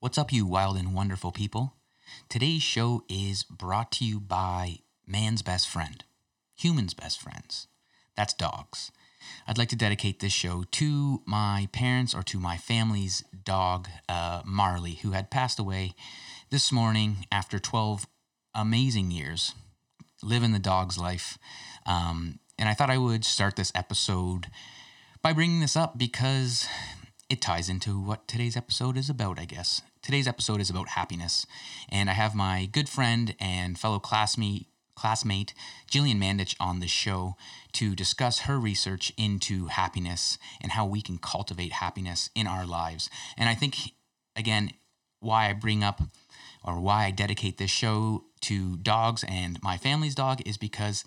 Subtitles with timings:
[0.00, 1.74] What's up, you wild and wonderful people?
[2.28, 4.76] Today's show is brought to you by
[5.08, 6.04] man's best friend,
[6.54, 7.66] human's best friends.
[8.16, 8.92] That's dogs.
[9.48, 14.42] I'd like to dedicate this show to my parents or to my family's dog, uh,
[14.44, 15.94] Marley, who had passed away
[16.50, 18.06] this morning after 12
[18.54, 19.52] amazing years
[20.22, 21.38] living the dog's life.
[21.86, 24.46] Um, and I thought I would start this episode
[25.22, 26.68] by bringing this up because
[27.28, 29.82] it ties into what today's episode is about, I guess.
[30.02, 31.46] Today's episode is about happiness,
[31.88, 35.54] and I have my good friend and fellow classmate, classmate
[35.90, 37.36] Gillian Mandich on the show
[37.72, 43.10] to discuss her research into happiness and how we can cultivate happiness in our lives.
[43.36, 43.76] And I think,
[44.36, 44.70] again,
[45.20, 46.00] why I bring up
[46.64, 51.04] or why I dedicate this show to dogs and my family's dog is because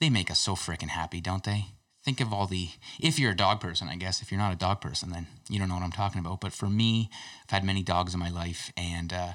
[0.00, 1.66] they make us so freaking happy, don't they?
[2.04, 4.56] Think of all the if you're a dog person i guess if you're not a
[4.56, 6.40] dog person then you don't know what i'm talking about.
[6.40, 7.10] But for me
[7.44, 9.32] i've had many dogs in my life and uh,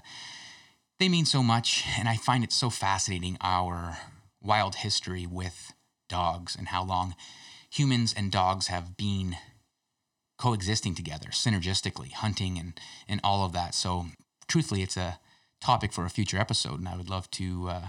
[0.99, 3.97] they mean so much and i find it so fascinating our
[4.41, 5.73] wild history with
[6.07, 7.15] dogs and how long
[7.69, 9.35] humans and dogs have been
[10.37, 13.73] coexisting together synergistically hunting and and all of that.
[13.73, 14.07] So
[14.47, 15.19] truthfully it's a
[15.61, 17.87] topic for a future episode and i would love to uh,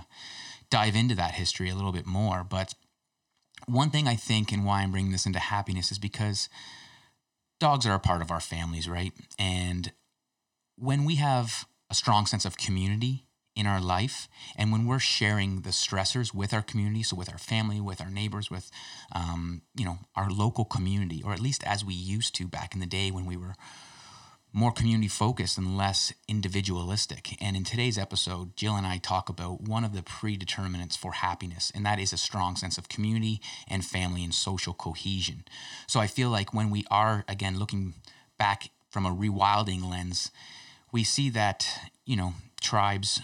[0.71, 2.45] dive into that history a little bit more.
[2.45, 2.75] But
[3.67, 6.49] one thing I think and why I'm bringing this into happiness is because
[7.59, 9.13] dogs are a part of our families, right?
[9.39, 9.93] And
[10.77, 15.63] when we have a strong sense of community in our life, and when we're sharing
[15.63, 18.71] the stressors with our community, so with our family, with our neighbors, with
[19.13, 22.81] um, you know our local community, or at least as we used to back in
[22.81, 23.55] the day when we were
[24.57, 27.37] more community focused and less individualistic.
[27.43, 31.71] And in today's episode, Jill and I talk about one of the predeterminants for happiness,
[31.75, 35.45] and that is a strong sense of community and family and social cohesion.
[35.87, 37.93] So I feel like when we are, again, looking
[38.39, 40.31] back from a rewilding lens,
[40.91, 41.69] we see that,
[42.07, 43.21] you know, tribes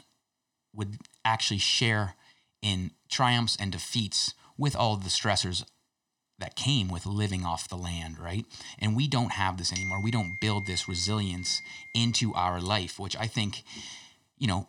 [0.75, 2.15] would actually share
[2.61, 5.65] in triumphs and defeats with all the stressors
[6.43, 8.45] that came with living off the land, right?
[8.79, 10.03] And we don't have this anymore.
[10.03, 11.63] We don't build this resilience
[11.95, 13.63] into our life, which I think,
[14.39, 14.67] you know,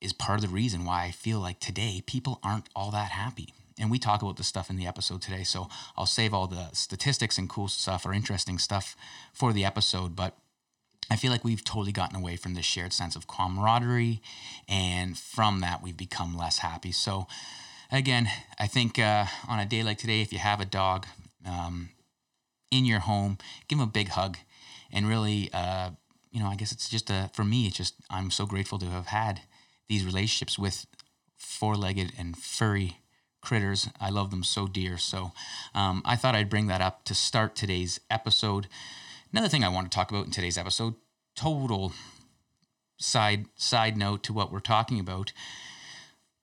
[0.00, 3.54] is part of the reason why I feel like today people aren't all that happy.
[3.78, 5.44] And we talk about this stuff in the episode today.
[5.44, 8.96] So I'll save all the statistics and cool stuff or interesting stuff
[9.32, 10.16] for the episode.
[10.16, 10.36] But
[11.08, 14.20] I feel like we've totally gotten away from this shared sense of camaraderie.
[14.68, 16.92] And from that, we've become less happy.
[16.92, 17.26] So,
[17.90, 18.28] again,
[18.58, 21.06] I think uh, on a day like today, if you have a dog
[21.46, 21.90] um,
[22.70, 24.38] in your home, give them a big hug,
[24.92, 25.90] and really, uh,
[26.30, 27.66] you know, I guess it's just a for me.
[27.66, 29.42] It's just I'm so grateful to have had
[29.88, 30.86] these relationships with
[31.36, 32.98] four-legged and furry
[33.40, 33.88] critters.
[34.00, 34.98] I love them so dear.
[34.98, 35.32] So
[35.74, 38.68] um, I thought I'd bring that up to start today's episode.
[39.32, 40.94] Another thing I want to talk about in today's episode,
[41.34, 41.92] total
[42.98, 45.32] side side note to what we're talking about,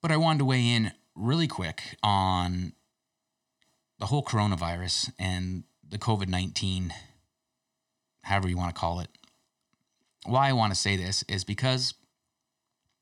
[0.02, 2.74] but I wanted to weigh in really quick on
[4.00, 6.94] the whole coronavirus and the COVID 19,
[8.24, 9.10] however you want to call it.
[10.26, 11.94] Why I want to say this is because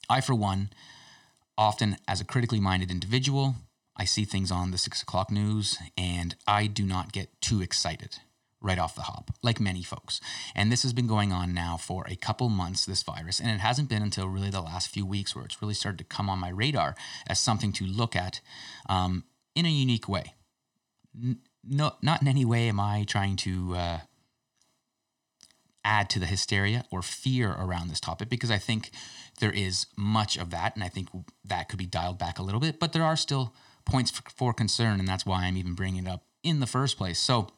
[0.09, 0.69] I, for one,
[1.57, 3.55] often as a critically minded individual,
[3.97, 8.19] I see things on the six o'clock news and I do not get too excited
[8.65, 10.19] right off the hop, like many folks.
[10.55, 13.59] And this has been going on now for a couple months, this virus, and it
[13.59, 16.39] hasn't been until really the last few weeks where it's really started to come on
[16.39, 16.95] my radar
[17.27, 18.41] as something to look at
[18.89, 19.23] um,
[19.55, 20.33] in a unique way.
[21.15, 23.99] N- no, not in any way am I trying to uh,
[25.83, 28.91] add to the hysteria or fear around this topic because I think
[29.39, 31.09] there is much of that, and I think
[31.43, 33.53] that could be dialed back a little bit, but there are still
[33.85, 36.97] points for, for concern, and that's why I'm even bringing it up in the first
[36.97, 37.19] place.
[37.19, 37.49] So,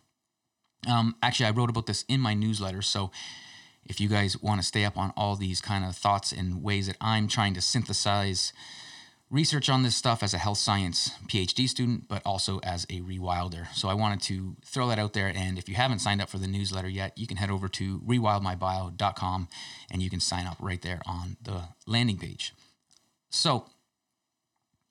[0.86, 2.82] um, actually, I wrote about this in my newsletter.
[2.82, 3.12] So
[3.86, 6.88] if you guys want to stay up on all these kind of thoughts and ways
[6.88, 8.54] that I'm trying to synthesize
[9.30, 13.68] research on this stuff as a health science PhD student, but also as a rewilder.
[13.74, 15.32] So I wanted to throw that out there.
[15.34, 18.00] And if you haven't signed up for the newsletter yet, you can head over to
[18.00, 19.48] rewildmybio.com
[19.92, 22.54] and you can sign up right there on the landing page.
[23.30, 23.66] So,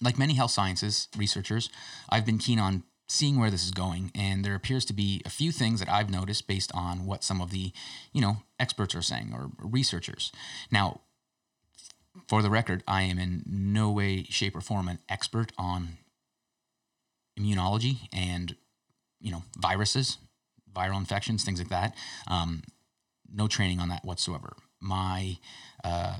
[0.02, 1.70] like many health sciences researchers,
[2.10, 5.30] I've been keen on seeing where this is going and there appears to be a
[5.30, 7.72] few things that i've noticed based on what some of the
[8.12, 10.32] you know experts are saying or researchers.
[10.70, 11.00] Now
[12.28, 15.98] for the record i am in no way shape or form an expert on
[17.38, 18.56] immunology and
[19.20, 20.18] you know viruses
[20.76, 21.94] viral infections things like that.
[22.28, 22.62] Um,
[23.32, 24.52] no training on that whatsoever.
[24.80, 25.38] My
[25.82, 26.18] uh,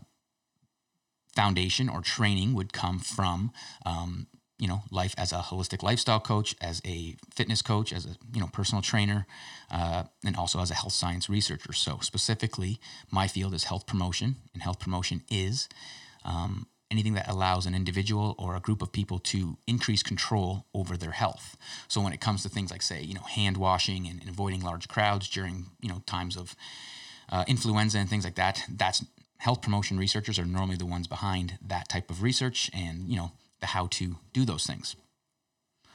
[1.35, 3.53] foundation or training would come from
[3.85, 4.27] um,
[4.59, 8.41] you know life as a holistic lifestyle coach, as a fitness coach, as a you
[8.41, 9.27] know personal trainer,
[9.71, 11.73] uh, and also as a health science researcher.
[11.73, 12.79] So specifically,
[13.11, 15.69] my field is health promotion, and health promotion is
[16.25, 20.97] um, anything that allows an individual or a group of people to increase control over
[20.97, 21.57] their health.
[21.89, 24.63] So when it comes to things like say you know hand washing and, and avoiding
[24.63, 26.57] large crowds during you know times of
[27.29, 29.05] uh, influenza and things like that, that's
[29.39, 33.33] health promotion researchers are normally the ones behind that type of research and you know
[33.61, 34.97] the how to do those things.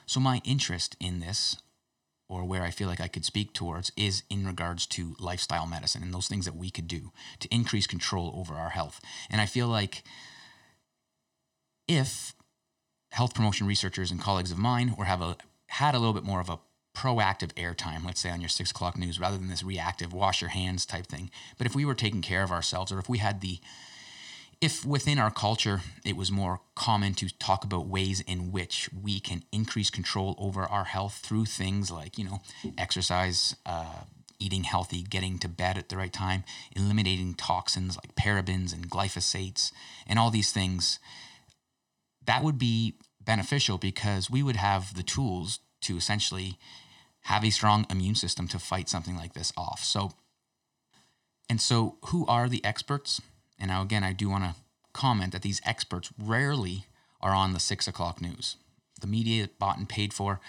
[0.06, 1.58] So, my interest in this,
[2.28, 6.04] or where I feel like I could speak towards, is in regards to lifestyle medicine
[6.04, 9.00] and those things that we could do to increase control over our health.
[9.30, 10.04] And I feel like
[11.88, 12.34] if
[13.12, 15.38] health promotion researchers and colleagues of mine or have a
[15.68, 16.60] had a little bit more of a
[16.96, 20.50] proactive airtime, let's say on your six o'clock news, rather than this reactive wash your
[20.50, 21.32] hands type thing.
[21.58, 23.60] But if we were taking care of ourselves, or if we had the
[24.62, 29.20] if within our culture it was more common to talk about ways in which we
[29.20, 32.42] can increase control over our health through things like you know
[32.78, 34.04] exercise uh,
[34.40, 36.44] eating healthy getting to bed at the right time
[36.76, 39.72] eliminating toxins like parabens and glyphosates
[40.08, 41.00] and all these things
[42.26, 46.58] that would be beneficial because we would have the tools to essentially
[47.26, 49.84] have a strong immune system to fight something like this off.
[49.84, 50.12] So
[51.50, 53.22] and so who are the experts
[53.62, 54.56] and now, again, I do want to
[54.92, 56.86] comment that these experts rarely
[57.22, 58.58] are on the six o'clock news.
[59.00, 60.42] The media bought and paid for.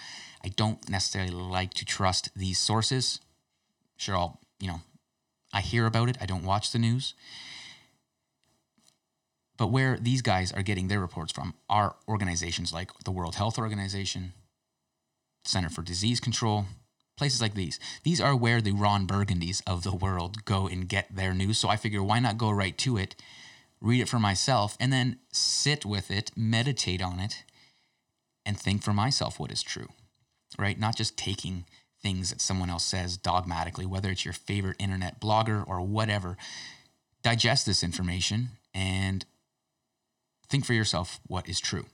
[0.43, 3.21] I don't necessarily like to trust these sources.
[3.97, 4.81] Sure, I'll, you know,
[5.53, 6.17] I hear about it.
[6.19, 7.13] I don't watch the news.
[9.57, 13.59] But where these guys are getting their reports from are organizations like the World Health
[13.59, 14.33] Organization,
[15.45, 16.65] Center for Disease Control,
[17.17, 17.79] places like these.
[18.03, 21.57] These are where the Ron Burgundys of the world go and get their news.
[21.57, 23.15] So I figure why not go right to it,
[23.81, 27.43] read it for myself, and then sit with it, meditate on it,
[28.45, 29.89] and think for myself what is true,
[30.57, 30.79] right?
[30.79, 31.65] Not just taking
[32.01, 36.37] things that someone else says dogmatically, whether it's your favorite internet blogger or whatever.
[37.21, 39.25] Digest this information and
[40.49, 41.85] think for yourself what is true.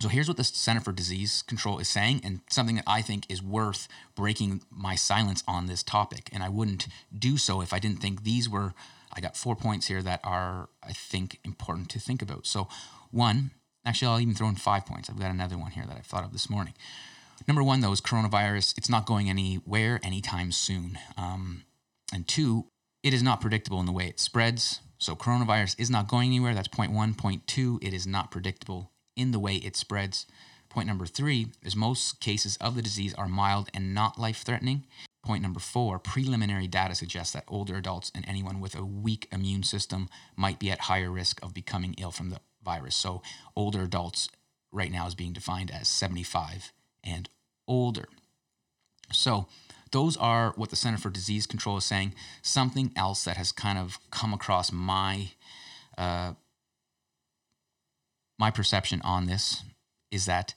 [0.00, 3.24] So here's what the Center for Disease Control is saying, and something that I think
[3.30, 6.28] is worth breaking my silence on this topic.
[6.32, 8.74] And I wouldn't do so if I didn't think these were.
[9.12, 12.46] I got four points here that are, I think, important to think about.
[12.46, 12.68] So,
[13.10, 13.52] one,
[13.86, 15.08] actually, I'll even throw in five points.
[15.08, 16.74] I've got another one here that I thought of this morning.
[17.48, 18.76] Number one, though, is coronavirus.
[18.76, 20.98] It's not going anywhere anytime soon.
[21.16, 21.62] Um,
[22.12, 22.66] and two,
[23.02, 24.80] it is not predictable in the way it spreads.
[24.98, 26.54] So, coronavirus is not going anywhere.
[26.54, 27.14] That's point one.
[27.14, 30.26] Point two, it is not predictable in the way it spreads.
[30.68, 34.84] Point number three is most cases of the disease are mild and not life threatening.
[35.24, 39.62] Point number four preliminary data suggests that older adults and anyone with a weak immune
[39.62, 42.94] system might be at higher risk of becoming ill from the virus.
[42.94, 43.22] So,
[43.56, 44.28] older adults
[44.70, 46.72] right now is being defined as 75
[47.02, 47.28] and
[47.66, 48.08] older.
[49.12, 49.46] So,
[49.92, 52.14] those are what the Center for Disease Control is saying.
[52.42, 55.30] Something else that has kind of come across my
[55.96, 56.32] uh,
[58.38, 59.62] my perception on this
[60.10, 60.54] is that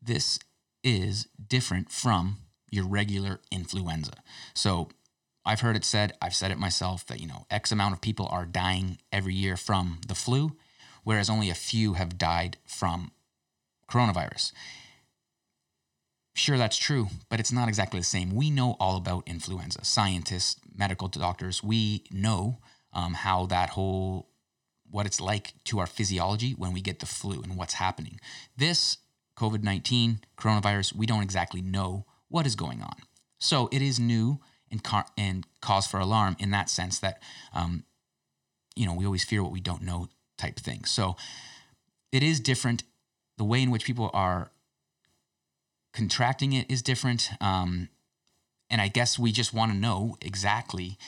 [0.00, 0.38] this
[0.82, 2.38] is different from
[2.70, 4.14] your regular influenza.
[4.54, 4.90] So
[5.44, 8.26] I've heard it said, I've said it myself, that, you know, X amount of people
[8.30, 10.56] are dying every year from the flu,
[11.02, 13.12] whereas only a few have died from
[13.90, 14.52] coronavirus.
[16.34, 18.34] Sure, that's true, but it's not exactly the same.
[18.34, 19.84] We know all about influenza.
[19.84, 22.58] Scientists, medical doctors, we know
[22.92, 24.28] um, how that whole
[24.94, 28.20] what it's like to our physiology when we get the flu and what's happening.
[28.56, 28.98] This
[29.36, 32.94] COVID 19 coronavirus, we don't exactly know what is going on.
[33.40, 34.38] So it is new
[34.70, 37.20] and, car- and cause for alarm in that sense that,
[37.52, 37.82] um,
[38.76, 40.84] you know, we always fear what we don't know type thing.
[40.84, 41.16] So
[42.12, 42.84] it is different.
[43.36, 44.52] The way in which people are
[45.92, 47.30] contracting it is different.
[47.40, 47.88] Um,
[48.70, 50.98] and I guess we just want to know exactly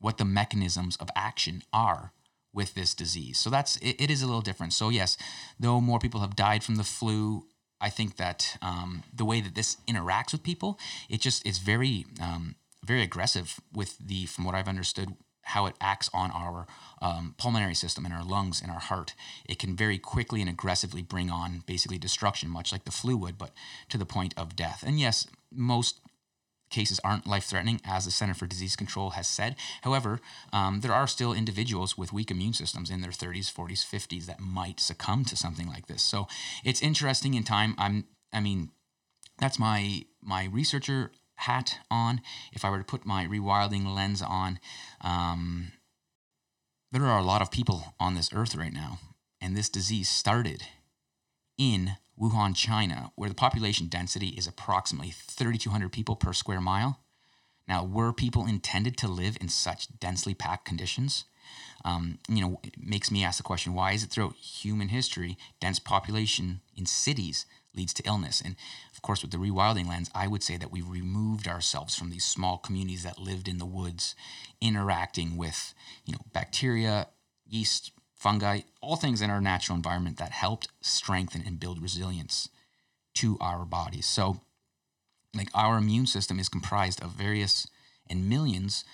[0.00, 2.12] what the mechanisms of action are
[2.54, 3.38] with this disease.
[3.38, 4.72] So that's it, it is a little different.
[4.72, 5.16] So yes,
[5.58, 7.44] though more people have died from the flu,
[7.80, 10.78] I think that um, the way that this interacts with people,
[11.08, 15.74] it just is very um, very aggressive with the from what I've understood how it
[15.80, 16.66] acts on our
[17.00, 19.14] um, pulmonary system and our lungs and our heart.
[19.44, 23.38] It can very quickly and aggressively bring on basically destruction, much like the flu would,
[23.38, 23.50] but
[23.88, 24.84] to the point of death.
[24.86, 26.00] And yes, most
[26.72, 29.54] cases aren't life threatening, as the Center for Disease Control has said.
[29.82, 30.20] However,
[30.52, 34.40] um, there are still individuals with weak immune systems in their 30s, 40s, 50s that
[34.40, 36.02] might succumb to something like this.
[36.02, 36.26] So
[36.64, 37.74] it's interesting in time.
[37.78, 38.70] I'm, I mean,
[39.38, 42.20] that's my my researcher hat on.
[42.52, 44.58] If I were to put my rewilding lens on,
[45.00, 45.72] um,
[46.90, 48.98] there are a lot of people on this earth right now,
[49.40, 50.62] and this disease started
[51.58, 57.00] in Wuhan, China, where the population density is approximately 3,200 people per square mile.
[57.66, 61.24] Now, were people intended to live in such densely packed conditions?
[61.84, 65.36] Um, you know, it makes me ask the question why is it throughout human history,
[65.60, 68.40] dense population in cities leads to illness?
[68.40, 68.56] And
[68.92, 72.24] of course, with the rewilding lens, I would say that we removed ourselves from these
[72.24, 74.14] small communities that lived in the woods,
[74.60, 77.08] interacting with, you know, bacteria,
[77.48, 77.92] yeast,
[78.22, 82.48] fungi, all things in our natural environment that helped strengthen and build resilience
[83.14, 84.06] to our bodies.
[84.06, 84.40] So,
[85.34, 87.66] like our immune system is comprised of various
[88.08, 88.84] and millions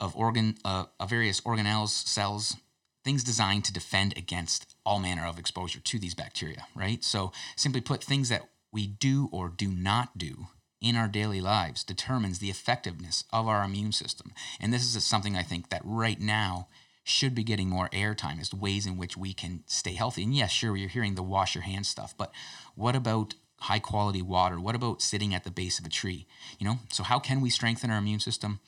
[0.00, 2.56] of organ uh, of various organelles, cells,
[3.04, 7.04] things designed to defend against all manner of exposure to these bacteria, right?
[7.04, 10.46] So, simply put, things that we do or do not do
[10.80, 14.32] in our daily lives determines the effectiveness of our immune system.
[14.60, 16.68] And this is something I think that right now
[17.08, 20.24] should be getting more airtime as ways in which we can stay healthy.
[20.24, 22.32] And yes, sure, you're hearing the wash your hands stuff, but
[22.74, 24.58] what about high quality water?
[24.58, 26.26] What about sitting at the base of a tree?
[26.58, 28.58] You know, so how can we strengthen our immune system?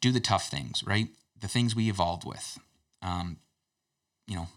[0.00, 1.08] Do the tough things, right?
[1.38, 2.58] The things we evolved with.
[3.02, 3.36] Um,
[4.26, 4.48] you know,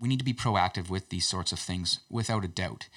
[0.00, 2.88] we need to be proactive with these sorts of things without a doubt.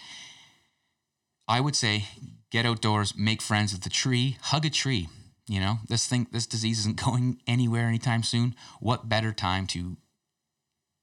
[1.45, 2.05] I would say
[2.51, 5.09] get outdoors, make friends with the tree, hug a tree.
[5.47, 8.55] You know, this thing, this disease isn't going anywhere anytime soon.
[8.79, 9.97] What better time to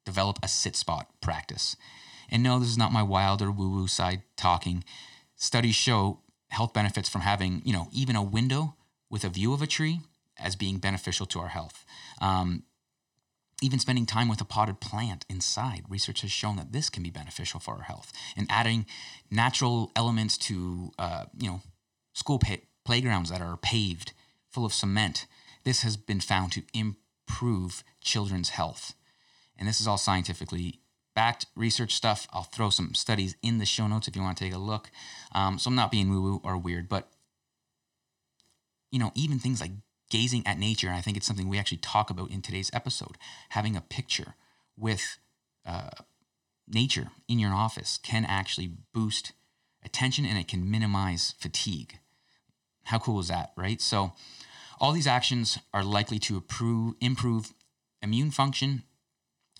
[0.04, 1.76] develop a sit spot practice?
[2.28, 4.84] And no, this is not my wild or woo woo side talking.
[5.36, 8.74] Studies show health benefits from having, you know, even a window
[9.10, 10.00] with a view of a tree
[10.38, 11.84] as being beneficial to our health.
[12.20, 12.64] Um,
[13.60, 17.10] even spending time with a potted plant inside, research has shown that this can be
[17.10, 18.12] beneficial for our health.
[18.36, 18.86] And adding
[19.30, 21.60] natural elements to, uh, you know,
[22.12, 24.12] school pay- playgrounds that are paved
[24.52, 25.26] full of cement.
[25.64, 28.94] This has been found to improve children's health.
[29.58, 30.80] And this is all scientifically
[31.14, 32.26] backed research stuff.
[32.32, 34.90] I'll throw some studies in the show notes if you want to take a look.
[35.34, 37.08] Um, so I'm not being woo woo or weird, but
[38.90, 39.72] you know, even things like
[40.10, 43.16] gazing at nature, and I think it's something we actually talk about in today's episode.
[43.50, 44.34] Having a picture
[44.76, 45.18] with
[45.64, 45.90] uh,
[46.68, 49.32] nature in your office can actually boost
[49.84, 51.98] attention and it can minimize fatigue.
[52.84, 53.80] How cool is that, right?
[53.80, 54.12] So,
[54.80, 57.54] all these actions are likely to improve, improve
[58.02, 58.82] immune function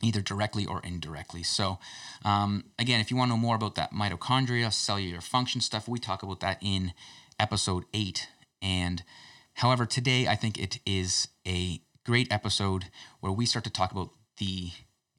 [0.03, 1.43] either directly or indirectly.
[1.43, 1.79] So,
[2.25, 5.99] um, again, if you want to know more about that mitochondria, cellular function stuff, we
[5.99, 6.93] talk about that in
[7.39, 8.29] episode eight.
[8.61, 9.05] And
[9.55, 12.87] however, today I think it is a great episode
[13.21, 14.71] where we start to talk about the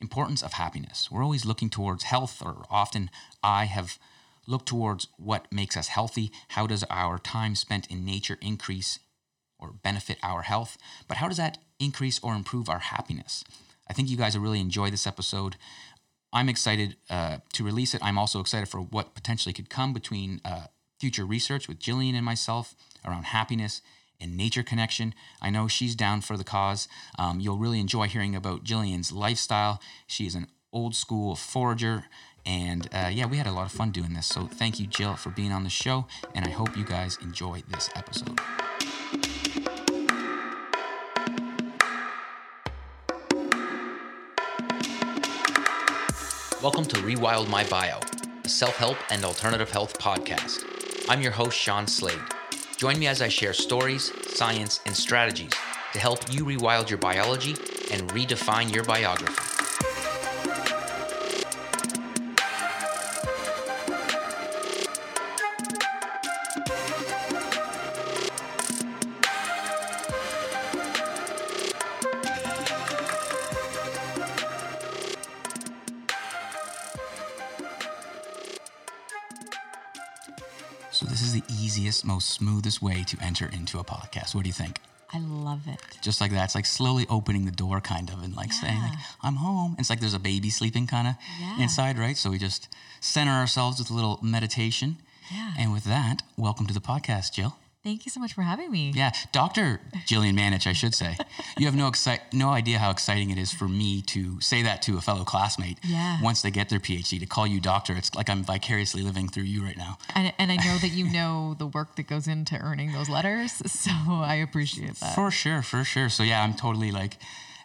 [0.01, 1.09] importance of happiness.
[1.09, 3.09] We're always looking towards health, or often
[3.41, 3.97] I have
[4.45, 6.29] looked towards what makes us healthy.
[6.49, 8.99] How does our time spent in nature increase
[9.63, 10.77] or benefit our health,
[11.07, 13.43] but how does that increase or improve our happiness?
[13.87, 15.55] I think you guys will really enjoy this episode.
[16.31, 18.03] I'm excited uh, to release it.
[18.03, 20.65] I'm also excited for what potentially could come between uh,
[20.99, 23.81] future research with Gillian and myself around happiness
[24.19, 25.13] and nature connection.
[25.41, 26.87] I know she's down for the cause.
[27.19, 29.81] Um, you'll really enjoy hearing about Gillian's lifestyle.
[30.07, 32.05] She is an old school forager.
[32.45, 34.27] And uh, yeah, we had a lot of fun doing this.
[34.27, 36.07] So thank you, Jill, for being on the show.
[36.33, 38.39] And I hope you guys enjoy this episode.
[46.63, 47.99] Welcome to Rewild My Bio,
[48.45, 50.63] a self help and alternative health podcast.
[51.09, 52.17] I'm your host, Shawn Slade.
[52.77, 55.51] Join me as I share stories, science, and strategies
[55.91, 57.51] to help you rewild your biology
[57.91, 59.52] and redefine your biography.
[81.83, 84.33] Easiest, most smoothest way to enter into a podcast.
[84.33, 84.79] What do you think?
[85.11, 85.79] I love it.
[86.01, 86.45] Just like that.
[86.45, 89.71] It's like slowly opening the door kind of and like saying like, I'm home.
[89.71, 91.61] And It's like there's a baby sleeping kind of Yeah.
[91.61, 92.17] inside, right?
[92.17, 92.69] So we just
[93.01, 94.97] center ourselves with a little meditation.
[95.31, 95.53] Yeah.
[95.59, 97.57] And with that, welcome to the podcast, Jill.
[97.83, 98.93] Thank you so much for having me.
[98.95, 99.81] Yeah, Dr.
[100.05, 101.17] Gillian Mandich, I should say.
[101.57, 104.81] You have no excite, no idea how exciting it is for me to say that
[104.83, 105.79] to a fellow classmate.
[105.83, 106.21] Yeah.
[106.21, 109.43] Once they get their PhD, to call you doctor, it's like I'm vicariously living through
[109.43, 109.97] you right now.
[110.15, 113.61] And, and I know that you know the work that goes into earning those letters.
[113.83, 115.13] So I appreciate that.
[115.13, 116.07] For sure, for sure.
[116.07, 117.17] So yeah, I'm totally like,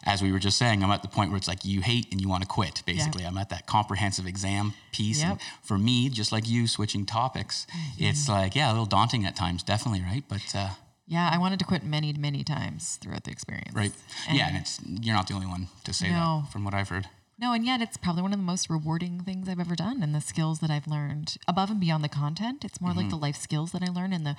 [0.05, 2.21] as we were just saying, I'm at the point where it's like you hate and
[2.21, 2.83] you want to quit.
[2.85, 5.23] Basically, I'm at that comprehensive exam piece.
[5.23, 9.35] And for me, just like you, switching topics, it's like yeah, a little daunting at
[9.35, 10.23] times, definitely, right?
[10.27, 10.69] But uh,
[11.07, 13.73] yeah, I wanted to quit many, many times throughout the experience.
[13.75, 13.91] right,
[14.27, 16.41] And yeah, and it's you're not the only one to say No.
[16.43, 17.07] that, from what I've heard.
[17.41, 20.13] No, and yet it's probably one of the most rewarding things I've ever done and
[20.13, 22.65] the skills that I've learned above and beyond the content.
[22.65, 22.99] It's more Mm-hmm.
[22.99, 24.35] like the life skills that I learned and the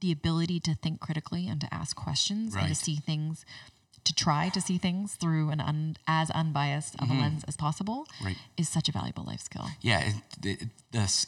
[0.00, 3.44] the ability to think critically and to ask questions and to see things
[4.04, 8.06] to try to see things through an un, as unbiased of a lens as possible
[8.16, 8.26] Mm-hmm.
[8.26, 8.36] Right.
[8.56, 9.66] is such a valuable life skill.
[9.80, 10.12] Yeah,
[10.44, 10.68] it, it,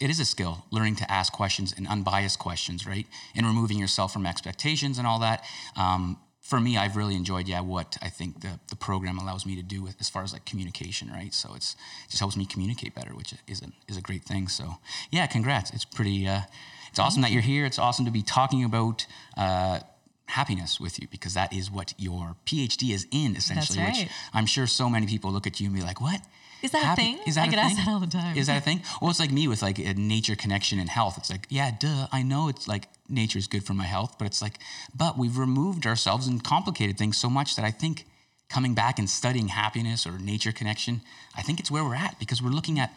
[0.00, 3.06] it is a skill, learning to ask questions and unbiased questions, right?
[3.36, 5.44] And removing yourself from expectations and all that.
[5.76, 9.56] Um, for me, I've really enjoyed, yeah, what I think the, the program allows me
[9.56, 11.32] to do with, as far as like communication, right?
[11.32, 14.48] So it's it just helps me communicate better, which is a, is a great thing.
[14.48, 14.76] So
[15.10, 15.70] yeah, congrats.
[15.70, 16.40] It's pretty, uh,
[16.90, 17.64] it's awesome that you're here.
[17.64, 19.80] It's awesome to be talking about uh,
[20.26, 23.84] happiness with you because that is what your PhD is in, essentially.
[23.84, 24.08] Which right.
[24.32, 26.20] I'm sure so many people look at you and be like, what?
[26.62, 27.18] Is that a thing?
[27.26, 28.38] Is that I a get asked that all the time.
[28.38, 28.80] Is that a thing?
[29.02, 31.18] Well, it's like me with like a nature connection and health.
[31.18, 34.24] It's like, yeah, duh, I know it's like nature is good for my health, but
[34.24, 34.58] it's like,
[34.96, 38.06] but we've removed ourselves and complicated things so much that I think
[38.48, 41.02] coming back and studying happiness or nature connection,
[41.36, 42.92] I think it's where we're at because we're looking at,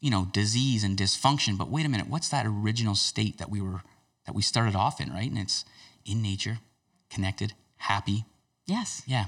[0.00, 1.58] you know, disease and dysfunction.
[1.58, 3.82] But wait a minute, what's that original state that we were
[4.26, 5.28] that we started off in, right?
[5.28, 5.64] And it's
[6.04, 6.58] in nature,
[7.10, 8.24] connected, happy.
[8.66, 9.02] Yes.
[9.06, 9.26] Yeah.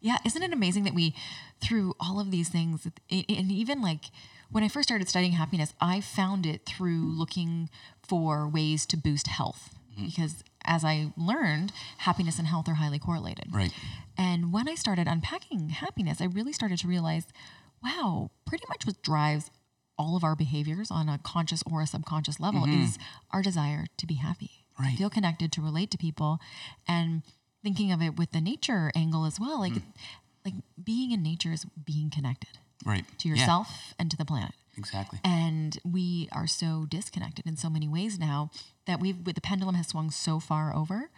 [0.00, 1.14] Yeah, isn't it amazing that we,
[1.60, 4.06] through all of these things, and even like
[4.50, 7.70] when I first started studying happiness, I found it through looking
[8.02, 9.74] for ways to boost health.
[9.92, 10.06] Mm-hmm.
[10.06, 13.46] Because as I learned, happiness and health are highly correlated.
[13.52, 13.72] Right.
[14.18, 17.26] And when I started unpacking happiness, I really started to realize
[17.82, 19.50] wow, pretty much what drives
[19.98, 22.82] all of our behaviors on a conscious or a subconscious level mm-hmm.
[22.82, 22.98] is
[23.30, 24.96] our desire to be happy, Right.
[24.96, 26.40] feel connected, to relate to people,
[26.88, 27.22] and
[27.62, 29.60] thinking of it with the nature angle as well.
[29.60, 29.88] Like, hmm.
[30.44, 33.04] like being in nature is being connected Right.
[33.18, 34.54] to Yeah, yourself and to the planet.
[34.76, 35.20] exactly.
[35.22, 38.50] And we are so disconnected in so many ways now
[38.86, 41.10] that we've the pendulum has swung so far over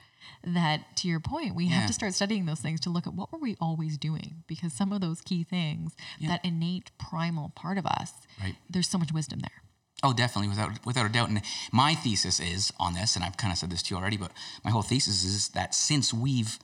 [0.42, 1.72] that to your point, we Yeah.
[1.80, 4.42] have to start studying those things to look at what were we always doing?
[4.46, 8.56] Because some of those key things, that innate primal part of us, Right.
[8.68, 9.62] there's so much wisdom there.
[10.02, 11.30] Oh, definitely, without without a doubt.
[11.30, 11.40] And
[11.72, 14.32] my thesis is on this, and I've kind of said this to you already, but
[14.64, 16.58] my whole thesis is that since we've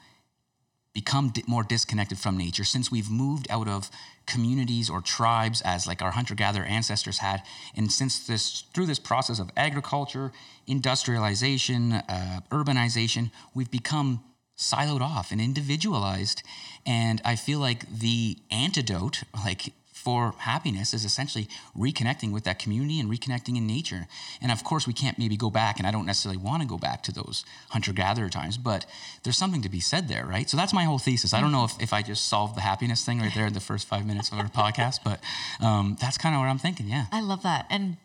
[0.93, 3.91] become more disconnected from nature, since we've moved out of
[4.27, 7.43] communities or tribes as like our hunter-gatherer ancestors had,
[7.77, 10.33] and since this through this process of agriculture,
[10.67, 14.23] industrialization, uh, urbanization, we've become
[14.59, 16.43] siloed off and individualized.
[16.85, 22.99] And I feel like the antidote, like for happiness is essentially reconnecting with that community
[22.99, 24.07] and reconnecting in nature.
[24.41, 26.79] And of course, we can't maybe go back, and I don't necessarily want to go
[26.79, 28.87] back to those hunter gatherer times, but
[29.23, 30.49] there's something to be said there, right?
[30.49, 31.35] So that's my whole thesis.
[31.35, 33.61] I don't know if, if I just solved the happiness thing right there in the
[33.61, 35.21] first five minutes of our podcast, but
[35.61, 36.89] um, that's kind of what I'm thinking.
[36.89, 37.05] Yeah.
[37.13, 37.67] I love that.
[37.69, 37.99] And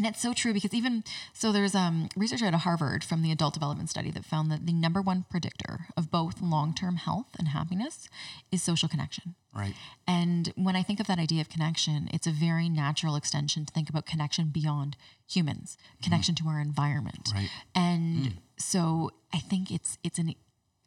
[0.00, 3.30] and it's so true because even so there's um, research out of Harvard from the
[3.30, 7.48] adult development study that found that the number one predictor of both long-term health and
[7.48, 8.08] happiness
[8.50, 9.34] is social connection.
[9.54, 9.74] Right.
[10.08, 13.72] And when I think of that idea of connection, it's a very natural extension to
[13.74, 14.96] think about connection beyond
[15.30, 17.28] humans, connection to our environment.
[17.34, 17.50] Right.
[17.74, 20.34] And so I think it's it's an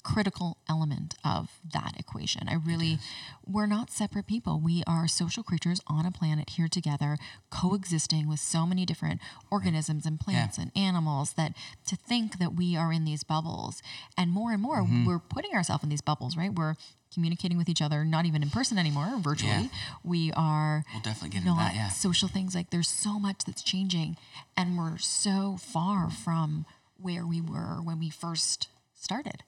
[0.03, 2.47] critical element of that equation.
[2.49, 2.99] I really
[3.45, 4.59] we're not separate people.
[4.63, 7.17] We are social creatures on a planet here together,
[7.49, 11.53] coexisting with so many different organisms and plants and animals that
[11.87, 13.81] to think that we are in these bubbles
[14.17, 15.05] and more and more mm-hmm.
[15.05, 16.53] we're putting ourselves in these bubbles, right?
[16.53, 16.75] We're
[17.13, 19.51] communicating with each other not even in person anymore, virtually.
[19.51, 19.67] Yeah.
[20.03, 21.75] We are We'll definitely get into that.
[21.75, 21.89] Yeah.
[21.89, 24.17] social things like there's so much that's changing
[24.57, 26.65] and we're so far from
[26.97, 29.43] where we were when we first started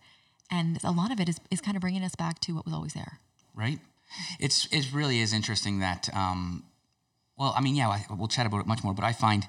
[0.52, 2.74] and a lot of it is, is kind of bringing us back to what was
[2.74, 3.20] always there
[3.56, 3.80] right?
[4.40, 6.10] It's it really is interesting that.
[6.14, 6.64] Um,
[7.38, 9.48] well, I mean, yeah, I, we'll chat about it much more, but I find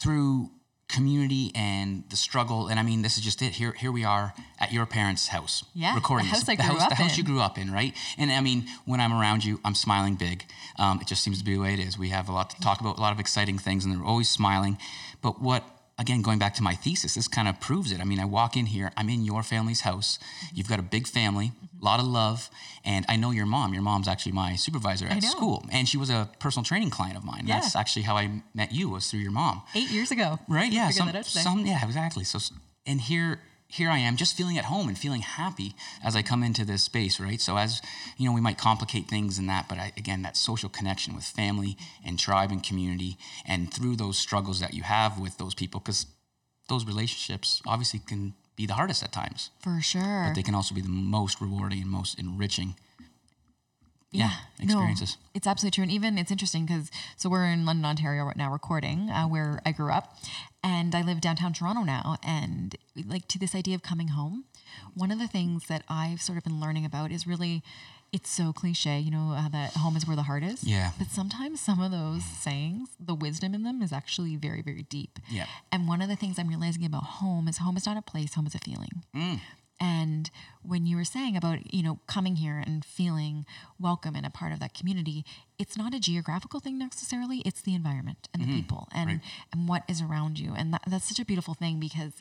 [0.00, 0.50] through
[0.88, 3.52] community and the struggle, and I mean, this is just it.
[3.54, 6.40] Here, here we are at your parents' house, Yeah, recording the this.
[6.42, 7.92] house I the house, the house you grew up in, right?
[8.18, 10.44] And I mean, when I'm around you, I'm smiling big.
[10.78, 11.98] Um, it just seems to be the way it is.
[11.98, 14.28] We have a lot to talk about, a lot of exciting things, and they're always
[14.28, 14.78] smiling.
[15.22, 15.64] But what
[15.98, 18.00] again, going back to my thesis, this kind of proves it.
[18.00, 20.18] I mean, I walk in here, I'm in your family's house.
[20.18, 20.56] Mm-hmm.
[20.56, 22.50] You've got a big family, a lot of love,
[22.84, 23.72] and I know your mom.
[23.72, 27.24] Your mom's actually my supervisor at school, and she was a personal training client of
[27.24, 27.44] mine.
[27.46, 27.60] Yeah.
[27.60, 29.62] That's actually how I met you was through your mom.
[29.74, 30.72] eight years ago Right?
[30.72, 30.90] Yeah.
[30.90, 31.40] Some, that out today.
[31.40, 32.24] some, yeah, exactly.
[32.24, 32.38] So,
[32.86, 33.40] and here,
[33.76, 36.82] here I am, just feeling at home and feeling happy as I come into this
[36.82, 37.40] space, right?
[37.40, 37.82] So, as
[38.16, 41.24] you know, we might complicate things in that, but I, again, that social connection with
[41.24, 45.80] family and tribe and community, and through those struggles that you have with those people,
[45.80, 46.06] because
[46.68, 50.74] those relationships obviously can be the hardest at times, for sure but they can also
[50.74, 52.74] be the most rewarding and most enriching.
[54.18, 55.16] Yeah, no, experiences.
[55.34, 55.82] it's absolutely true.
[55.82, 59.60] And even it's interesting because so we're in London, Ontario right now recording uh, where
[59.64, 60.16] I grew up,
[60.62, 62.16] and I live downtown Toronto now.
[62.22, 62.76] And
[63.06, 64.44] like to this idea of coming home,
[64.94, 67.62] one of the things that I've sort of been learning about is really.
[68.12, 70.62] It's so cliche, you know, uh, that home is where the heart is.
[70.62, 70.92] Yeah.
[70.96, 75.18] But sometimes some of those sayings, the wisdom in them is actually very, very deep.
[75.28, 75.46] Yeah.
[75.72, 78.34] And one of the things I'm realizing about home is home is not a place,
[78.34, 79.02] home is a feeling.
[79.78, 80.30] And
[80.62, 83.44] when you were saying about, you know, coming here and feeling
[83.78, 85.24] welcome and a part of that community,
[85.58, 88.56] it's not a geographical thing necessarily, it's the environment and the mm-hmm.
[88.56, 89.20] people and Right.
[89.52, 90.54] and what is around you.
[90.56, 92.14] And that, that's such a beautiful thing because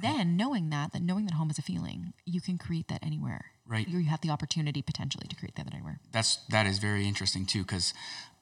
[0.00, 3.46] then knowing that, that knowing that home is a feeling, you can create that anywhere.
[3.68, 3.88] Right.
[3.88, 5.98] You have the opportunity potentially to create that anywhere.
[6.12, 7.92] that's that is very interesting too because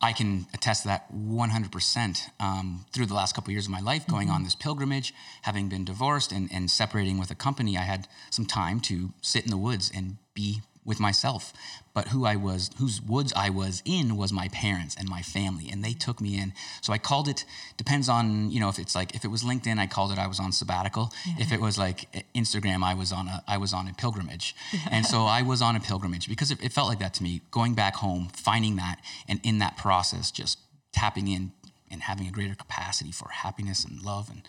[0.03, 3.81] I can attest to that 100% um, through the last couple of years of my
[3.81, 7.83] life going on this pilgrimage having been divorced and, and separating with a company I
[7.83, 11.53] had some time to sit in the woods and be with myself
[11.95, 15.71] but who I was whose woods I was in was my parents and my family
[15.71, 16.53] and they took me in.
[16.83, 17.45] So I called it
[17.77, 20.27] depends on you know if it's like if it was LinkedIn I called it I
[20.27, 21.13] was on sabbatical.
[21.39, 24.55] If it was like eh, Instagram I was on a I was on a pilgrimage.
[24.91, 27.41] And so I was on a pilgrimage because it, it felt like that to me
[27.51, 28.97] going back home finding that
[29.29, 30.59] and in that process just
[30.93, 31.53] tapping in
[31.91, 34.43] and having a greater capacity for happiness and love and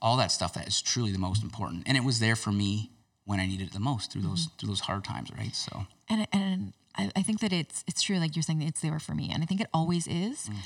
[0.00, 1.82] all that stuff that is truly the most important.
[1.86, 2.90] And it was there for me
[3.24, 4.56] when I needed it the most through those mm-hmm.
[4.58, 8.18] through those hard times right so And and I, I think that it's it's true,
[8.18, 10.48] like you're saying, it's there for me, and I think it always is.
[10.48, 10.56] Mm.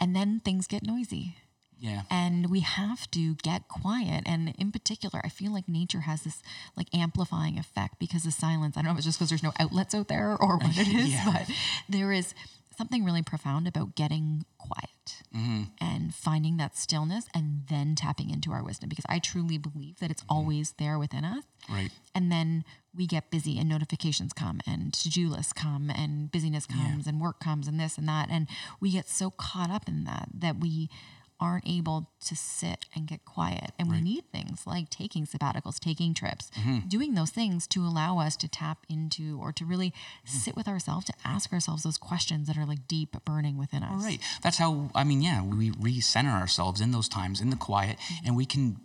[0.00, 1.36] And then things get noisy,
[1.78, 4.22] yeah and we have to get quiet.
[4.26, 6.42] And in particular, I feel like nature has this
[6.76, 8.76] like amplifying effect because of silence.
[8.76, 10.88] I don't know if it's just because there's no outlets out there or what it
[11.02, 11.24] is, Yeah.
[11.32, 11.50] but
[11.88, 12.34] there is
[12.76, 15.64] something really profound about getting quiet mm-hmm.
[15.80, 20.10] and finding that stillness and then tapping into our wisdom because I truly believe that
[20.10, 20.34] it's mm-hmm.
[20.34, 21.44] always there within us.
[21.68, 26.66] right And then we get busy and notifications come and to-do lists come and busyness
[26.66, 28.28] comes and work comes and this and that.
[28.30, 28.48] And
[28.80, 30.88] we get so caught up in that that we
[31.40, 33.72] aren't able to sit and get quiet.
[33.78, 36.86] And we need things like taking sabbaticals, taking trips, mm-hmm.
[36.88, 40.28] doing those things to allow us to tap into or to really mm.
[40.28, 44.02] sit with ourselves, to ask ourselves those questions that are like deep burning within us.
[44.02, 44.20] Right.
[44.42, 48.26] That's how, I mean, yeah, we recenter ourselves in those times, in the quiet, mm-hmm.
[48.26, 48.76] and we can,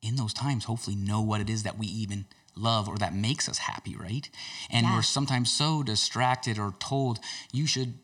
[0.00, 3.48] in those times, hopefully know what it is that we even love or that makes
[3.48, 4.28] us happy, right?
[4.70, 4.94] And Yeah.
[4.94, 7.18] we're sometimes so distracted or told,
[7.52, 7.98] you should.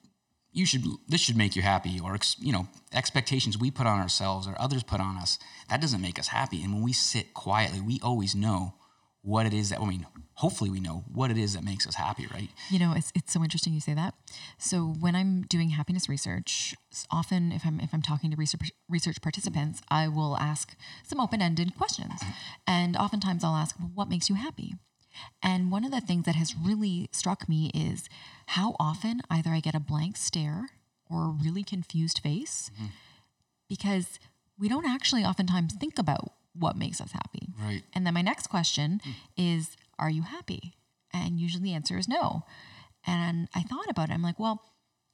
[0.59, 0.85] You should.
[1.07, 4.83] This should make you happy, or you know, expectations we put on ourselves or others
[4.83, 5.39] put on us.
[5.71, 6.65] That doesn't make us happy.
[6.65, 8.75] And when we sit quietly, we always know
[9.23, 9.81] what it is that.
[9.81, 12.51] I mean, hopefully, we know what it is that makes us happy, right?
[12.71, 14.15] You know, it's, it's so interesting you say that.
[14.59, 16.75] So when I'm doing happiness research,
[17.09, 21.77] often if I'm if I'm talking to research research participants, I will ask some open-ended
[21.77, 22.21] questions.
[22.67, 24.75] And oftentimes I'll ask, well, what makes you happy?
[25.43, 28.09] And one of the things that has really struck me is
[28.47, 30.71] how often either I get a blank stare
[31.11, 32.87] or a really confused face mm-hmm.
[33.69, 34.19] because
[34.59, 37.49] we don't actually oftentimes think about what makes us happy.
[37.61, 37.83] Right.
[37.95, 39.11] And then my next question hmm.
[39.37, 40.75] is, are you happy?
[41.13, 42.45] And usually the answer is no.
[43.07, 44.13] And I thought about it.
[44.13, 44.63] I'm like, well,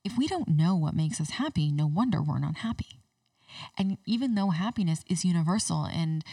[0.04, 3.00] if we don't know what makes us happy, no wonder we're not happy.
[3.78, 6.24] And even though happiness is universal and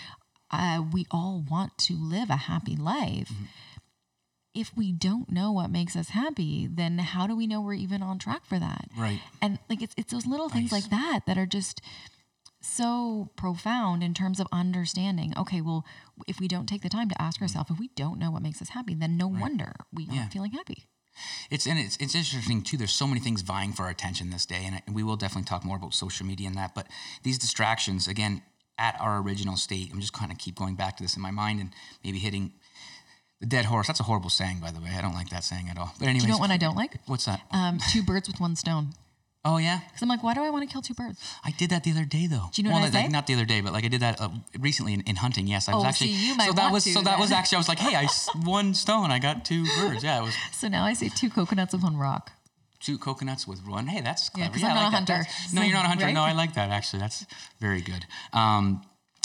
[0.51, 3.31] uh, we all want to live a happy life,
[4.53, 8.03] if we don't know what makes us happy, then how do we know we're even
[8.03, 8.89] on track for that?
[8.97, 9.21] Right.
[9.41, 11.81] And like it's it's those little things like that that are just
[12.61, 15.33] so profound in terms of understanding.
[15.37, 15.85] Okay, well,
[16.27, 18.61] if we don't take the time to ask ourselves, if we don't know what makes
[18.61, 20.19] us happy, then no wonder we Yeah.
[20.21, 20.85] aren't feeling happy.
[21.49, 22.77] It's and it's it's interesting too.
[22.77, 25.17] There's so many things vying for our attention this day, and, I- and we will
[25.17, 26.73] definitely talk more about social media and that.
[26.75, 26.87] But
[27.23, 28.43] these distractions, again,
[28.87, 31.31] at our original state, I'm just kind of keep going back to this in my
[31.43, 31.69] mind and
[32.03, 32.45] maybe hitting
[33.39, 33.87] the dead horse.
[33.87, 34.91] That's a horrible saying, by the way.
[34.97, 35.91] I don't like that saying at all.
[35.99, 36.93] But anyways, You know what I don't like?
[37.05, 37.41] what's that?
[37.51, 38.85] Um, two birds with one stone.
[39.43, 41.17] oh yeah, Because I'm like, why do I want to kill two birds?
[41.43, 42.47] I did that the other day though.
[42.53, 43.11] Do you know well, what I like, say?
[43.17, 45.45] Not the other day, but like I did that uh, recently in, in hunting.
[45.47, 46.13] Yes, I was Oh, actually.
[46.13, 47.57] see, you might so that was to so that was actually.
[47.57, 48.05] I was like, hey, I
[48.57, 49.09] one stone.
[49.11, 50.03] I got two birds.
[50.03, 52.31] Yeah, it was So now I say two coconuts with one rock.
[52.81, 53.87] Two coconuts with one.
[53.87, 55.07] Hey, that's Yeah, Yeah, I'm I like a that.
[55.07, 56.11] That's- No, you're not a hunter.
[56.11, 56.23] No.
[56.23, 56.99] I like that actually.
[56.99, 57.25] That's
[57.59, 58.05] very good.
[58.33, 58.83] Um,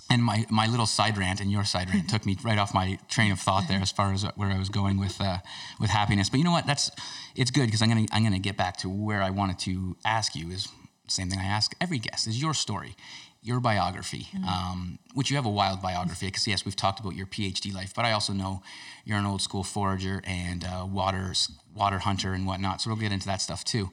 [0.08, 2.98] and my, my little side rant and your side rant took me right off my
[3.08, 5.38] train of thought there as far as where I was going with uh,
[5.80, 6.28] with happiness.
[6.30, 6.66] But you know what?
[6.66, 6.90] That's
[7.34, 10.36] it's good because I'm gonna I'm gonna get back to where I wanted to ask
[10.36, 10.68] you is
[11.08, 12.94] same thing I ask every guest is your story,
[13.42, 16.26] your biography, um, which you have a wild biography.
[16.26, 18.62] Because yes, we've talked about your PhD life, but I also know
[19.04, 21.32] you're an old school forager and uh, water
[21.76, 22.80] water hunter and whatnot.
[22.80, 23.90] So we'll get into that stuff too.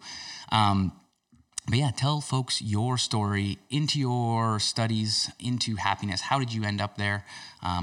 [0.51, 0.93] Um,
[1.65, 6.19] but yeah, tell folks your story into your studies, into happiness.
[6.19, 7.23] How did you end up there?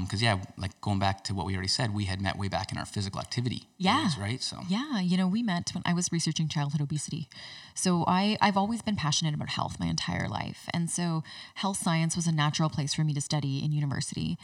[0.01, 2.71] Because yeah, like going back to what we already said, we had met way back
[2.71, 3.63] in our physical activity.
[3.79, 4.03] Yeah.
[4.03, 4.39] days, right.
[4.39, 7.27] So Yeah, you know, we met when I was researching childhood obesity.
[7.73, 10.69] So I, I've always been passionate about health my entire life.
[10.71, 11.23] And so
[11.55, 14.37] health science was a natural place for me to study in university.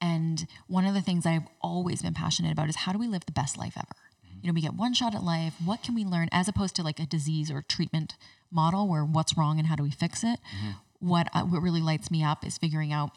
[0.00, 3.26] And one of the things I've always been passionate about is how do we live
[3.26, 3.96] the best life ever?
[4.44, 5.54] You know, we get one shot at life.
[5.64, 8.14] What can we learn as opposed to like a disease or treatment
[8.52, 10.38] model where what's wrong and how do we fix it?
[10.98, 13.12] What, uh, what really lights me up is figuring out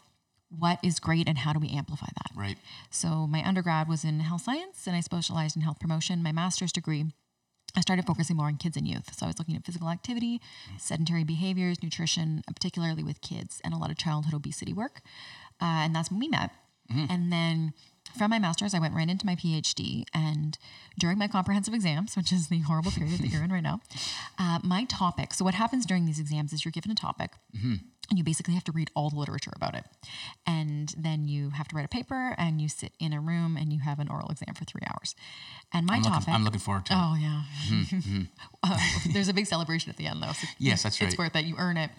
[0.57, 2.31] what is great and how do we amplify that?
[2.33, 2.57] right.
[2.89, 6.23] So my undergrad was in health science and I specialized in health promotion.
[6.23, 7.03] My master's degree,
[7.75, 9.13] I started focusing more on kids and youth.
[9.13, 10.39] So I was looking at physical activity,
[10.79, 15.01] sedentary behaviors, nutrition, particularly with kids, and a lot of childhood obesity work.
[15.61, 16.51] Uh, and that's when we met.
[17.09, 17.73] And then
[18.17, 20.03] from my master's, I went right into my PhD.
[20.13, 20.57] And
[20.97, 23.81] during my comprehensive exams, which is the horrible period that you're in right now,
[24.37, 25.33] uh, my topic.
[25.33, 27.31] So what happens during these exams is you're given a topic.
[28.09, 29.83] And you basically have to read all the literature about it.
[30.45, 33.73] And then you have to write a paper and you sit in a room and
[33.73, 35.13] you have an oral exam for three hours.
[35.73, 36.29] And my I'm looking, topic.
[36.29, 36.97] I'm looking forward to it.
[36.97, 37.43] Oh yeah.
[38.63, 38.77] Um,
[39.13, 40.31] there's a big celebration at the end though.
[40.31, 41.07] So Yes, that's right.
[41.09, 41.45] It's worth it.
[41.45, 41.89] You earn it.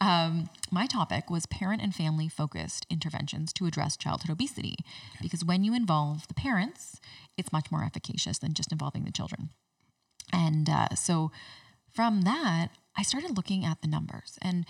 [0.00, 4.76] Um, my topic was parent and family focused interventions to address childhood obesity,
[5.20, 7.00] because when you involve the parents,
[7.36, 9.50] it's much more efficacious than just involving the children.
[10.32, 11.30] And uh, so
[11.92, 14.64] from that, I started looking at the numbers and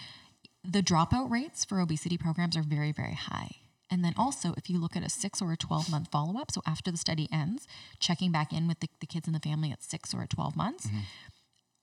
[0.64, 3.56] the dropout rates for obesity programs are very, very high.
[3.90, 6.52] And then also, if you look at a six or a 12 month follow up,
[6.52, 7.66] so after the study ends,
[7.98, 10.56] checking back in with the, the kids and the family at six or at 12
[10.56, 10.98] months, mm-hmm.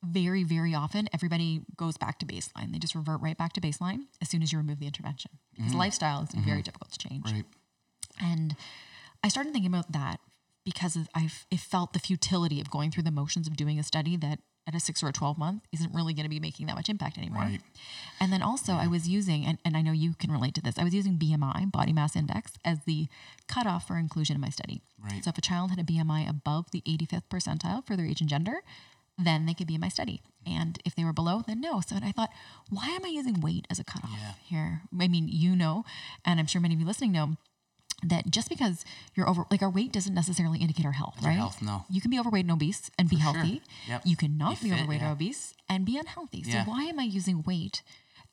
[0.04, 2.72] very, very often everybody goes back to baseline.
[2.72, 5.72] They just revert right back to baseline as soon as you remove the intervention because
[5.72, 5.80] mm-hmm.
[5.80, 6.62] lifestyle is very mm-hmm.
[6.62, 7.26] difficult to change.
[7.26, 7.46] Right.
[8.22, 8.56] And
[9.22, 10.20] I started thinking about that
[10.64, 14.16] because I've it felt the futility of going through the motions of doing a study
[14.18, 16.76] that at a six or a 12 month isn't really going to be making that
[16.76, 17.44] much impact anymore.
[17.44, 17.62] Right.
[18.20, 20.78] And then also I was using, and, and I know you can relate to this,
[20.78, 23.08] I was using BMI, body mass index, as the
[23.48, 24.82] cutoff for inclusion in my study.
[25.04, 25.24] Right.
[25.24, 28.30] So if a child had a BMI above the 85th percentile for their age and
[28.30, 28.58] gender,
[29.18, 30.22] then they could be in my study.
[30.46, 31.82] And if they were below, then no.
[31.82, 32.30] So I thought,
[32.70, 34.34] why am I using weight as a cutoff Yeah.
[34.44, 34.82] here?
[35.00, 35.86] I mean, you know,
[36.24, 37.38] and I'm sure many of you listening know
[38.04, 41.32] that just because you're over, like our weight doesn't necessarily indicate our health, right?
[41.36, 41.84] health, no.
[41.90, 43.34] You can be overweight and obese and be sure.
[43.34, 43.62] healthy.
[43.88, 44.02] Yep.
[44.06, 45.10] You cannot Be be fit, overweight yeah.
[45.10, 46.44] or obese and be unhealthy.
[46.44, 46.66] So Yeah.
[46.66, 47.82] why am I using weight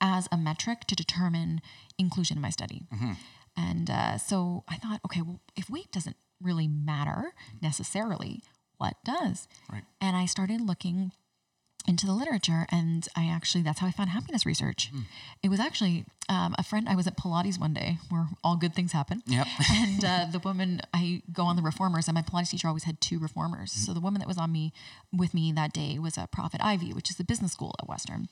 [0.00, 1.62] as a metric to determine
[1.98, 2.86] inclusion in my study?
[2.92, 3.12] Mm-hmm.
[3.56, 8.42] And uh, so I thought, okay, well, if weight doesn't really matter necessarily,
[8.76, 9.48] what does?
[9.72, 9.84] Right.
[10.00, 11.12] And I started looking
[11.86, 15.00] into the literature and i actually that's how i found happiness research Hmm.
[15.42, 18.74] it was actually um, a friend i was at pilates one day where all good
[18.74, 19.46] things happen Yep.
[19.70, 23.00] and uh, the woman i go on the reformers and my pilates teacher always had
[23.00, 23.80] two reformers Hmm.
[23.80, 24.72] so the woman that was on me
[25.12, 28.28] with me that day was a prophet Ivey which is the business school at western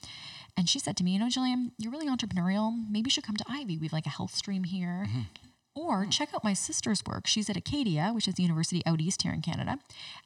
[0.56, 3.36] and she said to me you know gillian you're really entrepreneurial maybe you should come
[3.36, 5.20] to Ivey we have like a health stream here Mm-hmm.
[5.74, 7.26] or check out my sister's work.
[7.26, 9.78] She's at Acadia, which is the university out east here in Canada,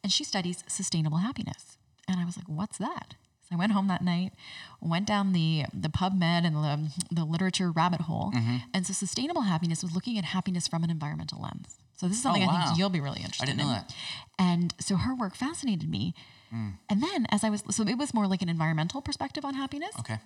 [0.03, 1.77] and she studies sustainable happiness.
[2.07, 3.15] And I was like, what's that?
[3.49, 4.33] So I went home that night,
[4.81, 8.31] went down the the PubMed and the, the literature rabbit hole.
[8.35, 8.57] Mm-hmm.
[8.73, 11.77] And so sustainable happiness was looking at happiness from an environmental lens.
[11.95, 12.65] So this is something I Oh, wow.
[12.65, 13.67] think you'll be really interested I didn't in.
[13.67, 13.93] know that.
[14.37, 16.13] And so her work fascinated me.
[16.53, 16.73] Mm.
[16.89, 19.95] And then as I was, so it was more like an environmental perspective on happiness.
[19.99, 20.17] Okay.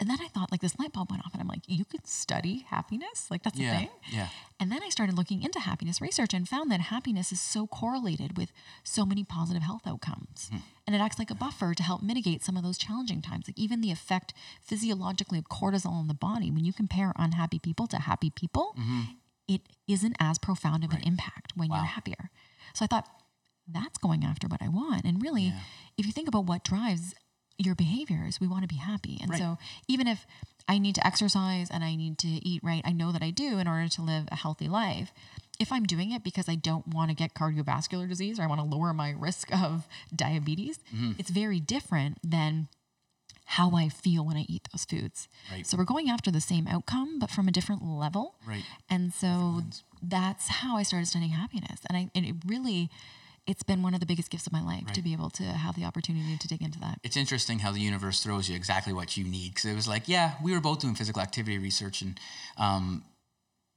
[0.00, 2.06] And then I thought, like, this light bulb went off, and I'm like, you could
[2.06, 3.30] study happiness?
[3.32, 3.88] Like, that's Yeah, a thing?
[4.10, 4.28] yeah.
[4.60, 8.36] And then I started looking into happiness research and found that happiness is so correlated
[8.36, 8.52] with
[8.84, 10.50] so many positive health outcomes.
[10.52, 10.58] Hmm.
[10.86, 13.48] And it acts like a buffer to help mitigate some of those challenging times.
[13.48, 17.88] Like, even the effect physiologically of cortisol in the body, when you compare unhappy people
[17.88, 19.00] to happy people, mm-hmm.
[19.48, 21.76] it isn't as profound of an impact when Wow.
[21.78, 22.30] you're happier.
[22.72, 23.08] So I thought,
[23.70, 25.04] that's going after what I want.
[25.04, 25.52] And really,
[25.98, 27.14] if you think about what drives
[27.58, 29.18] your behaviors, we want to be happy.
[29.20, 29.38] And Right.
[29.40, 30.26] so even if
[30.68, 33.58] I need to exercise and I need to eat right, I know that I do
[33.58, 35.12] in order to live a healthy life.
[35.58, 38.60] If I'm doing it because I don't want to get cardiovascular disease or I want
[38.60, 41.12] to lower my risk of diabetes, Mm-hmm.
[41.18, 42.68] it's very different than
[43.52, 45.26] how I feel when I eat those foods.
[45.50, 45.66] Right.
[45.66, 48.34] So we're going after the same outcome, but from a different level.
[48.46, 48.62] Right.
[48.90, 49.62] And so
[50.02, 51.80] that's how I started studying happiness.
[51.88, 52.90] And I and it really
[53.48, 55.74] it's been one of the biggest gifts of my life to be able to have
[55.74, 57.00] the opportunity to dig into that.
[57.02, 59.54] It's interesting how the universe throws you exactly what you need.
[59.54, 62.20] Because it was like, yeah, we were both doing physical activity research, and
[62.58, 63.02] um,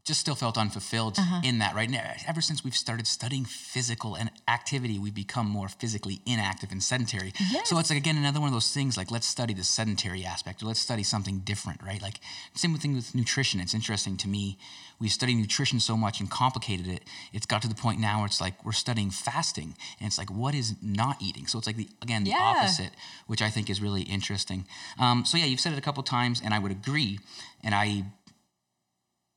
[0.03, 1.41] just still felt unfulfilled Uh-huh.
[1.43, 1.87] in that, right?
[1.87, 6.81] And ever since we've started studying physical and activity, we've become more physically inactive and
[6.81, 7.33] sedentary.
[7.65, 10.63] So it's like, again, another one of those things like, let's study the sedentary aspect
[10.63, 12.01] or let's study something different, right?
[12.01, 12.19] Like,
[12.55, 13.59] same thing with nutrition.
[13.59, 14.57] It's interesting to me.
[14.99, 17.03] We study nutrition so much and complicated it.
[17.33, 20.29] It's got to the point now where it's like we're studying fasting and it's like,
[20.31, 21.45] what is not eating?
[21.47, 22.41] So it's like, the again, the Yeah.
[22.41, 22.91] opposite,
[23.27, 24.65] which I think is really interesting.
[24.99, 27.19] Um, so, yeah, you've said it a couple times and I would agree.
[27.63, 28.05] And I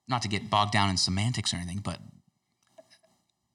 [0.09, 1.99] not to get bogged down in semantics or anything, but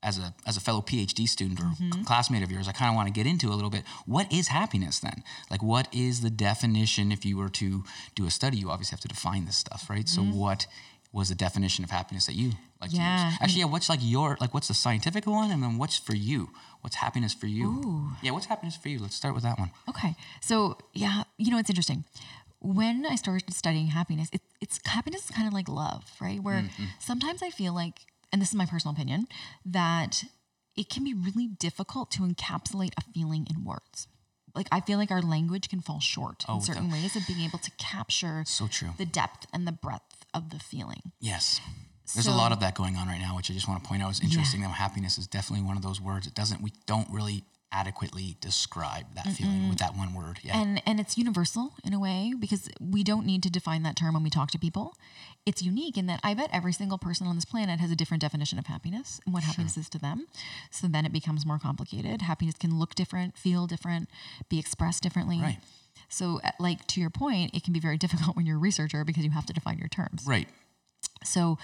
[0.02, 2.04] as a as a fellow PhD student or Mm-hmm.
[2.04, 3.84] classmate of yours, I kind of want to get into a little bit.
[4.06, 5.24] What is happiness then?
[5.52, 7.12] Like, what is the definition?
[7.12, 7.84] If you were to
[8.16, 10.08] do a study, you obviously have to define this stuff, right?
[10.08, 10.68] So, what
[11.12, 13.02] was the definition of happiness that you like Mm-hmm.
[13.02, 13.38] Yeah, to use?
[13.42, 13.66] Actually, yeah.
[13.66, 14.54] What's like your like?
[14.54, 16.50] What's the scientific one, and then what's for you?
[16.82, 17.68] What's happiness for you?
[17.68, 18.12] Ooh.
[18.22, 19.00] Yeah, what's happiness for you?
[19.00, 19.72] Let's start with that one.
[19.90, 20.16] Okay.
[20.42, 22.06] So, yeah, you know, it's interesting.
[22.62, 26.42] When I started studying happiness, it, it's happiness is kind of like love, right?
[26.42, 26.86] Where Mm-hmm.
[27.00, 28.00] sometimes I feel like,
[28.34, 29.28] and this is my personal opinion,
[29.66, 30.24] that
[30.76, 34.08] it can be really difficult to encapsulate a feeling in words.
[34.56, 37.60] Like, I feel like our language can fall short in certain ways of being able
[37.60, 38.90] to capture Oh, So true.
[38.98, 41.12] the depth and the breadth of the feeling.
[41.20, 41.62] Yes.
[42.16, 44.02] There's a lot of that going on right now, which I just want to point
[44.02, 44.62] out is interesting.
[44.62, 46.26] That happiness is definitely one of those words.
[46.26, 46.62] It doesn't.
[46.62, 50.40] We don't really adequately describe that feeling with that one word.
[50.44, 50.60] Yeah.
[50.60, 54.14] and and it's universal in a way because we don't need to define that term
[54.16, 54.96] when we talk to people
[55.46, 58.22] it's unique in that i bet every single person on this planet has a different
[58.22, 60.26] definition of happiness and what happiness is to them
[60.72, 64.10] so then it becomes more complicated happiness can look different feel different
[64.50, 65.60] be expressed differently Right.
[66.08, 69.06] so uh, like to your point it can be very difficult when you're a researcher
[69.06, 70.50] because you have to define your terms right.
[71.24, 71.58] So,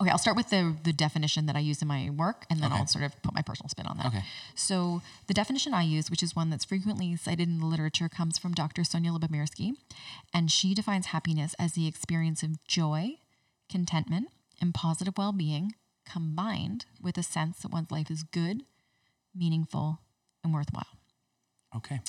[0.00, 2.70] okay, I'll start with the the definition that I use in my work, and then
[2.72, 2.80] Okay.
[2.80, 4.06] I'll sort of put my personal spin on that.
[4.06, 4.22] Okay.
[4.54, 8.38] So, the definition I use, which is one that's frequently cited in the literature, comes
[8.38, 8.82] from Dr.
[8.82, 9.72] Sonja Lyubomirsky,
[10.32, 13.16] and she defines happiness as the experience of joy,
[13.68, 14.28] contentment,
[14.60, 18.62] and positive well being combined with a sense that one's life is good,
[19.34, 20.00] meaningful,
[20.42, 20.86] and worthwhile.
[21.76, 22.00] Okay.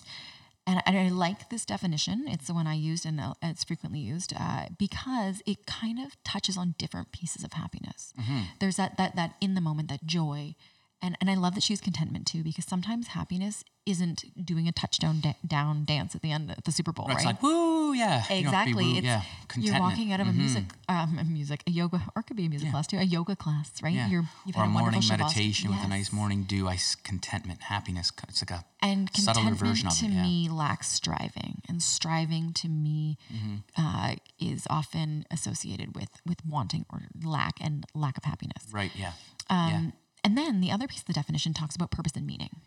[0.71, 2.25] And I, I like this definition.
[2.27, 6.15] It's the one I used and uh, it's frequently used uh, because it kind of
[6.23, 8.13] touches on different pieces of happiness.
[8.59, 10.55] There's that that that in the moment, that joy,
[11.01, 14.71] and and I love that she used contentment too because sometimes happiness isn't doing a
[14.71, 17.15] touchdown da- down dance at the end of the Super Bowl, Right.
[17.17, 17.33] It's right?
[17.33, 18.23] like woo, yeah.
[18.29, 18.85] You don't have to be Exactly.
[18.85, 19.21] woo, It's yeah.
[19.57, 22.45] you're walking out of a music, um, a music, a yoga, or it could be
[22.45, 23.93] a music class too, a yoga class, right?
[23.93, 24.07] Yeah.
[24.07, 26.67] You're you've or had a a morning meditation with a nice morning dew.
[26.67, 28.11] I contentment, happiness.
[28.29, 29.97] It's like a and subtler version of it.
[30.01, 30.05] to.
[30.07, 30.21] Yeah.
[30.23, 33.55] me lacks striving and striving to me Mm-hmm.
[33.77, 38.91] uh, is often associated with with wanting or lack and lack of happiness Right.
[38.95, 39.13] Yeah.
[39.49, 39.91] um, yeah.
[40.23, 42.57] And then the other piece of the definition talks about purpose and meaning.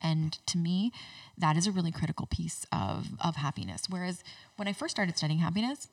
[0.00, 0.92] And to me
[1.38, 3.84] that is a really critical piece of of happiness.
[3.88, 4.22] Whereas
[4.56, 5.88] when i first started studying happiness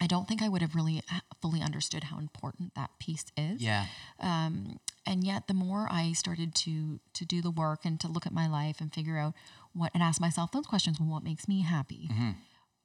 [0.00, 3.62] i don't think i would have really uh, fully understood how important that piece is.
[3.62, 3.86] Yeah.
[4.20, 8.32] and yet the more i started to to do the work and to look at
[8.32, 9.34] my life and figure out
[9.72, 12.08] what and ask myself those questions well what makes me happy?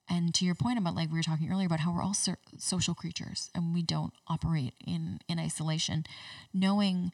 [0.10, 2.36] And to your point about like we were talking earlier about how we're all so-
[2.58, 6.04] social creatures and we don't operate in in isolation
[6.54, 7.12] knowing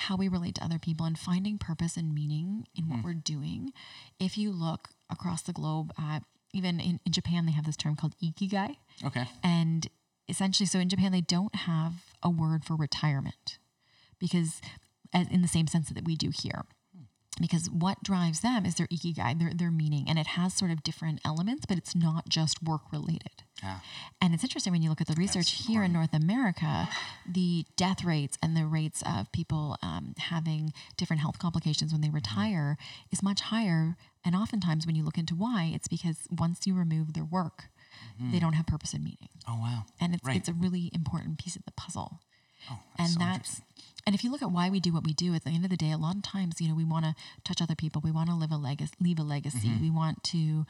[0.00, 3.06] how we relate to other people and finding purpose and meaning in what hmm.
[3.06, 3.72] we're doing
[4.18, 7.96] if you look across the globe at even in, in japan they have this term
[7.96, 9.24] called ikigai Okay.
[9.42, 9.88] and
[10.30, 13.58] essentially, so in Japan, they don't have a word for retirement
[14.18, 14.62] because,
[15.12, 16.64] as in the same sense that we do here.
[17.40, 20.82] Because what drives them is their ikigai, their, their meaning, and it has sort of
[20.82, 23.42] different elements, but it's not just work related.
[23.62, 23.78] Yeah.
[24.20, 26.88] And it's interesting when you look at the research here in North America,
[27.30, 32.10] the death rates and the rates of people um, having different health complications when they
[32.10, 32.76] retire
[33.10, 33.96] is much higher.
[34.24, 37.64] And oftentimes, when you look into why, it's because once you remove their work,
[38.32, 39.84] they don't have purpose and meaning Oh wow.
[40.00, 40.36] and it's Right.
[40.36, 42.20] it's a really important piece of the puzzle.
[42.70, 43.62] Oh, and so that's
[44.06, 45.70] and if you look at why we do what we do, at the end of
[45.70, 48.00] the day, a lot of times, you know, we want to touch other people.
[48.02, 49.68] We want to live a legacy, leave a legacy.
[49.68, 49.82] Mm-hmm.
[49.82, 50.66] We want to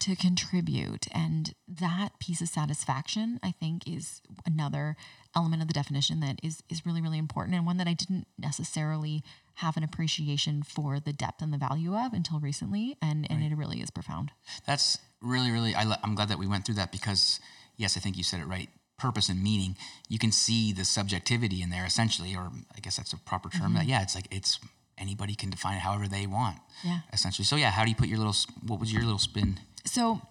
[0.00, 4.96] to contribute, and that piece of satisfaction, I think, is another
[5.34, 8.26] element of the definition that is is really really important, and one that I didn't
[8.38, 9.22] necessarily
[9.56, 13.56] have an appreciation for the depth and the value of until recently, and and it
[13.56, 14.32] really is profound.
[14.66, 15.74] That's really, really.
[15.74, 17.40] I, am glad that we went through that because,
[17.76, 18.68] yes, I think you said it right.
[19.02, 19.76] Purpose and meaning.
[20.08, 23.62] You can see the subjectivity in there, essentially, or I guess that's a proper term.
[23.62, 23.74] Mm-hmm.
[23.74, 24.60] That yeah, it's like it's
[24.96, 26.58] anybody can define it however they want.
[26.84, 27.00] Yeah.
[27.12, 27.44] Essentially.
[27.44, 28.36] So yeah, how do you put your little?
[28.64, 29.58] What was your little spin?
[29.84, 30.22] So,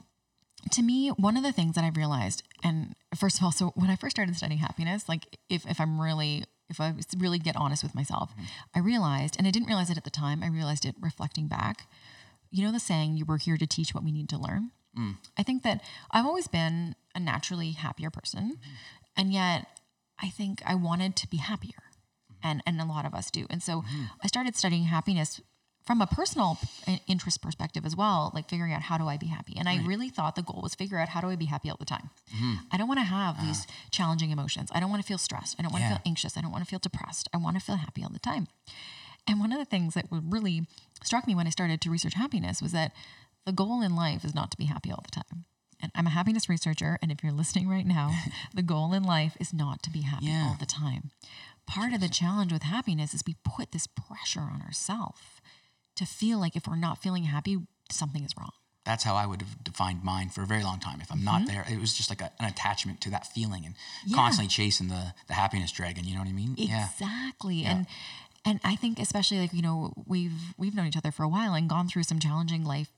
[0.72, 3.90] to me, one of the things that I've realized, and first of all, so when
[3.90, 7.56] I first started studying happiness, like if, if I'm really, if I was really get
[7.58, 8.32] honest with myself,
[8.74, 11.88] I realized, and I didn't realize it at the time, I realized it reflecting back.
[12.52, 14.72] You know, the saying, you were here to teach what we need to learn?
[14.98, 15.18] Mm.
[15.38, 18.58] I think that I've always been a naturally happier person.
[18.58, 18.72] Mm-hmm.
[19.18, 19.68] And yet,
[20.20, 21.84] I think I wanted to be happier.
[22.32, 22.48] Mm-hmm.
[22.48, 23.48] And, and a lot of us do.
[23.50, 24.04] And so mm-hmm.
[24.24, 25.42] I started studying happiness
[25.86, 26.60] from a personal
[27.08, 29.56] interest perspective as well, like figuring out how do I be happy.
[29.58, 31.78] And I really thought the goal was figure out how do I be happy all
[31.80, 32.12] the time.
[32.72, 33.48] I don't want to have uh-huh.
[33.48, 34.70] these challenging emotions.
[34.74, 35.56] I don't want to feel stressed.
[35.58, 35.96] I don't want to Yeah.
[35.98, 36.38] feel anxious.
[36.38, 37.30] I don't want to feel depressed.
[37.34, 38.48] I want to feel happy all the time.
[39.28, 40.68] And one of the things that really
[41.04, 42.92] struck me when I started to research happiness was that
[43.46, 45.46] the goal in life is not to be happy all the time.
[45.82, 48.12] And I'm a happiness researcher, and if you're listening right now,
[48.54, 50.46] the goal in life is not to be happy Yeah.
[50.50, 51.12] all the time.
[51.66, 55.22] Part of the challenge with happiness is we put this pressure on ourselves
[55.96, 57.58] to feel like if we're not feeling happy,
[57.92, 58.52] something is wrong.
[58.84, 61.02] That's how I would have defined mine for a very long time.
[61.02, 61.54] If I'm not mm-hmm.
[61.54, 63.76] there, it was just like a, an attachment to that feeling and
[64.06, 64.16] Yeah.
[64.16, 66.06] constantly chasing the the happiness dragon.
[66.06, 66.56] You know what I mean?
[66.58, 66.88] Yeah.
[66.90, 67.64] Exactly.
[67.64, 67.86] And
[68.44, 71.54] and I think especially like, you know, we've we've known each other for a while
[71.54, 72.90] and gone through some challenging life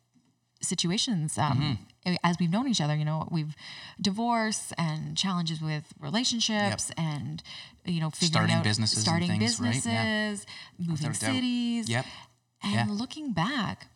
[0.64, 2.16] situations um, Mm-hmm.
[2.24, 3.55] as we've known each other you know we've
[4.01, 7.41] divorce and challenges with relationships and
[7.86, 9.74] you know figuring Starting out businesses starting things, right?
[9.74, 9.74] Yeah.
[9.74, 10.45] businesses
[10.80, 11.36] moving Without a doubt.
[11.36, 12.05] cities Yep.
[12.64, 12.86] and Yeah.
[12.89, 13.88] looking back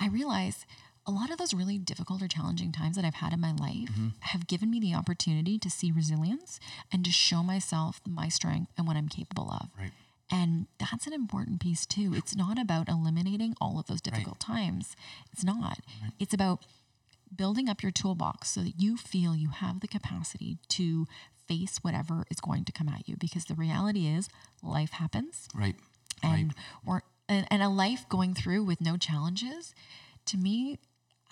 [0.00, 0.66] i realize
[1.06, 3.90] a lot of those really difficult or challenging times that I've had in my life
[3.92, 4.08] Mm-hmm.
[4.20, 6.58] have given me the opportunity to see resilience
[6.90, 9.68] and to show myself my strength and what I'm capable of.
[9.78, 9.92] Right.
[10.38, 12.12] And that's an important piece too.
[12.14, 14.96] It's not about eliminating all of those difficult times.
[15.32, 15.78] It's not.
[16.18, 16.58] It's about
[17.34, 21.06] building up your toolbox so that you feel you have the capacity to
[21.46, 24.28] face whatever is going to come at you because the reality is
[24.62, 25.76] life happens Right.
[26.22, 26.38] Right.
[26.40, 26.54] and
[26.86, 29.74] or and, and a life going through with no challenges
[30.26, 30.78] to me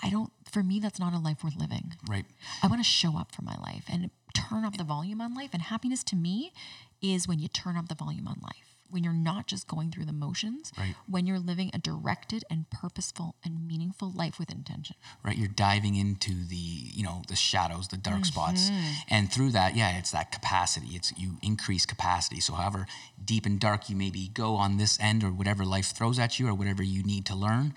[0.02, 2.26] i don't for me that's not a life worth living Right.
[2.62, 5.50] i want to show up for my life and turn up the volume on life
[5.54, 6.52] and happiness to me
[7.00, 10.04] is when you turn up the volume on life when you're not just going through
[10.04, 10.94] the motions Right.
[11.08, 15.94] when you're living a directed and purposeful and meaningful life with intention right you're diving
[15.96, 18.92] into the you know the shadows the dark spots Mm-hmm.
[19.08, 22.86] and through that yeah it's that capacity it's you increase capacity so however
[23.24, 26.46] deep and dark you maybe go on this end or whatever life throws at you
[26.48, 27.72] or whatever you need to learn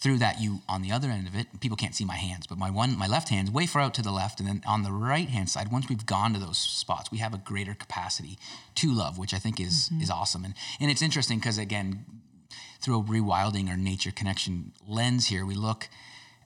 [0.00, 2.56] through that you on the other end of it people can't see my hands but
[2.56, 4.92] my one my left hand's way far out to the left and then on the
[4.92, 8.38] right hand side once we've gone to those spots we have a greater capacity
[8.76, 10.00] to love which i think is mm-hmm.
[10.00, 12.04] is awesome and and it's interesting because again
[12.80, 15.88] through a rewilding or nature connection lens here, we look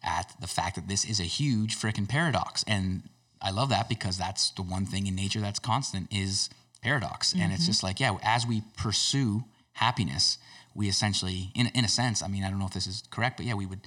[0.03, 2.65] at the fact that this is a huge freaking paradox.
[2.67, 3.03] And
[3.41, 6.51] I love that because that's the one thing in nature that's constant is
[6.83, 7.33] paradox.
[7.33, 7.71] And it's mm-hmm.
[7.71, 9.45] just like, yeah, as we pursue
[9.75, 10.39] happiness,
[10.75, 13.37] we essentially, in, in a sense, I mean, I don't know if this is correct,
[13.37, 13.87] but yeah, we would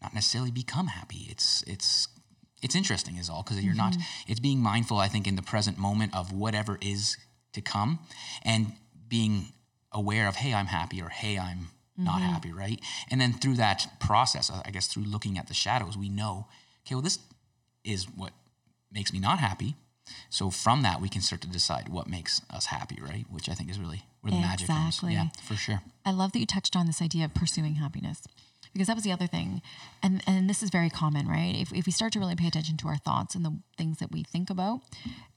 [0.00, 1.26] not necessarily become happy.
[1.28, 2.08] It's, it's,
[2.62, 4.30] it's interesting is all because you're not mm-hmm.
[4.30, 7.16] it's being mindful i think in the present moment of whatever is
[7.52, 7.98] to come
[8.42, 8.72] and
[9.08, 9.46] being
[9.90, 11.68] aware of hey i'm happy or hey i'm
[11.98, 12.32] not mm-hmm.
[12.32, 12.80] happy right?
[13.10, 16.46] And then through that process i guess through looking at the shadows we know
[16.86, 17.18] okay well this
[17.84, 18.32] is what
[18.90, 19.74] makes me not happy
[20.30, 23.54] so from that we can start to decide what makes us happy right which i
[23.54, 25.14] think is really where the magic comes Exactly.
[25.14, 28.22] yeah for sure I love that you touched on this idea of pursuing happiness
[28.72, 29.62] because that was the other thing.
[30.02, 31.54] And and this is very common, right?
[31.56, 34.10] If, if we start to really pay attention to our thoughts and the things that
[34.10, 34.80] we think about,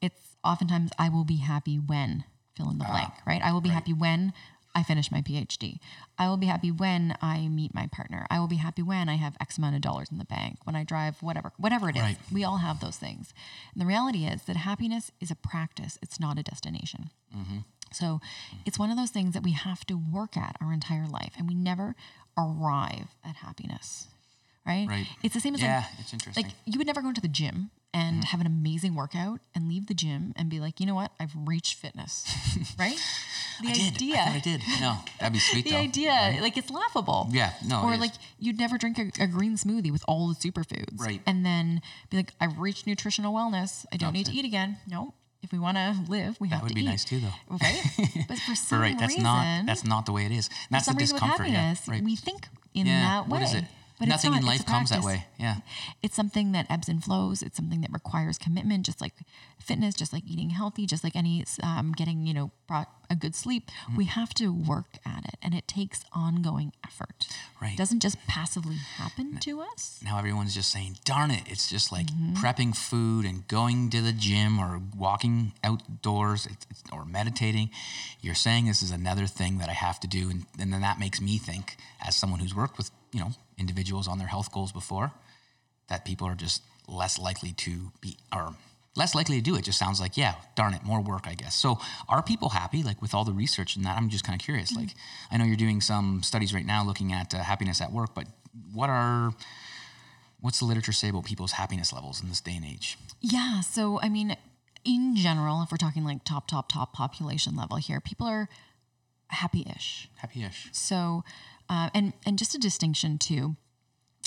[0.01, 2.24] it's oftentimes I will be happy when
[2.55, 3.41] fill in the ah, blank, right?
[3.43, 4.34] I will be happy when
[4.76, 5.80] I finish my PhD.
[6.19, 8.28] I will be happy when I meet my partner.
[8.30, 10.76] I will be happy when I have X amount of dollars in the bank, when
[10.76, 12.01] I drive whatever, whatever it is.
[12.01, 12.17] Right.
[12.32, 13.34] We all have those things.
[13.73, 17.09] And the reality is that happiness is a practice, it's not a destination.
[17.36, 17.59] Mm-hmm.
[17.93, 18.19] So
[18.65, 21.47] it's one of those things that we have to work at our entire life and
[21.47, 21.95] we never
[22.38, 24.07] arrive at happiness.
[24.67, 24.88] Right?
[24.89, 25.07] Right.
[25.23, 26.43] It's the same as Yeah, like, it's interesting.
[26.43, 28.22] like you would never go into the gym and Mm-hmm.
[28.32, 31.12] have an amazing workout and leave the gym and be like, you know what?
[31.20, 32.26] I've reached fitness.
[32.80, 32.98] right?
[33.62, 33.93] The I did.
[33.96, 34.16] idea.
[34.16, 34.62] I thought I did.
[34.82, 35.78] No, that'd be sweet The though.
[35.78, 37.30] idea, like it's laughable.
[37.32, 41.00] Yeah, no, Or like you'd never drink a, a green smoothie with all the superfoods,
[41.00, 41.22] Right.
[41.26, 43.86] And then be like, I've reached nutritional wellness.
[43.93, 44.78] I don't need to eat again.
[44.88, 46.70] No, if we want to live, we have to eat.
[46.70, 47.58] That would be nice too, though.
[47.64, 47.82] right?
[48.28, 50.48] But for some right, that's reason, not that's not the way it is.
[50.48, 51.48] And that's the discomfort.
[51.48, 52.04] Yeah, right.
[52.04, 53.00] we think in yeah.
[53.08, 53.39] that way.
[53.39, 53.64] What is it?
[53.98, 54.54] But Nothing in not.
[54.54, 55.26] It's life comes that way.
[55.39, 55.58] Yeah.
[56.04, 57.41] It's something that ebbs and flows.
[57.41, 59.14] It's something that requires commitment, just like
[59.60, 63.36] fitness, just like eating healthy, just like any um, getting you know brought a good
[63.36, 63.70] sleep.
[63.84, 63.98] Mm-hmm.
[63.98, 67.28] We have to work at it, and it takes ongoing effort.
[67.62, 67.74] Right.
[67.74, 70.02] It doesn't just passively happen to us.
[70.04, 72.34] Now everyone's just saying, "Darn it!" It's just like Mm-hmm.
[72.36, 76.48] prepping food and going to the gym or walking outdoors
[76.91, 77.70] or meditating.
[78.22, 81.00] You're saying this is another thing that I have to do, and, and then that
[81.00, 84.72] makes me think, as someone who's worked with you know individuals on their health goals
[84.72, 85.07] before,
[85.88, 88.55] that people are just less likely to be or
[88.95, 89.63] less likely to do it.
[89.63, 91.55] Just sounds like, yeah, darn it, more work, I guess.
[91.55, 92.84] So are people happy?
[92.84, 94.76] Like with all the research and that, I'm just kind of curious.
[94.76, 94.91] Like,
[95.32, 98.26] I know you're doing some studies right now looking at uh, happiness at work, but
[98.74, 99.34] what are
[100.41, 102.97] what's the literature say about people's happiness levels in this day and age?
[103.20, 103.61] Yeah.
[103.61, 104.38] So, I mean,
[104.84, 108.47] in general, if we're talking like top, top, top population level here, people are
[109.30, 110.09] happy-ish.
[110.18, 110.70] Happy-ish.
[110.72, 111.24] So,
[111.70, 113.55] uh, and and just a distinction too,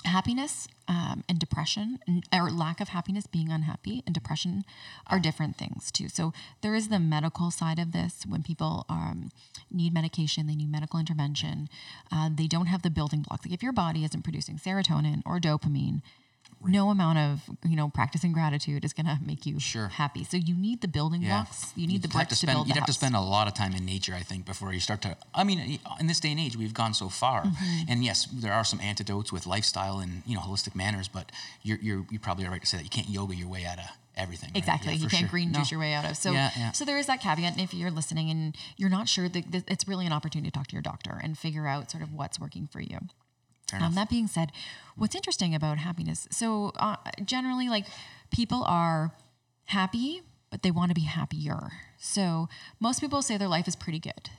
[0.05, 1.99] happiness um, and depression,
[2.33, 4.65] or lack of happiness, being unhappy, and depression
[5.07, 6.09] are different things too.
[6.09, 6.33] So
[6.63, 9.31] there is the medical side of this when people um,
[9.71, 11.69] need medication, they need medical intervention.
[12.11, 13.45] Uh, they don't have the building blocks.
[13.45, 16.03] Like if your body isn't producing serotonin or dopamine.
[16.65, 19.89] No amount of you know practicing gratitude is going to make you Sure.
[19.89, 20.25] happy.
[20.25, 21.43] So you need the building Yeah.
[21.45, 21.73] blocks.
[21.77, 23.21] You need the You'd have bricks to, spend, build You'd the have to spend a
[23.21, 25.17] lot of time in nature, I think, before you start to.
[25.35, 27.83] I mean, in this day and age, we've gone so far, Mm-hmm.
[27.91, 31.31] and yes, there are some antidotes with lifestyle and you know holistic manners, but
[31.63, 33.79] you're you're you probably are right to say that you can't yoga your way out
[33.79, 33.85] of
[34.17, 34.49] everything.
[34.51, 34.57] right?
[34.59, 34.93] Exactly.
[34.95, 35.29] Yeah, you can't sure.
[35.29, 35.61] green No.
[35.61, 36.17] juice your way out of.
[36.17, 36.73] So, Yeah, yeah.
[36.73, 37.53] so there is that caveat.
[37.53, 40.67] And if you're listening and you're not sure, that it's really an opportunity to talk
[40.67, 42.99] to your doctor and figure out sort of what's working for you.
[43.73, 44.51] Um, that being said,
[44.97, 46.27] what's interesting about happiness?
[46.31, 47.87] So uh, generally, like
[48.31, 49.13] people are
[49.67, 51.71] happy, but they want to be happier.
[51.99, 52.49] So
[52.81, 54.31] most people say their life is pretty good,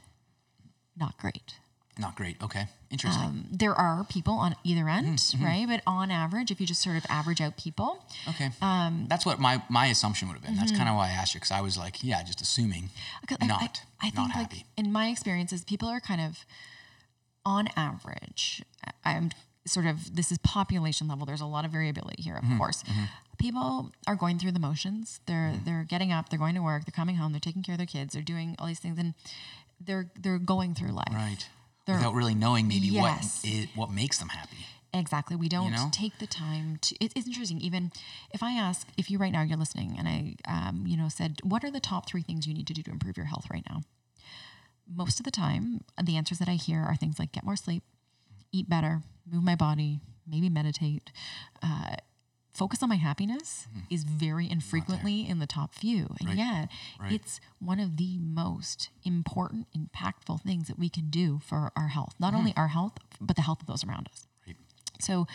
[0.98, 1.56] not great.
[1.98, 2.42] Not great.
[2.42, 2.68] Okay.
[2.92, 3.24] Interesting.
[3.26, 5.68] Um, there are people on either end, Mm-hmm, right?
[5.68, 8.52] But on average, if you just sort of average out people, okay.
[8.62, 10.56] um, That's what my my assumption would have been.
[10.56, 10.78] That's mm-hmm.
[10.78, 12.90] kind of why I asked you because I was like, yeah, just assuming
[13.28, 16.46] 'Cause I- I- not I, think not like in my experiences, people are kind of
[17.46, 18.64] on average.
[19.06, 19.32] I'm
[19.66, 21.26] sort of this is population level.
[21.26, 22.84] There's a lot of variability here, of Mm-hmm, course.
[23.38, 25.20] People are going through the motions.
[25.26, 25.64] They're Mm-hmm.
[25.66, 26.30] they're getting up.
[26.30, 26.86] They're going to work.
[26.86, 27.32] They're coming home.
[27.32, 28.14] They're taking care of their kids.
[28.14, 29.14] They're doing all these things, and
[29.80, 31.14] they're they're going through life.
[31.14, 31.48] Right.
[31.86, 33.42] They're- Without really knowing maybe Yes.
[33.44, 34.66] what it, what makes them happy.
[34.94, 35.36] Exactly.
[35.36, 35.90] We don't know?
[35.92, 36.96] take the time to.
[37.04, 37.62] It, it's interesting.
[37.62, 37.92] Even
[38.32, 41.40] if I ask, if you right now you're listening, and I, um, you know, said,
[41.44, 43.64] what are the top three things you need to do to improve your health right
[43.70, 43.82] now?
[44.92, 47.84] Most of the time, the answers that I hear are things like get more sleep,
[48.52, 51.12] eat better, move my body, maybe meditate.
[51.62, 51.96] Uh,
[52.54, 56.08] focus on my happiness is very infrequently in the top few.
[56.20, 56.28] And Mm-hmm.
[56.30, 56.38] Right.
[56.38, 56.70] yet,
[57.00, 57.12] Right.
[57.14, 62.16] it's one of the most important, impactful things that we can do for our health.
[62.20, 62.38] Not Mm-hmm.
[62.40, 64.26] only our health, but the health of those around us.
[64.48, 64.58] Right.
[65.00, 65.28] So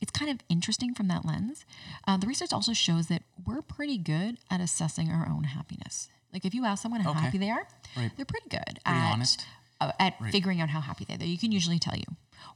[0.00, 1.64] it's kind of interesting from that lens.
[2.06, 6.10] Uh, the research also shows that we're pretty good at assessing our own happiness.
[6.32, 7.20] Like if you ask someone how Okay.
[7.20, 7.66] happy they are,
[7.96, 8.10] Right.
[8.16, 9.46] they're pretty good Pretty at, honest.
[9.80, 11.24] uh, at figuring out how happy they are.
[11.26, 12.04] You can usually tell you.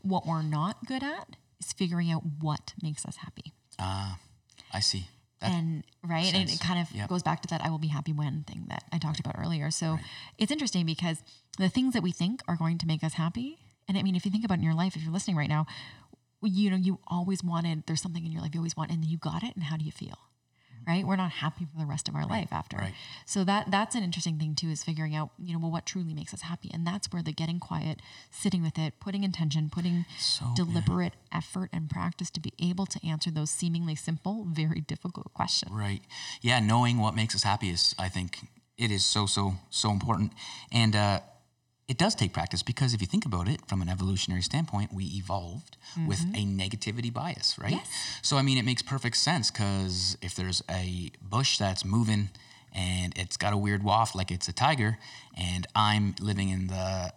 [0.02, 3.52] What we're not good at is figuring out what makes us happy.
[3.78, 4.18] Ah,
[4.72, 5.06] I see.
[5.40, 7.08] That, and right and it kind of Yep.
[7.08, 9.72] goes back to that i will be happy when thing that i talked about earlier
[9.72, 9.98] so
[10.38, 11.20] it's interesting because
[11.58, 13.58] the things that we think are going to make us happy
[13.88, 15.66] and i mean if you think about in your life if you're listening right now
[16.42, 19.10] you know you always wanted there's something in your life you always want and then
[19.10, 20.16] you got it and how do you feel
[20.86, 22.94] right we're not happy for the rest of our life after right.
[23.26, 26.14] so that that's an interesting thing too is figuring out you know well what truly
[26.14, 30.04] makes us happy and that's where the getting quiet sitting with it putting intention putting
[30.18, 35.32] So, deliberate effort and practice to be able to answer those seemingly simple very difficult
[35.34, 36.02] questions Right.
[36.40, 38.38] Yeah, knowing what makes us happy is, I think,
[38.78, 40.32] it is so, so, so important.
[40.72, 41.20] And uh,
[41.92, 45.04] it does take practice because if you think about it from an evolutionary standpoint, we
[45.04, 46.06] evolved mm-hmm.
[46.06, 47.72] with a negativity bias, right?
[47.72, 48.18] Yes.
[48.22, 52.30] So, I mean, it makes perfect sense because if there's a bush that's moving
[52.74, 54.96] and it's got a weird waft like it's a tiger,
[55.36, 57.12] and I'm living in the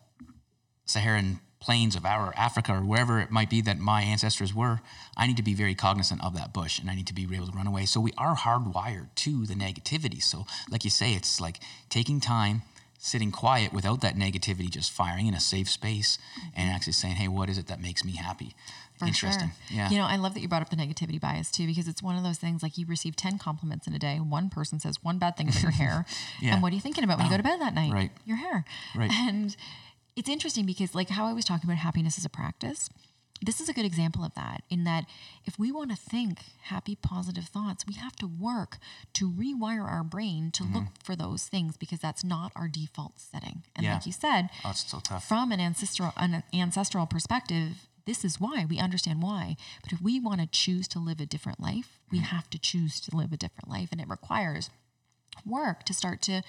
[0.84, 4.82] Saharan plains of our Africa or wherever it might be that my ancestors were,
[5.16, 7.48] I need to be very cognizant of that bush and I need to be able
[7.48, 7.86] to run away.
[7.86, 10.22] So we are hardwired to the negativity.
[10.22, 12.64] So, like you say, it's like taking time,
[13.06, 16.18] sitting quiet without that negativity just firing in a safe space
[16.56, 18.56] and actually saying, hey, what is it that makes me happy?
[18.98, 19.52] For Interesting.
[19.68, 19.78] Sure.
[19.78, 19.90] Yeah.
[19.92, 22.18] You know, I love that you brought up the negativity bias too, because it's one
[22.18, 24.18] of those things like you receive 10 compliments in a day.
[24.18, 26.06] One person says one bad thing about your hair.
[26.42, 26.54] Yeah.
[26.54, 27.94] And what are you thinking about when you go to bed that night?
[27.94, 28.12] Right.
[28.26, 28.66] Your hair.
[28.96, 29.12] Right.
[29.12, 29.56] And
[30.16, 32.90] it's interesting because, like, how I was talking about happiness as a practice,
[33.42, 34.64] this is a good example of that.
[34.70, 35.06] In that,
[35.46, 38.78] if we want to think happy, positive thoughts, we have to work
[39.14, 43.64] to rewire our brain to look for those things because that's not our default setting.
[43.76, 43.96] And Yeah.
[43.96, 45.28] like you said, oh, it's so tough.
[45.28, 50.20] from an ancestral an ancestral perspective this is why we understand why but if we
[50.20, 52.36] want to choose to live a different life we Mm-hmm.
[52.36, 54.70] have to choose to live a different life and it requires
[55.46, 56.42] work to start to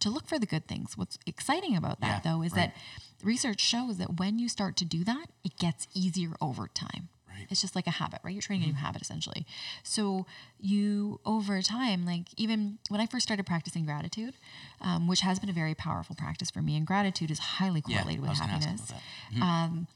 [0.00, 2.72] to look for the good things what's exciting about that Yeah, though is right.
[2.74, 2.76] that
[3.22, 7.38] research shows that when you start to do that it gets easier over time Right.
[7.42, 7.52] Mm-hmm.
[7.52, 9.44] it's just like a habit right you're training a new habit essentially
[9.82, 10.24] so
[10.60, 14.34] you over time like even when i first started practicing gratitude
[14.80, 18.18] um, which has been a very powerful practice for me and gratitude is highly correlated
[18.18, 19.02] I with was gonna ask happiness about
[19.34, 19.42] that.
[19.42, 19.86] um,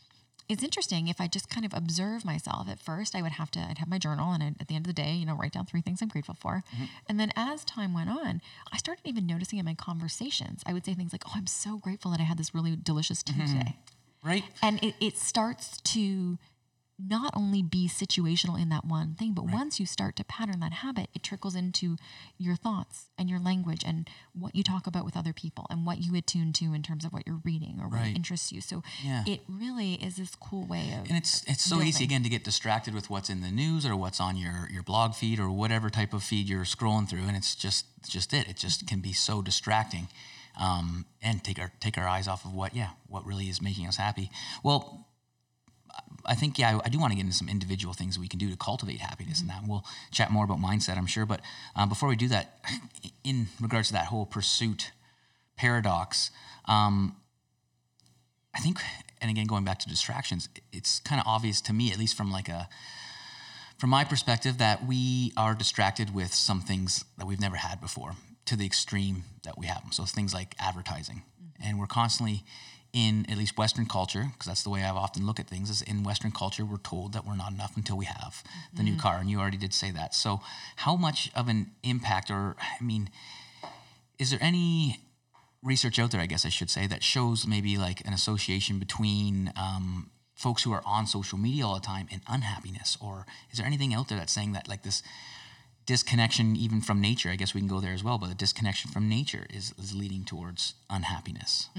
[0.49, 2.68] it's interesting if I just kind of observe myself.
[2.68, 4.86] At first, I would have to, I'd have my journal, and I'd, at the end
[4.86, 6.62] of the day, you know, write down three things I'm grateful for.
[6.74, 6.84] Mm-hmm.
[7.09, 8.40] And then as time went on,
[8.72, 11.76] I started even noticing in my conversations, I would say things like, "Oh, I'm so
[11.78, 13.59] grateful that I had this really delicious tea Mm-hmm.
[13.59, 13.76] today,"
[14.24, 14.44] Right?
[14.62, 16.38] and it, it starts to
[16.99, 20.72] not only be situational in that one thing, but once you start to pattern that
[20.72, 21.96] habit, it trickles into
[22.38, 25.99] your thoughts and your language and what you talk about with other people and what
[25.99, 28.61] you attune to in terms of what you're reading or what interests you.
[28.61, 29.22] So Yeah.
[29.26, 32.42] it really is this cool way of and it's it's so easy again to get
[32.42, 35.90] distracted with what's in the news or what's on your your blog feed or whatever
[35.90, 38.49] type of feed you're scrolling through and it's just just it.
[38.49, 40.09] It just can be so distracting
[40.59, 43.86] um, and take our take our eyes off of what yeah what really is making
[43.86, 44.30] us happy.
[44.64, 45.07] Well
[46.24, 48.38] I think yeah, I, I do want to get into some individual things we can
[48.38, 51.26] do to cultivate happiness, and that we'll chat more about mindset, I'm sure.
[51.26, 51.40] But
[51.74, 52.59] um, before we do that,
[53.24, 54.92] in regards to that whole pursuit
[55.57, 56.30] paradox,
[56.66, 57.16] um,
[58.55, 58.78] I think,
[59.20, 62.30] and again going back to distractions, it's kind of obvious to me, at least from
[62.30, 62.68] like a
[63.78, 68.12] from my perspective, that we are distracted with some things that we've never had before
[68.46, 69.92] to the extreme that we have them.
[69.92, 71.22] So things like advertising,
[71.62, 72.42] and we're constantly
[72.93, 75.70] in at least Western culture, because that's the way I've often look at things.
[75.70, 78.97] Is in Western culture, we're told that we're not enough until we have the new
[78.97, 80.14] car, and you already did say that.
[80.14, 80.41] So
[80.76, 83.11] how much of an impact, or I mean,
[84.18, 85.01] is there any
[85.62, 89.53] research out there, I guess I should say, that shows maybe like an association between
[89.57, 92.97] um, folks who are on social media all the time and unhappiness?
[93.01, 95.03] Or is there anything out there that's saying that like this
[95.89, 98.91] disconnection even from nature, I guess we can go there as well, but the disconnection
[98.91, 101.70] from nature is, is leading towards unhappiness?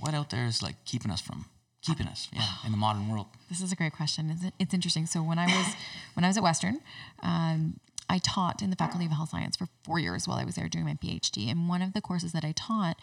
[0.00, 1.44] What out there is like keeping us from
[1.82, 3.26] keeping us, yeah, in the modern world?
[3.50, 4.30] This is a great question.
[4.30, 5.04] It's, it's interesting.
[5.04, 5.66] So when I was
[6.14, 6.80] when I was at Western,
[7.22, 10.54] um, I taught in the Faculty of Health Science for four years while I was
[10.54, 11.50] there doing my PhD.
[11.50, 12.96] And one of the courses that I taught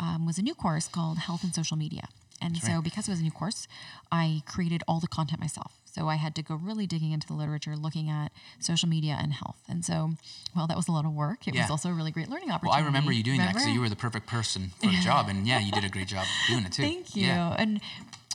[0.00, 2.08] um, was a new course called Health and Social Media.
[2.40, 3.66] And so, because it was a new course,
[4.12, 5.72] I created all the content myself.
[5.96, 8.30] So I had to go really digging into the literature, looking at
[8.60, 9.56] social media and health.
[9.66, 10.10] And so,
[10.54, 11.48] well, that was a lot of work.
[11.48, 11.62] It Yeah.
[11.62, 12.76] was also a really great learning opportunity.
[12.76, 12.84] Well.
[12.84, 15.46] I remember you doing that because you were the perfect person for the job, and
[15.46, 16.82] yeah, you did a great job doing it too.
[16.82, 17.28] Thank you.
[17.28, 17.56] Yeah.
[17.56, 17.80] And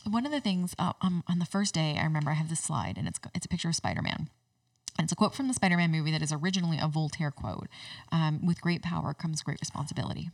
[0.10, 2.62] one of the things uh, um, on the first day, I remember I have this
[2.62, 4.30] slide, and it's it's a picture of Spider Man.
[4.98, 7.68] And it's a quote from the Spider Man movie that is originally a Voltaire quote
[8.12, 10.32] um, With great power comes great responsibility.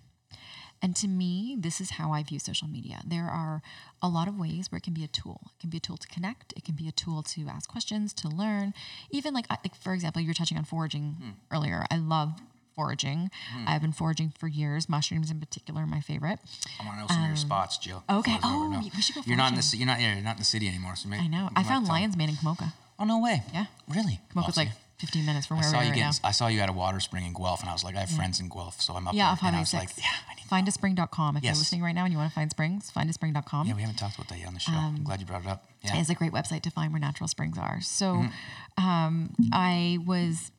[0.82, 3.02] And to me, this is how I view social media.
[3.06, 3.62] There are
[4.02, 5.42] a lot of ways where it can be a tool.
[5.58, 6.54] It can be a tool to connect.
[6.56, 8.74] It can be a tool to ask questions, to learn.
[9.10, 11.30] Even like, like for example, you were touching on foraging Hmm.
[11.52, 11.86] earlier.
[11.90, 12.40] I love
[12.76, 13.32] foraging.
[13.66, 14.88] I've been foraging for years.
[14.88, 16.38] Mushrooms in particular, are my favorite.
[16.80, 18.04] I want to know some of your spots, Jill.
[18.08, 18.36] Um, okay.
[18.36, 18.76] before I go over.
[18.76, 20.46] Oh, we should go You're not in the you're not yeah, you're not in the
[20.46, 20.96] city anymore.
[20.96, 21.50] So maybe I know.
[21.56, 22.72] I found Lion's Mane in Komoka.
[23.00, 23.42] Oh no way.
[23.52, 23.66] Yeah.
[23.88, 24.20] Really?
[24.32, 24.68] Komoka's Awesome.
[24.68, 26.30] like 15 minutes from where I saw we are you right getting, now.
[26.30, 28.10] I saw you at a water spring in Guelph, and I was like, I have
[28.10, 29.32] friends in Guelph, so I'm up Yeah, there.
[29.34, 29.84] off and I was 6.
[29.84, 30.34] like, yeah, I.
[30.50, 31.38] Findaspring.com.
[31.38, 31.56] If Yes.
[31.56, 33.68] you're listening right now and you want to find springs, findaspring.com.
[33.68, 34.72] Yeah, we haven't talked about that yet on the show.
[34.74, 35.66] I'm glad you brought it up.
[35.84, 35.98] Yeah.
[35.98, 37.80] is a great website to find where natural springs are.
[37.82, 38.84] So Mm-hmm.
[38.86, 40.52] um, I was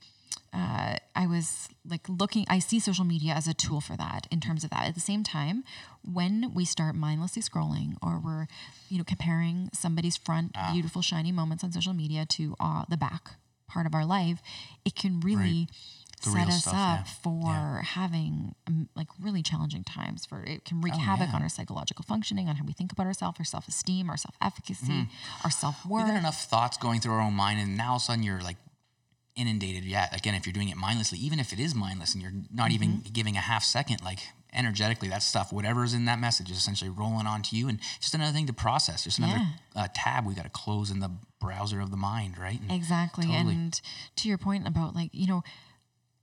[0.54, 4.40] uh, I was like looking I see social media as a tool for that in
[4.40, 4.86] terms of that.
[4.88, 5.62] At the same time,
[6.02, 8.46] when we start mindlessly scrolling or we're
[8.88, 10.70] you know comparing somebody's front Ah.
[10.72, 13.32] beautiful shiny moments on social media to uh, the back
[13.68, 14.40] part of our life,
[14.86, 17.12] it can really The set real us stuff, up yeah.
[17.22, 21.36] for having um, like really challenging times for it can wreak Oh, havoc yeah.
[21.36, 25.06] on our psychological functioning on how we think about ourselves our self-esteem our self-efficacy
[25.44, 28.02] our self-worth we've got enough thoughts going through our own mind, and now all of
[28.02, 28.56] a sudden you're like
[29.36, 29.84] inundated.
[29.84, 32.72] Yeah, again, if you're doing it mindlessly, even if it is mindless and you're not
[32.72, 33.12] even Mm-hmm.
[33.12, 34.18] giving a half second, like
[34.52, 38.14] energetically, that stuff, whatever is in that message, is essentially rolling onto you, and just
[38.14, 39.04] another thing to process.
[39.04, 39.40] Just another
[39.76, 41.10] uh, tab we got to close in the
[41.40, 42.60] browser of the mind, right?
[42.60, 43.26] And Exactly.
[43.26, 43.54] Totally.
[43.54, 43.80] And
[44.16, 45.44] to your point about like, you know,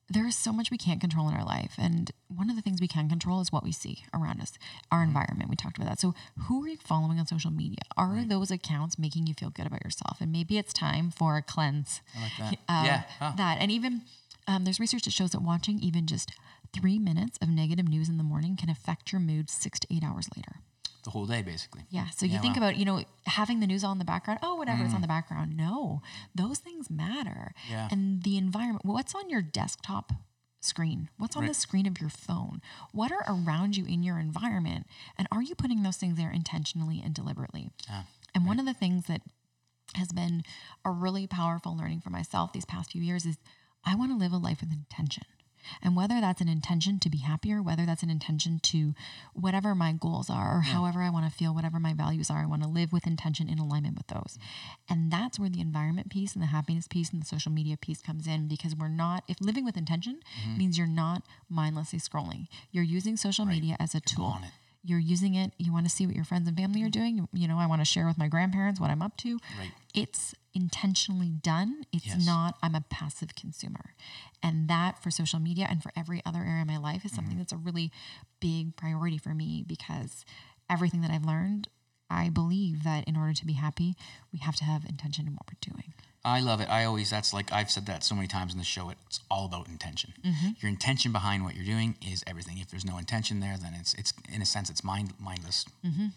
[0.08, 1.74] there is so much we can't control in our life.
[1.80, 4.54] And one of the things we can control is what we see around us,
[4.92, 5.08] our Mm-hmm.
[5.10, 5.50] environment.
[5.50, 6.00] We talked about that.
[6.00, 6.14] So,
[6.48, 7.80] who are you following on social media?
[7.98, 10.18] Are those accounts making you feel good about yourself?
[10.22, 12.02] And maybe it's time for a cleanse.
[12.16, 12.54] I like that.
[12.70, 13.04] uh, yeah.
[13.22, 13.34] Oh.
[13.36, 13.58] That.
[13.60, 14.02] And even
[14.48, 16.32] um, there's research that shows that watching even just
[16.72, 20.04] three minutes of negative news in the morning can affect your mood six to eight
[20.04, 20.58] hours later.
[21.06, 21.84] The whole day, basically.
[21.90, 22.10] Yeah.
[22.10, 22.64] So you Yeah, think wow.
[22.64, 24.40] about, you know, having the news on in the background.
[24.44, 25.04] Oh, whatever, it's on mm.
[25.04, 25.56] the background.
[25.56, 26.02] No,
[26.34, 27.54] those things matter.
[27.70, 27.88] Yeah.
[27.90, 30.12] And the environment, what's on your desktop
[30.62, 31.10] screen?
[31.18, 32.62] What's on the screen of your phone?
[32.92, 34.88] What are around you in your environment?
[35.18, 37.72] And are you putting those things there intentionally and deliberately?
[38.34, 39.22] And one of the things that
[39.94, 40.44] has been
[40.84, 43.38] a really powerful learning for myself these past few years is
[43.86, 45.24] I want to live a life with intention.
[45.82, 48.94] And whether that's an intention to be happier, whether that's an intention to
[49.34, 52.46] whatever my goals are, or however I want to feel, whatever my values are, I
[52.46, 54.38] want to live with intention in alignment with those.
[54.90, 58.02] And that's where the environment piece and the happiness piece and the social media piece
[58.02, 60.58] comes in because we're not, if living with intention mm-hmm.
[60.58, 64.26] means you're not mindlessly scrolling, you're using social media as a tool.
[64.26, 64.52] on it.
[64.86, 67.48] You're using it you want to see what your friends and family are doing you
[67.48, 69.72] know i want to share with my grandparents what i'm up to Right.
[69.94, 72.26] it's intentionally done it's Yes.
[72.26, 73.94] not i'm a passive consumer
[74.44, 77.16] and that for social media and for every other area of my life is Mm-hmm.
[77.16, 77.92] something that's a really
[78.40, 80.26] big priority for me because
[80.70, 81.68] everything that i've learned
[82.08, 83.96] I believe that in order to be happy,
[84.32, 85.96] we have to have intention in what we're doing.
[86.26, 86.68] I love it.
[86.70, 88.90] I always that's like I've said that so many times in the show.
[88.90, 90.14] It's all about intention.
[90.60, 92.58] Your intention behind what you're doing is everything.
[92.58, 95.66] If there's no intention there, then it's it's in a sense it's mind mindless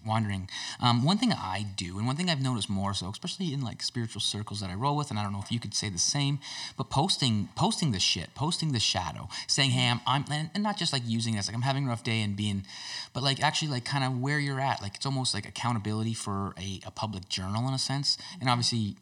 [0.06, 0.48] wandering.
[0.80, 3.82] Um, one thing I do, and one thing I've noticed more so, especially in like
[3.82, 5.98] spiritual circles that I roll with, and I don't know if you could say the
[5.98, 6.38] same,
[6.78, 10.78] but posting posting the shit, posting the shadow, saying hey, I'm, I'm and, and not
[10.78, 12.64] just like using it as like I'm having a rough day and being,
[13.12, 14.80] but like actually like kind of where you're at.
[14.80, 18.96] Like it's almost like accountability for a, a public journal in a sense, and obviously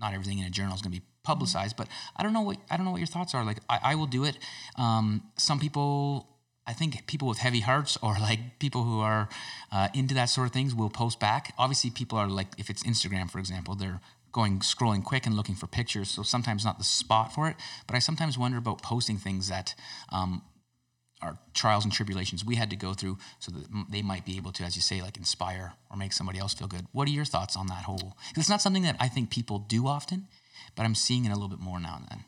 [0.00, 2.58] not everything in a journal is going to be publicized, but I don't know what
[2.70, 3.44] I don't know what your thoughts are.
[3.44, 4.38] Like I, I will do it.
[4.76, 6.26] Um, some people,
[6.66, 9.28] I think people with heavy hearts or like people who are
[9.70, 11.54] uh, into that sort of things will post back.
[11.58, 14.00] Obviously, people are like if it's Instagram, for example, they're
[14.32, 17.56] going scrolling quick and looking for pictures, so sometimes not the spot for it.
[17.86, 19.74] But I sometimes wonder about posting things that.
[20.10, 20.42] Um,
[21.22, 24.52] our trials and tribulations we had to go through so that they might be able
[24.52, 27.24] to as you say like inspire or make somebody else feel good what are your
[27.24, 30.26] thoughts on that whole it's not something that i think people do often
[30.76, 32.24] but i'm seeing it a little bit more now and then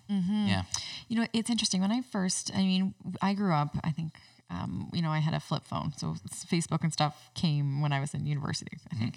[0.49, 0.62] yeah
[1.09, 1.80] You know, it's interesting.
[1.80, 4.12] When I first, I mean, I grew up, I think,
[4.49, 5.93] um, you know, I had a flip phone.
[5.97, 6.14] So
[6.55, 9.14] Facebook and stuff came when I was in university, I think,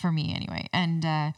[0.00, 0.68] for me anyway.
[0.72, 1.32] And uh,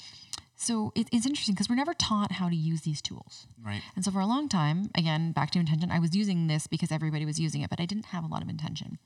[0.61, 3.46] so it, it's interesting because we're never taught how to use these tools.
[3.64, 6.66] right And so for a long time, again, back to intention, I was using this
[6.66, 8.98] because everybody was using it, but I didn't have a lot of intention.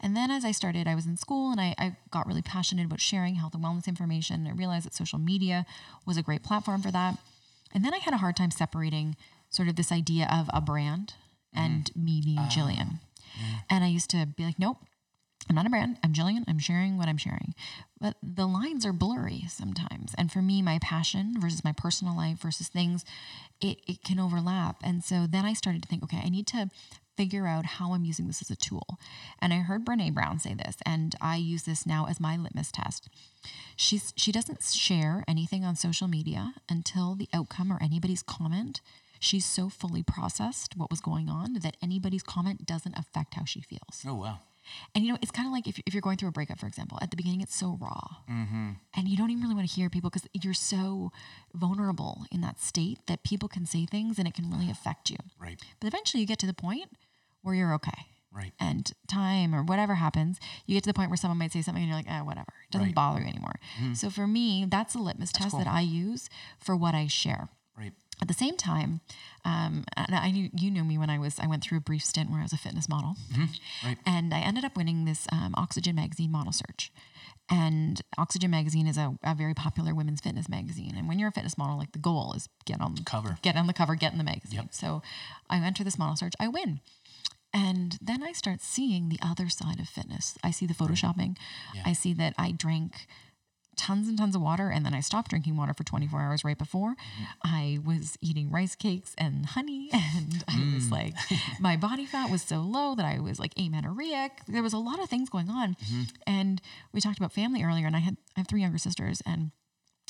[0.00, 2.86] And then as I started, I was in school and I, I got really passionate
[2.86, 4.46] about sharing health and wellness information.
[4.46, 5.66] I realized that social media
[6.06, 7.18] was a great platform for that.
[7.74, 9.16] And then I had a hard time separating
[9.48, 11.14] sort of this idea of a brand
[11.52, 12.04] and mm.
[12.04, 12.48] me being ah.
[12.48, 13.00] Gillian.
[13.36, 13.62] Mm.
[13.68, 14.78] And I used to be like, nope,
[15.48, 15.98] I'm not a brand.
[16.04, 16.44] I'm Gillian.
[16.46, 17.54] I'm sharing what I'm sharing.
[18.00, 20.14] But the lines are blurry sometimes.
[20.16, 23.04] And for me, my passion versus my personal life versus things,
[23.60, 24.76] it, it can overlap.
[24.82, 26.70] And so then I started to think, okay, I need to
[27.16, 28.98] figure out how I'm using this as a tool.
[29.42, 32.72] And I heard Brene Brown say this, and I use this now as my litmus
[32.72, 33.08] test.
[33.76, 38.80] She's she doesn't share anything on social media until the outcome or anybody's comment.
[39.18, 43.60] She's so fully processed what was going on that anybody's comment doesn't affect how she
[43.60, 44.02] feels.
[44.06, 44.38] oh wow
[44.94, 46.66] And you know, it's kind of like if, if you're going through a breakup, for
[46.66, 48.06] example, at the beginning, it's so raw.
[48.28, 51.12] And you don't even really want to hear people because you're so
[51.54, 55.16] vulnerable in that state that people can say things and it can really affect you.
[55.38, 56.88] right But eventually you get to the point
[57.42, 58.06] where you're okay.
[58.32, 61.62] right And time or whatever happens, you get to the point where someone might say
[61.62, 62.52] something and you're like, eh, whatever.
[62.68, 62.94] It doesn't Right.
[62.94, 63.56] bother you anymore.
[63.94, 67.48] So for me, that's a litmus test that I use for what I share.
[68.22, 69.00] At the same time,
[69.44, 72.04] um, and I knew you knew me when I was I went through a brief
[72.04, 73.16] stint where I was a fitness model,
[73.84, 73.96] right.
[74.04, 76.92] and I ended up winning this um, Oxygen magazine model search.
[77.52, 80.94] And Oxygen magazine is a, a very popular women's fitness magazine.
[80.96, 83.38] And when you're a fitness model, like the goal is get on the Cover.
[83.42, 84.68] get on the cover, get in the magazine.
[84.70, 85.02] So
[85.48, 86.80] I enter this model search, I win.
[87.52, 90.38] And then I start seeing the other side of fitness.
[90.44, 91.36] I see the photoshopping.
[91.84, 93.08] I see that I drank
[93.80, 96.58] tons and tons of water and then I stopped drinking water for 24 hours right
[96.58, 96.96] before.
[97.42, 100.92] I was eating rice cakes and honey and I was mm.
[100.92, 101.14] like
[101.60, 104.44] my body fat was so low that I was like amenorrheic.
[104.46, 105.76] There was a lot of things going on.
[105.76, 106.02] Mm-hmm.
[106.26, 106.60] And
[106.92, 109.50] we talked about family earlier and I had I have three younger sisters and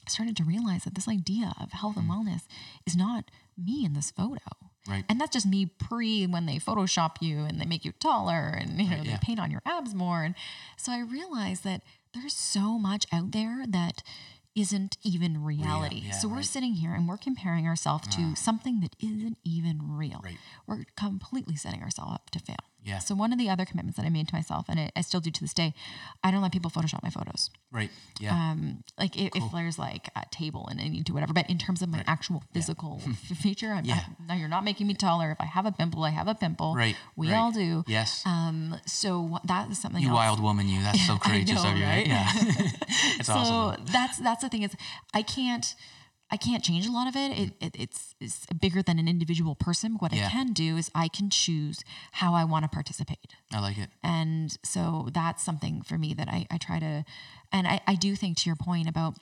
[0.04, 2.12] I started to realize that this idea of health and mm.
[2.12, 2.42] wellness
[2.84, 4.40] is not me in this photo.
[4.88, 5.04] Right.
[5.08, 8.80] And that's just me pre when they Photoshop you and they make you taller and
[8.80, 9.18] you know they yeah.
[9.22, 10.22] paint on your abs more.
[10.22, 10.34] And
[10.76, 11.82] so I realized that
[12.14, 14.02] there's so much out there that
[14.56, 16.02] isn't even reality.
[16.06, 16.44] yeah, so we're right.
[16.44, 18.34] sitting here and we're comparing ourselves to uh-huh.
[18.34, 20.20] something that isn't even real.
[20.24, 20.38] Right.
[20.66, 22.56] We're completely setting ourselves up to fail.
[22.83, 22.99] Yeah.
[22.99, 25.20] So one of the other commitments that I made to myself, and I, I still
[25.20, 25.74] do to this day,
[26.24, 27.51] I don't let people Photoshop my photos.
[27.70, 31.33] right yeah Um, like if, if there's like a table and I need to whatever,
[31.35, 34.01] but in terms of my actual physical f- feature, I'm, Yeah.
[34.01, 35.31] I, no, you're not making me taller.
[35.33, 36.74] If I have a pimple, I have a pimple.
[36.74, 37.37] right We right.
[37.37, 37.85] all do.
[37.87, 40.16] yes Um, so that is something you else.
[40.16, 42.07] wild woman you that's so courageous know, of you right?
[42.07, 42.28] right, yeah
[43.18, 44.72] it's so awesome that's that's the thing is
[45.12, 45.74] I can't
[46.33, 47.37] I can't change a lot of it.
[47.39, 49.97] It, it it's, it's bigger than an individual person.
[49.99, 50.26] What Yeah.
[50.26, 53.35] I can do is I can choose how I want to participate.
[53.53, 57.05] i like it And so that's something for me that I, I try to,
[57.53, 59.16] and I, I do think to your point about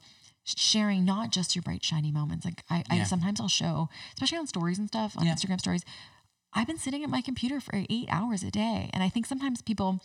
[0.45, 2.45] sharing not just your bright, shiny moments.
[2.45, 5.35] Like I, I sometimes I'll show, especially on stories and stuff, on Yeah.
[5.35, 5.85] Instagram stories,
[6.55, 8.91] I've been sitting at my computer for eight hours a day.
[8.93, 10.01] And I think sometimes people,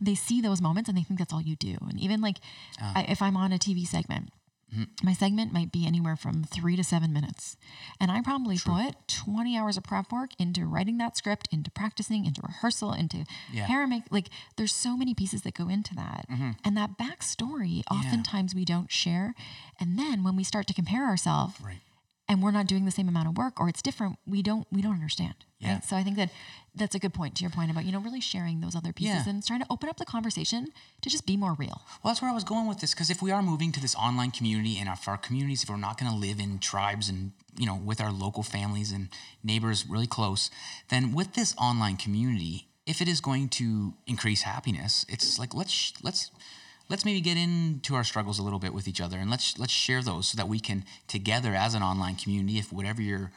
[0.00, 1.76] they see those moments and they think that's all you do.
[1.88, 2.38] And even like
[2.80, 2.92] Ah.
[2.96, 4.30] I, if I'm on a TV segment.
[5.02, 7.56] My segment might be anywhere from three to seven minutes.
[8.00, 12.24] And I probably put 20 hours of prep work into writing that script, into practicing,
[12.24, 13.18] into rehearsal, into
[13.52, 13.62] Yeah.
[13.64, 13.72] Mm-hmm.
[13.72, 14.02] hair make.
[14.10, 16.26] Like, there's so many pieces that go into that.
[16.64, 19.34] And that backstory, oftentimes we don't share.
[19.78, 21.80] And then when we start to compare ourselves, right
[22.30, 24.80] and we're not doing the same amount of work or it's different, we don't we
[24.80, 25.34] don't understand.
[25.58, 25.74] Yeah.
[25.74, 25.84] Right.
[25.84, 26.30] So I think that
[26.76, 29.26] that's a good point to your point about, you know, really sharing those other pieces
[29.26, 29.30] Yeah.
[29.30, 30.68] and trying to open up the conversation
[31.02, 31.82] to just be more real.
[32.02, 33.96] Well, that's where I was going with this because if we are moving to this
[33.96, 37.32] online community and if our communities, if we're not going to live in tribes and
[37.58, 39.08] you know with our local families and
[39.42, 40.50] neighbors really close,
[40.88, 45.92] then with this online community, if it is going to increase happiness, it's like let's
[46.00, 46.30] let's
[46.90, 49.72] let's maybe get into our struggles a little bit with each other and let's let's
[49.72, 53.30] share those so that we can together as an online community, if whatever your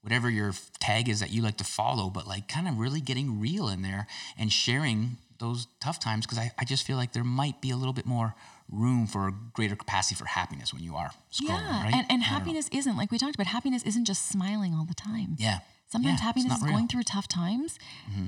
[0.00, 3.40] whatever your tag is that you like to follow, but like kind of really getting
[3.40, 4.06] real in there
[4.38, 7.76] and sharing those tough times because I, I just feel like there might be a
[7.76, 8.34] little bit more
[8.70, 11.84] room for a greater capacity for happiness when you are scrolling, yeah.
[11.84, 11.94] right?
[11.94, 12.26] And, and know.
[12.26, 15.36] happiness isn't like we talked about, happiness isn't just smiling all the time.
[15.38, 15.60] Yeah.
[15.88, 16.66] Sometimes Yeah, happiness is real.
[16.68, 16.74] Mm-hmm.
[16.76, 17.78] going through tough times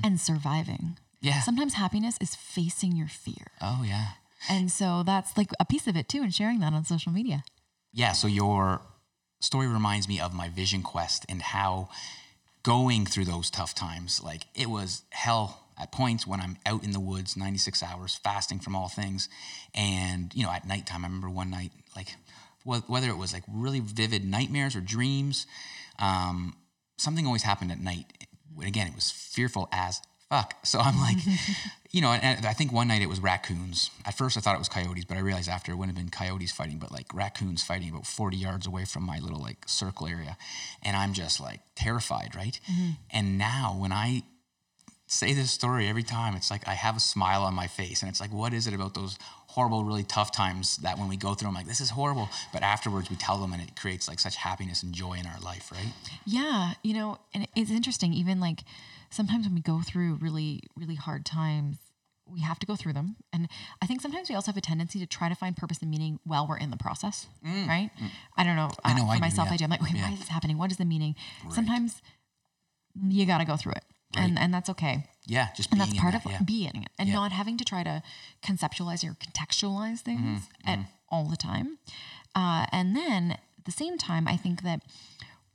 [0.03, 0.97] and surviving.
[1.21, 1.41] Yeah.
[1.41, 3.47] Sometimes happiness is facing your fear.
[3.61, 4.09] Oh yeah.
[4.49, 7.43] And so that's like a piece of it too, and sharing that on social media.
[7.93, 8.81] yeah, so your
[9.39, 11.89] story reminds me of my vision quest and how
[12.63, 16.91] going through those tough times, like it was hell at points when I'm out in
[16.91, 19.29] the woods, 96 hours, fasting from all things.
[19.75, 22.15] And, you know, at nighttime, I remember one night, like
[22.63, 25.45] whether it was like really vivid nightmares or dreams,
[25.99, 26.55] um,
[26.97, 28.05] something always happened at night.
[28.57, 30.55] And again, it was fearful as fuck.
[30.67, 31.17] So I'm like,
[31.91, 33.89] you know, and, I think one night it was raccoons.
[34.05, 36.11] At first I thought it was coyotes, but I realized after it wouldn't have been
[36.11, 40.07] coyotes fighting, but like raccoons fighting about 40 yards away from my little like circle
[40.07, 40.35] area.
[40.83, 42.59] And I'm just like terrified, right?
[42.69, 42.89] Mm-hmm.
[43.11, 44.23] And now when I
[45.07, 48.01] say this story every time, it's like I have a smile on my face.
[48.01, 49.17] And it's like, what is it about those
[49.47, 52.29] horrible, really tough times that when we go through them, like, this is horrible.
[52.51, 55.39] But afterwards we tell them and it creates like such happiness and joy in our
[55.39, 55.93] life, right?
[56.25, 58.13] Yeah, you know, and it's interesting.
[58.13, 58.63] Even like
[59.09, 61.77] sometimes when we go through really, really hard times,
[62.29, 63.15] we have to go through them.
[63.31, 63.47] And
[63.81, 66.19] I think sometimes we also have a tendency to try to find purpose and meaning
[66.25, 67.89] while we're in the process, right?
[68.35, 68.67] I don't know.
[68.67, 69.53] Mm, I know uh, I for do, myself, yeah.
[69.53, 69.63] I do.
[69.63, 70.57] I'm like, wait, why is this happening?
[70.57, 71.15] What is the meaning?
[71.49, 72.01] Sometimes
[73.01, 73.85] you got to go through it,
[74.15, 75.05] and and that's okay.
[75.25, 76.41] Yeah, just And being that's in part that, of yeah.
[76.45, 77.15] being it and Yeah.
[77.15, 78.01] not having to try to
[78.43, 80.79] conceptualize or contextualize things Mm-hmm, at
[81.09, 81.77] all the time.
[82.35, 84.81] Uh, and then at the same time, I think that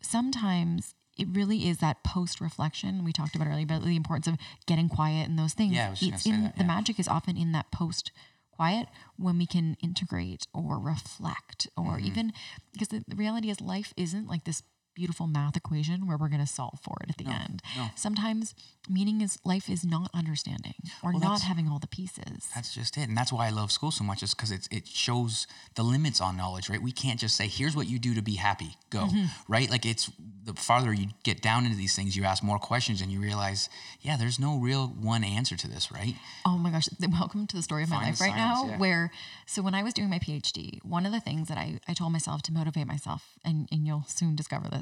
[0.01, 4.37] sometimes it really is that post reflection we talked about earlier about the importance of
[4.67, 5.75] getting quiet and those things.
[5.75, 8.13] Yeah, I was it's in that, the magic is often in that post
[8.51, 8.87] quiet
[9.17, 12.07] when we can integrate or reflect or Mm-hmm.
[12.07, 12.33] even
[12.73, 14.63] because the, the reality is life isn't like this
[14.95, 17.63] beautiful math equation where we're going to solve for it at the end.
[17.77, 17.89] no.
[17.97, 18.55] Sometimes
[18.89, 22.49] meaning is life is not understanding or Well, not having all the pieces.
[22.55, 24.23] That's just it, and that's why I love school so much.
[24.23, 26.83] Is because it it shows the limits on knowledge, right?
[26.83, 29.27] We can't just say, "Here's what you do to be happy." Go Mm-hmm.
[29.49, 29.71] right.
[29.71, 30.11] Like it's
[30.45, 33.69] the farther you get down into these things, you ask more questions, and you realize,
[34.01, 36.17] yeah, there's no real one answer to this, right?
[36.45, 38.69] Oh my gosh, welcome to the story of my Find life right science, now.
[38.71, 38.79] yeah.
[38.79, 39.13] Where,
[39.47, 42.11] so when I was doing my PhD, one of the things that I, I told
[42.13, 44.82] myself to motivate myself, and, and you'll soon discover this,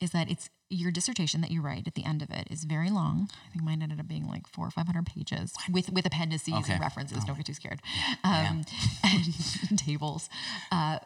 [0.00, 2.90] is that it's your dissertation that you write at the end of it is very
[2.90, 3.28] long.
[3.46, 6.72] I think mine ended up being like four or 500 pages with, with appendices Okay.
[6.72, 7.24] and references.
[7.24, 7.80] Don't get too scared.
[8.24, 8.64] Um,
[9.04, 10.28] and tables.
[10.72, 10.98] Uh,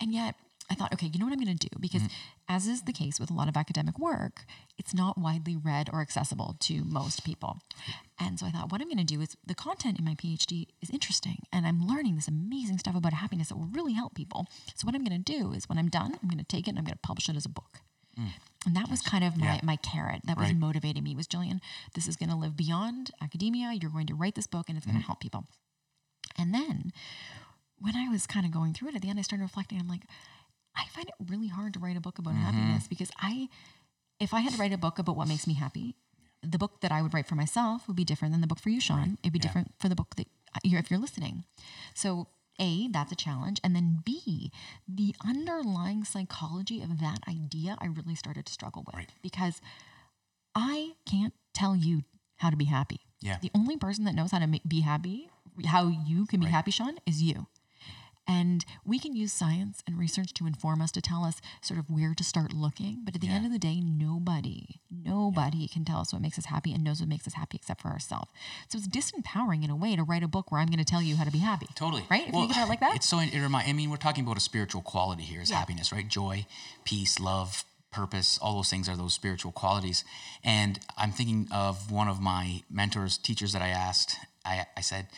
[0.00, 0.34] and yet
[0.72, 1.76] I thought, okay, you know what I'm going to do?
[1.78, 2.10] Because mm.
[2.48, 4.44] as is the case with a lot of academic work,
[4.78, 7.58] it's not widely read or accessible to most people.
[8.18, 10.66] And so I thought, what I'm going to do is the content in my PhD
[10.80, 14.46] is interesting and I'm learning this amazing stuff about happiness that will really help people.
[14.74, 16.70] So what I'm going to do is when I'm done, I'm going to take it
[16.70, 17.80] and I'm going to publish it as a book.
[18.18, 18.30] Mm.
[18.66, 19.60] And that was kind of my, Yeah.
[19.62, 20.56] my carrot that was Right.
[20.56, 21.60] motivating me was Gillian,
[21.94, 23.72] this is going to live beyond academia.
[23.72, 25.06] You're going to write this book and it's going to mm.
[25.06, 25.46] help people.
[26.36, 26.92] And then
[27.78, 29.78] when I was kind of going through it at the end, I started reflecting.
[29.78, 30.04] I'm like,
[30.76, 32.42] I find it really hard to write a book about mm-hmm.
[32.44, 33.48] happiness because I,
[34.20, 35.96] if I had to write a book about what makes me happy,
[36.42, 38.70] the book that I would write for myself would be different than the book for
[38.70, 39.18] you, Shawn.
[39.22, 40.26] It'd be different for the book that
[40.64, 41.44] you're, if you're listening.
[41.94, 42.26] So
[42.60, 43.60] A, that's a challenge.
[43.62, 44.50] And then B,
[44.88, 49.10] the underlying psychology of that idea, I really started to struggle with Right.
[49.22, 49.60] because
[50.54, 52.02] I can't tell you
[52.36, 53.00] how to be happy.
[53.20, 53.38] Yeah.
[53.40, 55.30] The only person that knows how to be happy,
[55.66, 57.46] how you can be happy, Shawn, is you.
[58.26, 61.90] And we can use science and research to inform us, to tell us sort of
[61.90, 63.00] where to start looking.
[63.04, 66.46] But at the end of the day, nobody, nobody can tell us what makes us
[66.46, 68.30] happy and knows what makes us happy except for ourselves.
[68.68, 71.02] So it's disempowering in a way to write a book where I'm going to tell
[71.02, 71.66] you how to be happy.
[71.74, 72.04] Totally.
[72.10, 72.22] Right?
[72.28, 72.94] If you think about it like that?
[72.94, 73.68] It's so it remind.
[73.68, 75.56] I mean, we're talking about a spiritual quality here is Yeah.
[75.58, 76.06] happiness, right?
[76.06, 76.46] Joy,
[76.84, 78.38] peace, love, purpose.
[78.38, 80.04] All those things are those spiritual qualities.
[80.44, 84.16] And I'm thinking of one of my mentors, teachers that I asked.
[84.44, 85.08] I, I said,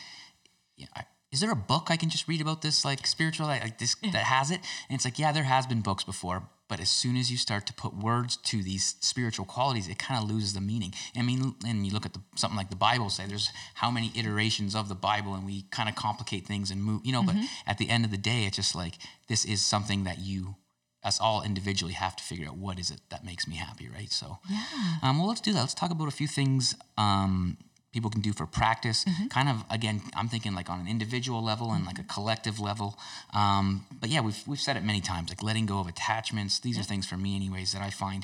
[0.75, 3.77] yeah, I, is there a book I can just read about this like spiritual like,
[3.77, 4.61] this that has it?
[4.89, 7.67] And it's like, yeah, there has been books before, but as soon as you start
[7.67, 10.93] to put words to these spiritual qualities, it kind of loses the meaning.
[11.15, 14.11] I mean, and you look at the, something like the Bible, say there's how many
[14.15, 17.23] iterations of the Bible, and we kind of complicate things and move, you know.
[17.23, 17.35] But
[17.67, 18.95] at the end of the day, it's just like
[19.27, 20.55] this is something that you
[21.03, 24.11] us all individually have to figure out what is it that makes me happy, right?
[24.11, 24.63] So, Yeah.
[25.03, 25.59] um, well, let's do that.
[25.59, 27.57] Let's talk about a few things um,
[27.95, 28.99] people can do for practice.
[29.05, 29.27] Mm-hmm.
[29.37, 32.89] Kind of again, I'm thinking like on an individual level and like a collective level.
[33.33, 36.59] Um, but yeah, we've we've said it many times, like letting go of attachments.
[36.59, 38.21] These are things for me, anyways, that I find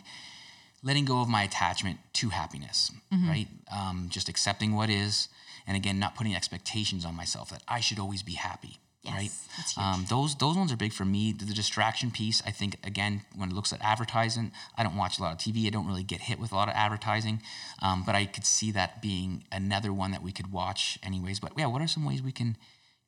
[0.83, 3.29] letting go of my attachment to happiness, Mm-hmm.
[3.33, 3.47] right?
[3.79, 5.27] Um, just accepting what is,
[5.67, 8.73] and again, not putting expectations on myself that I should always be happy.
[9.03, 9.31] Yes, right.
[9.57, 9.83] that's huge.
[9.83, 11.33] Um, those those ones are big for me.
[11.33, 15.17] The, the distraction piece, I think, again, when it looks at advertising, I don't watch
[15.17, 15.65] a lot of TV.
[15.65, 17.41] I don't really get hit with a lot of advertising,
[17.81, 21.39] um, but I could see that being another one that we could watch, anyways.
[21.39, 22.57] But yeah, what are some ways we can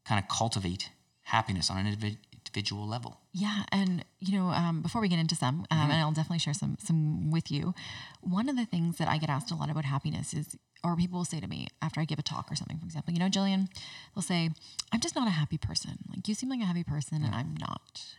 [0.03, 0.89] kind of cultivate
[1.23, 2.17] happiness on an individ-
[2.53, 3.19] individual level?
[3.33, 6.53] Yeah, and you know, um, before we get into some, um, and I'll definitely share
[6.53, 7.73] some some with you.
[8.21, 11.19] One of the things that I get asked a lot about happiness is, or people
[11.19, 13.29] will say to me after I give a talk or something, for example, you know,
[13.29, 13.69] Gillian,
[14.13, 14.51] they'll say,
[14.91, 15.97] "I'm just not a happy person.
[16.09, 18.15] Like you seem like a happy person, and I'm not."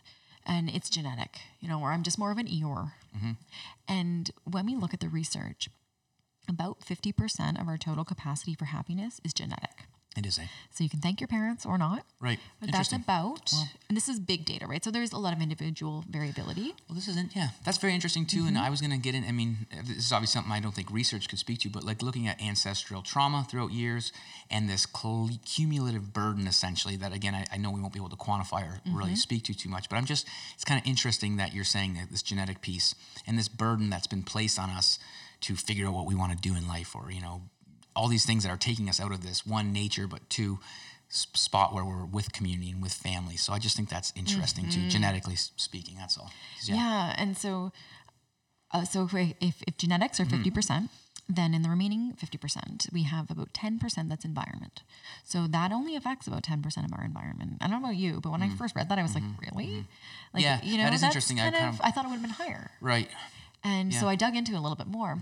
[0.47, 2.91] And it's genetic, you know, or I'm just more of an Eeyore.
[3.87, 5.69] And when we look at the research,
[6.47, 9.87] about 50% of our total capacity for happiness is genetic.
[10.17, 12.03] It is a So you can thank your parents or not.
[12.19, 12.39] right.
[12.61, 13.51] But that's about,
[13.89, 14.83] and this is big data, right?
[14.83, 16.73] So there's a lot of individual variability.
[16.87, 17.35] Well, this isn't.
[17.35, 18.39] Yeah, that's very interesting too.
[18.39, 18.47] Mm-hmm.
[18.47, 19.25] And I was going to get in.
[19.25, 22.01] I mean, this is obviously something I don't think research could speak to, but like
[22.01, 24.11] looking at ancestral trauma throughout years
[24.49, 24.85] and this
[25.45, 28.81] cumulative burden, essentially, that again, I, I know we won't be able to quantify or
[28.85, 28.97] Mm-hmm.
[28.97, 29.89] really speak to too much.
[29.89, 32.93] But I'm just, it's kind of interesting that you're saying that this genetic piece
[33.25, 34.99] and this burden that's been placed on us
[35.41, 37.41] to figure out what we want to do in life, or you know,
[37.95, 40.59] all these things that are taking us out of this one nature, but two
[41.09, 43.37] spot where we're with community and with family.
[43.37, 44.89] So I just think that's interesting too, mm-hmm.
[44.89, 45.95] genetically speaking.
[45.97, 46.31] That's all.
[46.63, 46.75] Mm-hmm.
[46.75, 47.71] Yeah, and so,
[48.71, 50.37] uh, so if, if if genetics are mm-hmm.
[50.37, 50.89] 50 percent,
[51.29, 54.83] then in the remaining fifty percent, we have about ten percent that's environment.
[55.23, 57.57] So that only affects about ten percent of our environment.
[57.61, 58.57] I don't know about you, but when I mm.
[58.57, 59.45] first read that, I was like, mm-hmm.
[59.57, 59.85] really?
[60.33, 61.39] Like, Yeah, you know, that is interesting.
[61.39, 62.71] I Kind of, of- I thought it would have been higher.
[62.81, 63.09] Right.
[63.63, 65.17] And so I dug into it a little bit more.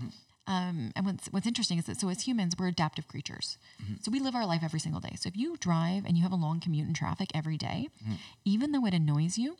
[0.46, 3.56] Um, and what's, what's interesting is that so as humans, we're adaptive creatures.
[3.82, 3.94] Mm-hmm.
[4.02, 5.14] So we live our life every single day.
[5.18, 8.14] So if you drive and you have a long commute in traffic every day, mm-hmm.
[8.44, 9.56] even though it annoys you,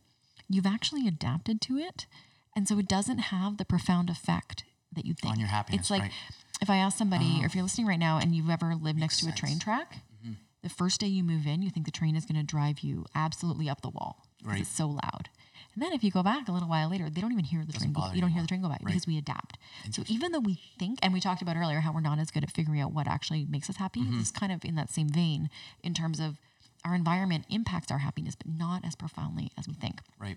[0.48, 2.06] you've actually adapted to it.
[2.54, 5.32] And so it doesn't have the profound effect that you think.
[5.32, 6.12] On your happiness, It's like right.
[6.60, 9.20] if I ask somebody, or if you're listening right now and you've ever lived next
[9.20, 9.64] to a train sense.
[9.64, 10.34] track, mm-hmm.
[10.62, 13.06] the first day you move in, you think the train is going to drive you
[13.14, 14.60] absolutely up the wall Right.
[14.60, 15.30] it's so loud.
[15.74, 17.72] And then if you go back a little while later, they don't even hear the
[17.72, 18.10] train go.
[18.12, 19.58] You don't hear the train go by because we adapt.
[19.90, 22.44] So even though we think, and we talked about earlier how we're not as good
[22.44, 24.20] at figuring out what actually makes us happy, Mm-hmm.
[24.20, 25.50] it's kind of in that same vein
[25.82, 26.38] in terms of
[26.84, 30.00] our environment impacts our happiness, but not as profoundly as we think.
[30.18, 30.36] Right.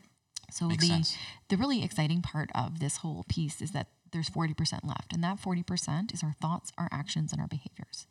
[0.50, 1.18] So Makes the sense.
[1.50, 5.38] the really exciting part of this whole piece is that there's 40% left and that
[5.42, 8.08] 40% is our thoughts, our actions and our behaviors.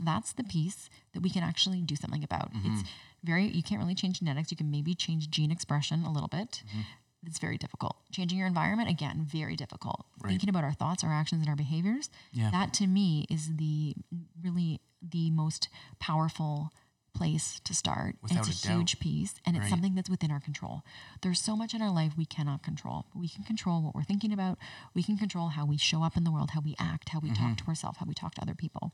[0.00, 2.54] That's the piece that we can actually do something about.
[2.54, 2.74] Mm-hmm.
[2.78, 2.88] It's
[3.24, 6.62] very you can't really change genetics, you can maybe change gene expression a little bit.
[6.68, 6.80] Mm-hmm.
[7.26, 7.96] It's very difficult.
[8.12, 10.06] Changing your environment again, very difficult.
[10.26, 12.50] Thinking about our thoughts, our actions and our behaviors, Yeah.
[12.50, 13.94] that to me is the
[14.42, 15.68] really the most
[15.98, 16.72] powerful
[17.12, 18.16] place to start.
[18.22, 20.82] Without it's a a huge piece and it's something that's within our control.
[21.22, 23.06] There's so much in our life we cannot control.
[23.14, 24.58] We can control what we're thinking about.
[24.94, 27.30] We can control how we show up in the world, how we act, how we
[27.30, 27.48] Mm-hmm.
[27.48, 28.92] talk to ourselves, how we talk to other people.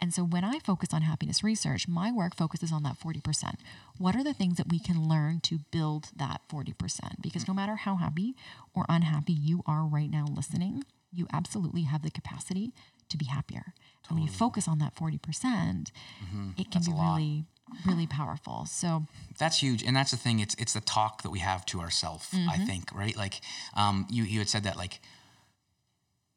[0.00, 3.54] And so when I focus on happiness research, my work focuses on that 40%.
[3.98, 7.20] What are the things that we can learn to build that 40%?
[7.20, 8.34] Because no matter how happy
[8.74, 12.72] or unhappy you are right now listening, you absolutely have the capacity
[13.12, 13.72] to be happier.
[14.08, 15.90] And when you focus on that 40%,
[16.58, 17.44] it can That's be really,
[17.86, 18.66] really powerful.
[18.66, 19.06] So
[19.38, 20.40] That's huge, and that's the thing.
[20.40, 22.26] It's it's the talk that we have to ourselves.
[22.32, 22.66] I Mm-hmm.
[22.66, 23.16] think, right?
[23.16, 23.40] Like,
[23.74, 25.00] um, you you had said that like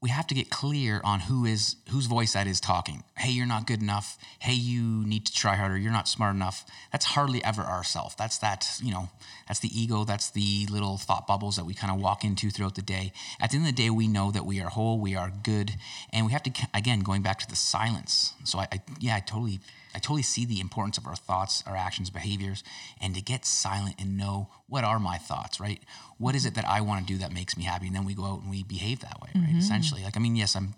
[0.01, 3.03] we have to get clear on who is whose voice that is talking.
[3.17, 4.17] Hey, you're not good enough.
[4.39, 5.77] Hey, you need to try harder.
[5.77, 6.65] You're not smart enough.
[6.91, 8.15] That's hardly ever ourself.
[8.15, 9.09] That's that you know.
[9.47, 10.03] That's the ego.
[10.03, 13.11] That's the little thought bubbles that we kind of walk into throughout the day.
[13.39, 14.99] At the end of the day, we know that we are whole.
[14.99, 15.73] We are good,
[16.11, 18.33] and we have to again going back to the silence.
[18.43, 19.59] So I, I yeah, I totally
[19.95, 22.63] I totally see the importance of our thoughts, our actions, behaviors,
[22.99, 25.81] and to get silent and know what are my thoughts, right?
[26.17, 27.87] What is it that I want to do that makes me happy?
[27.87, 29.45] And then we go out and we behave that way, right?
[29.45, 29.59] Mm-hmm.
[29.59, 30.03] Essentially.
[30.03, 30.73] Like, I mean, yes, I'm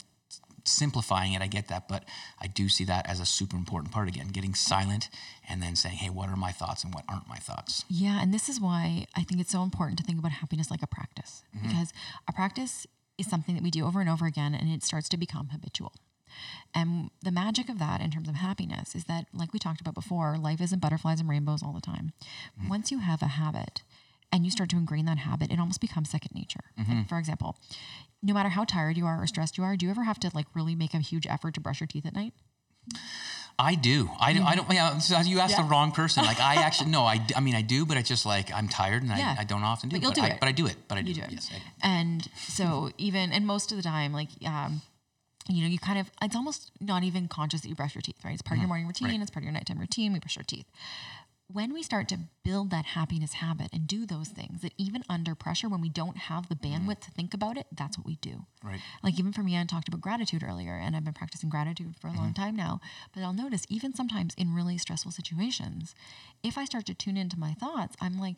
[0.68, 2.06] simplifying it, I get that, but
[2.40, 5.10] I do see that as a super important part again, getting silent
[5.48, 7.86] and then saying, hey, what are my thoughts and what aren't my thoughts?
[7.90, 10.84] Yeah, and this is why I think it's so important to think about happiness like
[10.84, 11.68] a practice mm-hmm.
[11.68, 11.94] because
[12.28, 12.86] a practice
[13.18, 15.94] is something that we do over and over again and it starts to become habitual.
[16.76, 19.96] And the magic of that in terms of happiness is that, like we talked about
[19.96, 22.14] before, life isn't butterflies and rainbows all the time.
[22.60, 22.70] Mm-hmm.
[22.70, 23.82] Once you have a habit
[24.32, 26.60] and you start to ingrain that habit, it almost becomes second nature.
[26.78, 27.58] Like, for example,
[28.22, 30.32] no matter how tired you are or stressed you are, do you ever have to
[30.34, 32.34] like really make a huge effort to brush your teeth at night?
[33.60, 34.10] I do.
[34.20, 34.44] I do.
[34.44, 34.72] I don't.
[34.72, 35.64] Yeah, so you asked Yeah.
[35.64, 36.24] the wrong person.
[36.24, 37.04] Like I actually no.
[37.06, 39.36] I, I mean I do, but it's just like I'm tired and Yeah.
[39.38, 39.96] I, I don't often do.
[39.96, 40.40] But you'll do I, it.
[40.40, 40.76] But I do it.
[40.88, 41.14] But I do.
[41.14, 41.32] Do it.
[41.32, 41.50] Yes.
[41.52, 41.64] I do.
[41.82, 44.82] And so even and most of the time, like um,
[45.50, 48.18] you know, you kind of it's almost not even conscious that you brush your teeth,
[48.24, 48.34] right?
[48.34, 49.16] It's part of your morning routine, Mm-hmm.
[49.18, 49.22] Right.
[49.24, 50.68] it's part of your nighttime routine, we brush our teeth.
[51.50, 55.34] When we start to build that happiness habit and do those things, that even under
[55.34, 58.30] pressure, when we don't have the bandwidth to think about it, that's what we do.
[58.32, 58.68] Mm-hmm.
[58.68, 58.80] Right.
[59.02, 62.08] Like even for me, I talked about gratitude earlier, and I've been practicing gratitude for
[62.08, 62.44] a long Mm-hmm.
[62.44, 62.82] time now.
[63.14, 65.96] But I'll notice even sometimes in really stressful situations,
[66.44, 68.38] if I start to tune into my thoughts, I'm like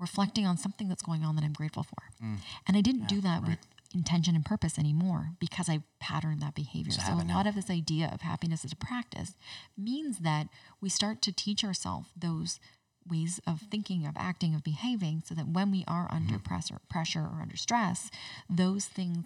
[0.00, 2.24] reflecting on something that's going on that I'm grateful for.
[2.24, 2.38] Mm.
[2.66, 3.58] And I didn't do that with
[3.94, 6.92] intention and purpose anymore because I patterned that behavior.
[6.92, 7.36] a So a now.
[7.36, 9.34] lot of this idea of happiness as a practice
[9.76, 10.48] means that
[10.80, 12.60] we start to teach ourselves those
[13.08, 16.42] ways of thinking, of acting, of behaving, so that when we are under Mm-hmm.
[16.44, 18.10] pressure, pressure or under stress,
[18.50, 19.24] those things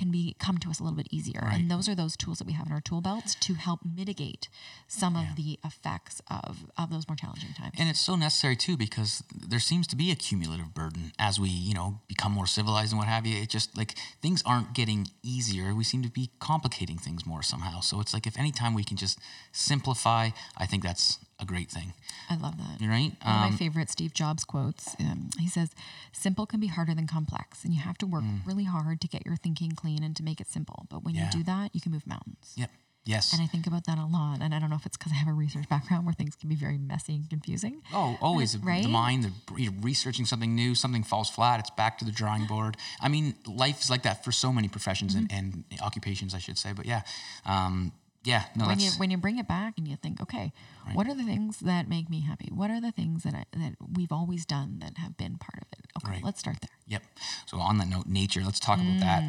[0.00, 1.40] can be come to us a little bit easier.
[1.42, 1.60] Right.
[1.60, 4.48] And those are those tools that we have in our tool belts to help mitigate
[4.88, 7.74] some of the effects of, of those more challenging times.
[7.78, 11.50] And it's so necessary too because there seems to be a cumulative burden as we,
[11.50, 13.42] you know, become more civilized and what have you.
[13.42, 15.74] It just like things aren't getting easier.
[15.74, 17.80] We seem to be complicating things more somehow.
[17.80, 19.18] So it's like if any time we can just
[19.52, 21.92] simplify, I think that's a great thing.
[22.28, 22.80] I love that.
[22.80, 23.12] You're right.
[23.22, 24.94] One of Um, my favorite Steve Jobs quotes.
[25.00, 25.70] Um, he says,
[26.12, 29.24] "Simple can be harder than complex, and you have to work really hard to get
[29.26, 30.86] your thinking clean and to make it simple.
[30.90, 31.18] But when Mm.
[31.18, 31.24] Yeah.
[31.26, 32.70] you do that, you can move mountains." yep.
[33.06, 33.32] Yes.
[33.32, 34.42] And I think about that a lot.
[34.42, 36.50] And I don't know if it's because I have a research background where things can
[36.50, 37.80] be very messy and confusing.
[37.94, 38.82] Oh, always Right?
[38.82, 39.24] the mind.
[39.24, 39.32] The,
[39.62, 41.60] you're researching something new, something falls flat.
[41.60, 42.76] It's back to the drawing board.
[43.00, 45.34] I mean, life is like that for so many professions Mm-hmm.
[45.34, 46.74] and, and occupations, I should say.
[46.74, 47.02] But yeah,
[47.46, 47.92] um,
[48.24, 50.52] yeah, no, when you when you bring it back and you think, okay,
[50.92, 52.50] what are the things that make me happy?
[52.52, 55.68] What are the things that I, that we've always done that have been part of
[55.78, 55.86] it?
[55.96, 56.24] Okay, Right.
[56.24, 56.70] let's start there.
[56.86, 57.02] Yep.
[57.46, 58.42] So on that note, nature.
[58.44, 59.00] Let's talk about Mm.
[59.00, 59.24] that.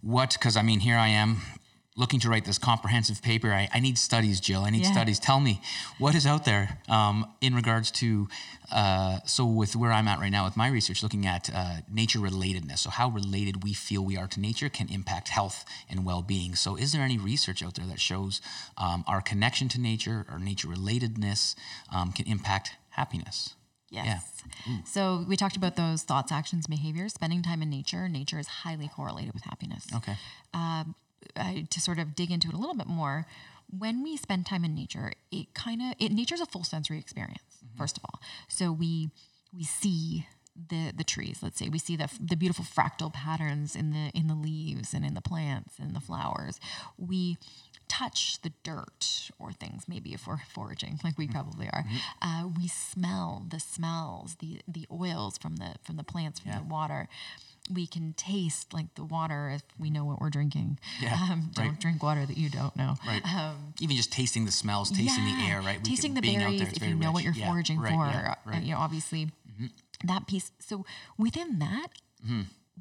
[0.00, 0.32] What?
[0.32, 1.42] Because I mean, here I am
[1.96, 3.52] looking to write this comprehensive paper.
[3.52, 4.62] I, I need studies, Jill.
[4.62, 4.92] I need Yeah.
[4.92, 5.18] studies.
[5.18, 5.60] Tell me
[5.98, 8.28] what is out there um, in regards to.
[8.70, 12.20] Uh, so with where I'm at right now with my research, looking at uh, nature
[12.20, 12.78] relatedness.
[12.78, 16.54] So how related we feel we are to nature can impact health and well-being.
[16.54, 18.40] So is there any research out there that shows
[18.78, 21.56] um, our connection to nature or nature relatedness
[21.92, 23.54] um, can impact happiness?
[23.90, 24.42] Yes.
[24.84, 27.12] So we talked about those thoughts, actions, behaviors.
[27.14, 28.08] Spending time in nature.
[28.08, 29.84] Nature is highly correlated with happiness.
[29.96, 30.14] Okay.
[31.36, 33.26] Uh, to sort of dig into it a little bit more,
[33.78, 37.42] when we spend time in nature, it kind of it nature's a full sensory experience.
[37.76, 39.10] First of all, so we
[39.54, 40.26] we see
[40.68, 41.38] the the trees.
[41.42, 45.04] Let's say we see the the beautiful fractal patterns in the in the leaves and
[45.04, 46.58] in the plants and the flowers.
[46.98, 47.38] We
[47.88, 51.84] touch the dirt or things maybe if we're foraging like we probably are
[52.22, 56.62] uh, we smell the smells the the oils from the from the plants from the
[56.62, 57.08] water
[57.72, 61.66] we can taste like the water if we know what we're drinking Yeah, um, don't
[61.68, 61.78] right.
[61.80, 63.24] drink water that you don't know Right.
[63.24, 65.76] um, Even just tasting the smells, tasting the air, right?
[65.78, 68.04] We can- tasting the berries there, if you know what you're Yeah, foraging right, for
[68.06, 68.56] yeah, uh, right.
[68.58, 68.66] Mm-hmm.
[68.66, 69.30] you know obviously
[70.04, 70.84] that piece so
[71.18, 71.88] within that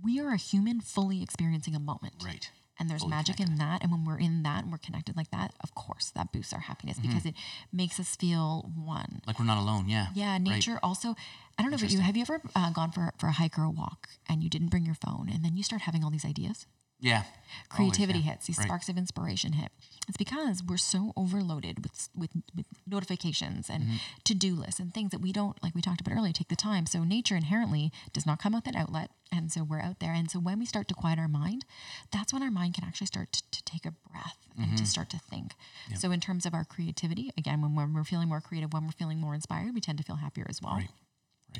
[0.01, 2.49] we are a human fully experiencing a moment Right.
[2.79, 5.29] And there's Fully magic in that and when we're in that and we're connected like
[5.31, 7.07] that of course that boosts our happiness Mm-hmm.
[7.09, 7.35] because it
[7.73, 9.87] makes us feel one Like we're not alone.
[9.87, 10.07] Yeah.
[10.15, 10.41] yeah Right.
[10.41, 11.15] nature also
[11.57, 13.63] i don't know about you have you ever uh, gone for, for a hike or
[13.63, 16.25] a walk and you didn't bring your phone and then you start having all these
[16.25, 16.65] ideas
[17.01, 17.23] Yeah.
[17.69, 18.31] creativity Always, yeah.
[18.33, 18.65] hits these Right.
[18.67, 19.71] sparks of inspiration hit
[20.07, 23.95] it's because we're so overloaded with with, with notifications and Mm-hmm.
[24.23, 26.85] to-do lists and things that we don't like we talked about earlier take the time
[26.85, 30.29] so nature inherently does not come with an outlet and so we're out there and
[30.29, 31.63] so when we start to quiet our mind
[32.11, 34.75] that's when our mind can actually start to, to take a breath and Mm-hmm.
[34.75, 35.53] to start to think
[35.95, 38.91] so in terms of our creativity again when, when we're feeling more creative when we're
[38.91, 40.89] feeling more inspired we tend to feel happier as well Right.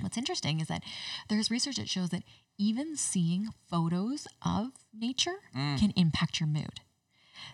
[0.01, 0.83] What's interesting is that
[1.27, 2.23] there's research that shows that
[2.57, 5.79] even seeing photos of nature Mm.
[5.79, 6.81] can impact your mood.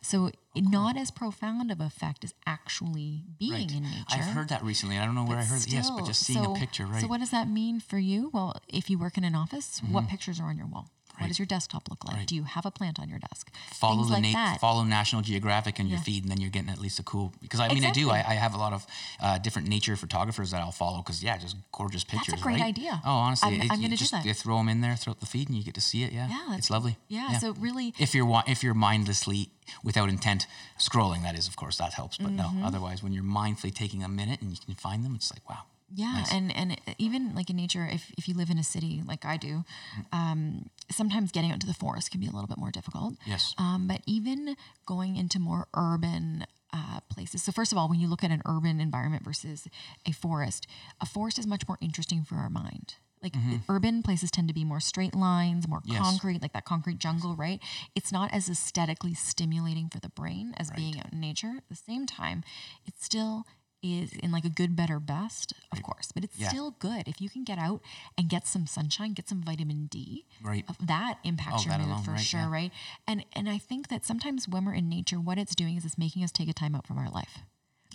[0.02, 3.72] So, not as profound of effect as actually being Right.
[3.72, 4.06] in nature.
[4.10, 4.98] I've heard that recently.
[4.98, 5.72] I don't know where I heard it.
[5.72, 7.02] Yes, but just seeing so- a picture, right?
[7.02, 8.30] So, what does that mean for you?
[8.34, 10.90] Well, if you work in an office, what pictures are on your wall?
[11.16, 11.28] What Right.
[11.30, 12.18] does your desktop look like?
[12.18, 12.28] Right.
[12.28, 13.52] Do you have a plant on your desk?
[13.74, 14.60] follow Things the like na- that.
[14.62, 16.04] follow National Geographic in your Yeah.
[16.04, 17.34] feed, and then you're getting at least a cool.
[17.42, 18.10] Because I mean, I do.
[18.10, 18.86] I, I have a lot of
[19.20, 20.98] uh, different nature photographers that I'll follow.
[20.98, 22.28] Because yeah, just gorgeous pictures.
[22.34, 22.68] That's a great right?
[22.68, 23.02] idea.
[23.06, 24.26] Oh, honestly, I'm- it- I'm you gonna do just, that.
[24.26, 26.12] You throw them in there throughout the feed, and you get to see it.
[26.14, 26.98] Yeah, Yeah, it's lovely.
[27.08, 29.50] Yeah, so really, if you're wa- if you're mindlessly
[29.84, 30.46] without intent
[30.80, 32.18] scrolling, that is, of course, that helps.
[32.18, 32.60] But Mm-hmm.
[32.62, 35.48] no, otherwise, when you're mindfully taking a minute and you can find them, it's like
[35.50, 35.64] wow.
[35.94, 36.32] Yeah, Nice.
[36.34, 39.38] and and even like in nature, if if you live in a city like I
[39.38, 39.64] do,
[39.98, 40.02] Mm-hmm.
[40.20, 43.14] um, sometimes getting out to the forest can be a little bit more difficult.
[43.26, 43.54] Yes.
[43.58, 44.56] Um, but even
[44.86, 47.44] going into more urban uh, places.
[47.44, 49.68] So first of all, when you look at an urban environment versus
[50.06, 50.68] a forest,
[51.00, 52.96] a forest is much more interesting for our mind.
[53.24, 53.34] Like
[53.70, 55.98] urban places tend to be more straight lines, more Yes.
[55.98, 57.60] concrete, like that concrete jungle, right?
[57.96, 61.54] It's not as aesthetically stimulating for the brain as being out in nature.
[61.58, 62.44] At the same time,
[62.86, 63.46] it's still
[63.84, 66.50] is in like a good, better, best, of course, but it's Yeah.
[66.50, 67.82] still good if you can get out
[68.18, 70.26] and get some sunshine, get some vitamin D.
[70.42, 70.66] Right.
[70.80, 72.50] That impacts Oh, your that mood for right, sure, yeah.
[72.52, 72.72] right?
[73.08, 75.98] And and I think that sometimes when we're in nature, what it's doing is it's
[75.98, 77.40] making us take a time out from our life.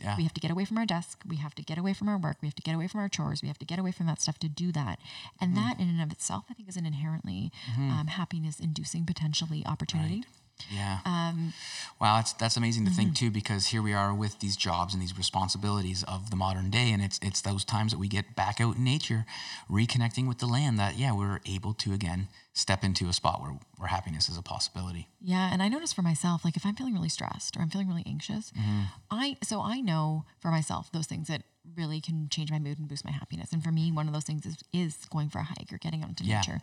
[0.00, 0.16] Yeah.
[0.16, 1.20] We have to get away from our desk.
[1.28, 2.38] We have to get away from our work.
[2.40, 3.42] We have to get away from our chores.
[3.42, 4.98] We have to get away from that stuff to do that.
[5.40, 5.62] And Mm-hmm.
[5.68, 10.24] that, in and of itself, I think, is an inherently um, happiness-inducing potentially opportunity.
[10.72, 10.98] Yeah.
[11.04, 11.52] Um,
[12.00, 12.98] wow, that's that's amazing to mm-hmm.
[12.98, 16.70] think too, because here we are with these jobs and these responsibilities of the modern
[16.70, 19.26] day, and it's it's those times that we get back out in nature,
[19.70, 20.78] reconnecting with the land.
[20.78, 22.28] That yeah, we're able to again
[22.60, 25.08] step into a spot where where happiness is a possibility.
[25.20, 27.88] Yeah, and I notice for myself, like if I'm feeling really stressed or I'm feeling
[27.88, 28.82] really anxious, Mm-hmm.
[29.10, 31.42] I so I know for myself those things that
[31.76, 33.52] really can change my mood and boost my happiness.
[33.52, 36.02] And for me, one of those things is is going for a hike or getting
[36.02, 36.36] out into Yeah.
[36.38, 36.60] nature.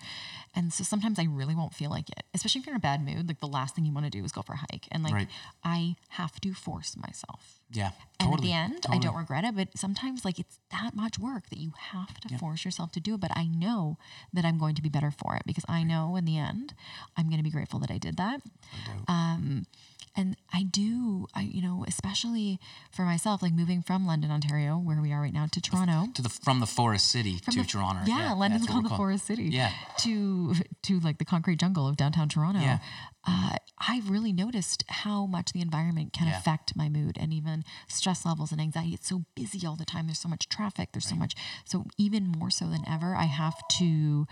[0.56, 3.04] And so sometimes I really won't feel like it, especially if you're in a bad
[3.06, 3.28] mood.
[3.28, 5.14] Like the last thing you want to do is go for a hike, and like
[5.14, 5.30] Right.
[5.64, 7.57] I have to force myself.
[7.70, 8.54] Yeah, And totally.
[8.54, 11.60] at the end, I don't regret it, but sometimes like it's that much work that
[11.60, 13.20] you have to force yourself to do it.
[13.20, 13.98] But I know
[14.32, 16.74] that I'm going to be better for it because I know in the end,
[17.18, 18.42] I'm going to be grateful that I did that.
[19.08, 19.66] Um,
[20.16, 22.60] and I do, I you know, especially
[22.92, 26.08] for myself, like moving from London, Ontario, where we are right now, to Toronto.
[26.16, 28.02] to the from the forest city to the- Toronto.
[28.08, 29.44] Yeah, London's that's called the Forest City.
[29.44, 29.72] Yeah.
[30.00, 32.62] To to like the concrete jungle of downtown Toronto.
[32.62, 32.80] Yeah.
[33.28, 36.38] Uh, I've really noticed how much the environment can Yeah.
[36.38, 38.94] affect my mood and even stress levels and anxiety.
[38.94, 40.08] It's so busy all the time.
[40.08, 40.92] There's so much traffic.
[40.94, 41.36] There's so much.
[41.66, 44.26] So even more so than ever, I have to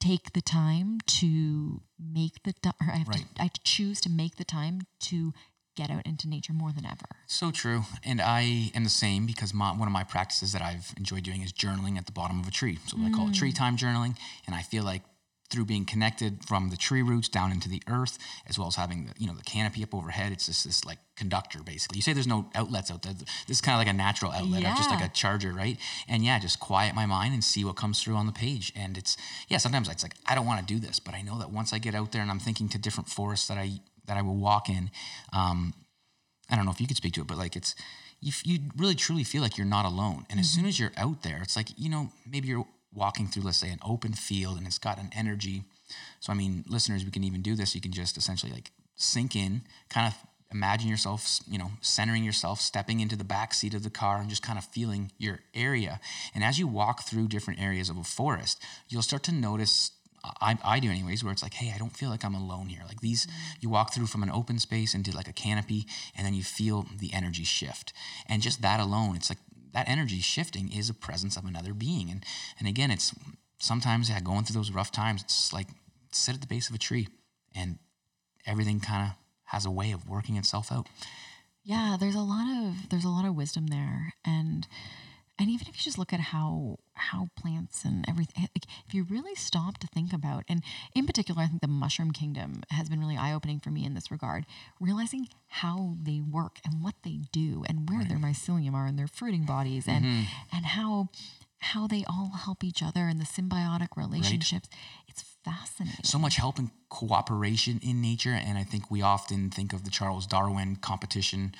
[0.00, 3.26] take the time to make the I have Right.
[3.36, 5.34] to I choose to make the time to
[5.74, 7.06] get out into nature more than ever.
[7.26, 7.84] So true.
[8.04, 11.42] And I am the same because my, one of my practices that I've enjoyed doing
[11.42, 12.78] is journaling at the bottom of a tree.
[12.86, 13.34] So I call it Mm.
[13.38, 14.16] tree time journaling.
[14.46, 15.02] And I feel like
[15.50, 19.06] through being connected from the tree roots down into the earth, as well as having
[19.06, 21.96] the, you know, the canopy up overhead, it's just this like conductor basically.
[21.96, 23.14] You say there's no outlets out there.
[23.14, 25.78] This is kind of like a natural outlet, or just like a charger, right?
[26.06, 28.72] And yeah, just quiet my mind and see what comes through on the page.
[28.76, 29.16] And it's,
[29.48, 31.72] yeah, sometimes it's like, I don't want to do this, but I know that once
[31.72, 34.36] I get out there and I'm thinking to different forests that I, that I will
[34.36, 34.90] walk in,
[35.32, 35.72] um,
[36.50, 37.74] I don't know if you could speak to it, but like it's
[38.20, 40.26] you, f- you really truly feel like you're not alone.
[40.30, 42.66] And as soon as you're out there, it's like you know maybe you're
[42.98, 45.64] walking through let's say an open field and it's got an energy.
[46.20, 47.74] So I mean, listeners, we can even do this.
[47.74, 50.14] You can just essentially like sink in, kind of
[50.50, 54.28] imagine yourself, you know, centering yourself, stepping into the back seat of the car and
[54.28, 56.00] just kind of feeling your area.
[56.34, 59.92] And as you walk through different areas of a forest, you'll start to notice
[60.40, 62.82] I, I do anyways where it's like hey i don't feel like i'm alone here
[62.86, 63.58] like these mm-hmm.
[63.60, 66.86] you walk through from an open space into like a canopy and then you feel
[66.98, 67.92] the energy shift
[68.26, 69.38] and just that alone it's like
[69.72, 72.10] that energy shifting is a presence of another being.
[72.10, 72.24] And
[72.58, 73.14] and again it's
[73.60, 75.68] sometimes yeah going through those rough times it's like
[76.12, 77.08] sit at the base of a tree
[77.54, 77.78] and
[78.46, 80.86] everything kind of has a way of working itself out.
[81.64, 84.66] Yeah, there's a lot of there's a lot of wisdom there, and
[85.38, 88.92] and even if you just look at how how plants and everything, eh, like if
[88.92, 90.62] you really stop to think about, and
[90.94, 93.94] in particular, I think the mushroom kingdom has been really eye opening for me in
[93.94, 94.46] this regard,
[94.80, 99.06] realizing how they work and what they do, and where their mycelium are and their
[99.06, 100.22] fruiting bodies, and mm-hmm.
[100.52, 101.08] and how
[101.60, 104.68] how they all help each other and the symbiotic relationships.
[105.08, 106.04] It's fascinating.
[106.04, 109.90] so much help and cooperation in nature and i think we often think of the
[109.90, 111.54] charles darwin competition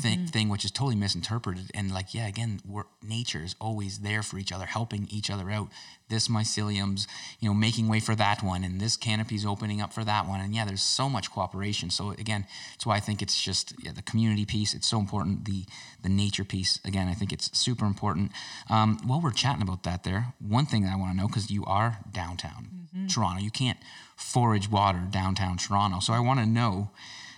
[0.00, 4.22] thing, thing which is totally misinterpreted and like yeah again we're, nature is always there
[4.22, 5.68] for each other helping each other out.
[6.08, 7.06] This mycelium's
[7.40, 10.40] you know making way for that one and this canopy's opening up for that one
[10.40, 11.90] and yeah there's so much cooperation.
[11.90, 15.44] So again that's why i think it's just yeah, the community piece it's so important
[15.44, 15.64] the
[16.02, 18.32] the nature piece again i think it's super important.
[18.70, 21.64] Um, while we're chatting about that there one thing i want to know because you
[21.64, 23.40] are downtown toronto.
[23.42, 23.78] You can't
[24.16, 26.00] forage water downtown toronto.
[26.00, 26.90] So i want to know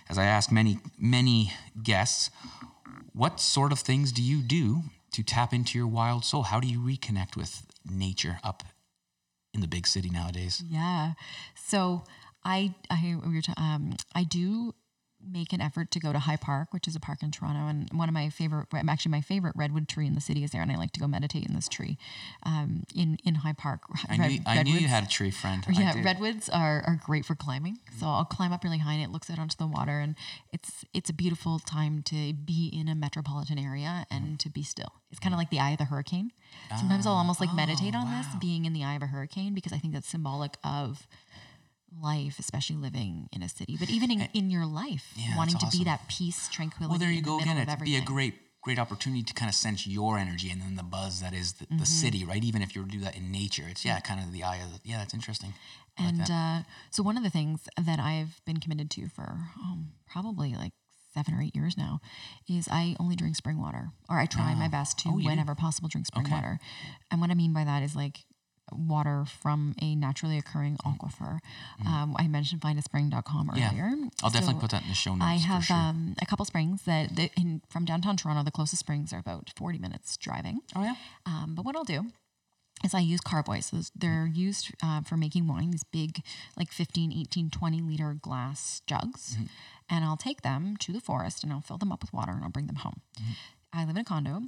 [0.09, 2.29] as i ask many many guests
[3.13, 4.83] what sort of things do you do
[5.13, 6.43] to tap into your wild soul?
[6.43, 8.63] How do you reconnect with nature up
[9.53, 10.61] in the big city nowadays?
[10.69, 11.13] Yeah.
[11.55, 12.03] So
[12.43, 14.73] I I we were ta- um I do
[15.29, 17.89] make an effort to go to High Park, which is a park in Toronto, and
[17.91, 20.71] one of my favorite, actually my favorite redwood tree in the city is there, and
[20.71, 21.97] I like to go meditate in this tree,
[22.43, 23.81] um, in in High Park.
[24.09, 27.35] I, knew, I knew you had a tree friend yeah, redwoods are, are great for
[27.35, 27.79] climbing.
[27.99, 30.15] So I'll climb up really high and it looks out onto the water and
[30.51, 34.93] it's it's a beautiful time to be in a metropolitan area and to be still.
[35.11, 36.31] It's kind of like the eye of the hurricane.
[36.77, 39.71] Sometimes I'll almost like meditate on this, being in the eye of a hurricane, because
[39.71, 41.07] I think that's symbolic of
[42.01, 43.77] life, especially living in a city.
[43.79, 46.89] But even in, in your life, Yeah, wanting that's to be that peace, tranquility.
[46.91, 49.47] well there you the go middle again it'd be a great great opportunity to kind
[49.47, 51.77] of sense your energy and then the buzz that is the, Mm-hmm.
[51.77, 52.43] the city, right?
[52.43, 54.57] Even if you were to do that in nature, it's yeah, kind of the eye
[54.57, 55.53] of the, yeah, that's interesting.
[55.99, 56.31] I like And that.
[56.31, 60.73] uh, so one of the things that I've been committed to for um, probably like
[61.13, 62.01] seven or eight years now
[62.49, 65.87] is I only drink spring water, or I try my best to, Oh, whenever possible,
[65.87, 66.33] drink spring Okay.
[66.35, 66.59] water.
[67.11, 68.25] And what I mean by that is like
[68.71, 71.39] water from a naturally occurring aquifer.
[71.85, 73.57] Um, I mentioned findaspring.com Mm.
[73.57, 73.71] Yeah.
[74.23, 75.23] I'll definitely put that in the show notes.
[75.23, 75.75] I have sure.
[75.75, 79.77] um, a couple springs that, in, from downtown Toronto, the closest springs are about 40
[79.77, 80.61] minutes driving.
[80.75, 82.11] oh yeah, Um, but what I'll do
[82.83, 83.67] is I use carboys.
[83.67, 86.21] So they're used uh, for making wine, these big,
[86.57, 89.37] like 15, 18, 20 liter glass jugs.
[89.89, 92.43] And I'll take them to the forest and I'll fill them up with water and
[92.43, 93.01] I'll bring them home.
[93.71, 94.41] I live in a condo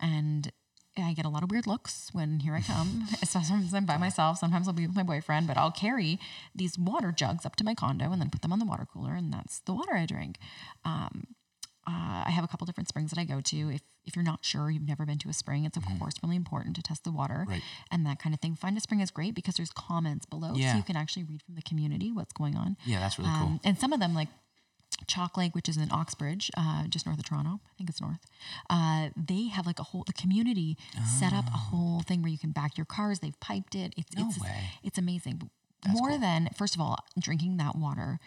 [0.00, 0.50] and
[0.96, 3.06] I get a lot of weird looks when here I come.
[3.24, 6.18] Sometimes I'm by myself, sometimes I'll be with my boyfriend, but I'll carry
[6.54, 9.14] these water jugs up to my condo and then put them on the water cooler,
[9.14, 10.38] and that's the water I drink.
[10.84, 11.28] Um,
[11.86, 13.56] uh, I have a couple different springs that I go to.
[13.74, 16.36] If if you're not sure, you've never been to a spring, it's of course really
[16.36, 17.50] important to test the water Mm-hmm.
[17.50, 17.62] Right.
[17.90, 18.54] and that kind of thing.
[18.54, 20.72] Find a spring is great because there's comments below, Yeah.
[20.72, 22.76] so you can actually read from the community what's going on.
[22.86, 23.46] yeah, that's really cool.
[23.48, 24.28] Um, and some of them, like
[25.06, 28.20] Chalk Lake, which is in Uxbridge, uh, just north of Toronto, I think it's north.
[28.70, 30.76] Uh, they have like a whole the community
[31.18, 33.18] set up a whole thing where you can back your cars.
[33.20, 33.94] They've piped it.
[33.96, 34.22] It's Oh.
[34.22, 34.70] No it's way.
[34.82, 35.36] it's amazing.
[35.82, 38.18] But More than first of all, drinking that water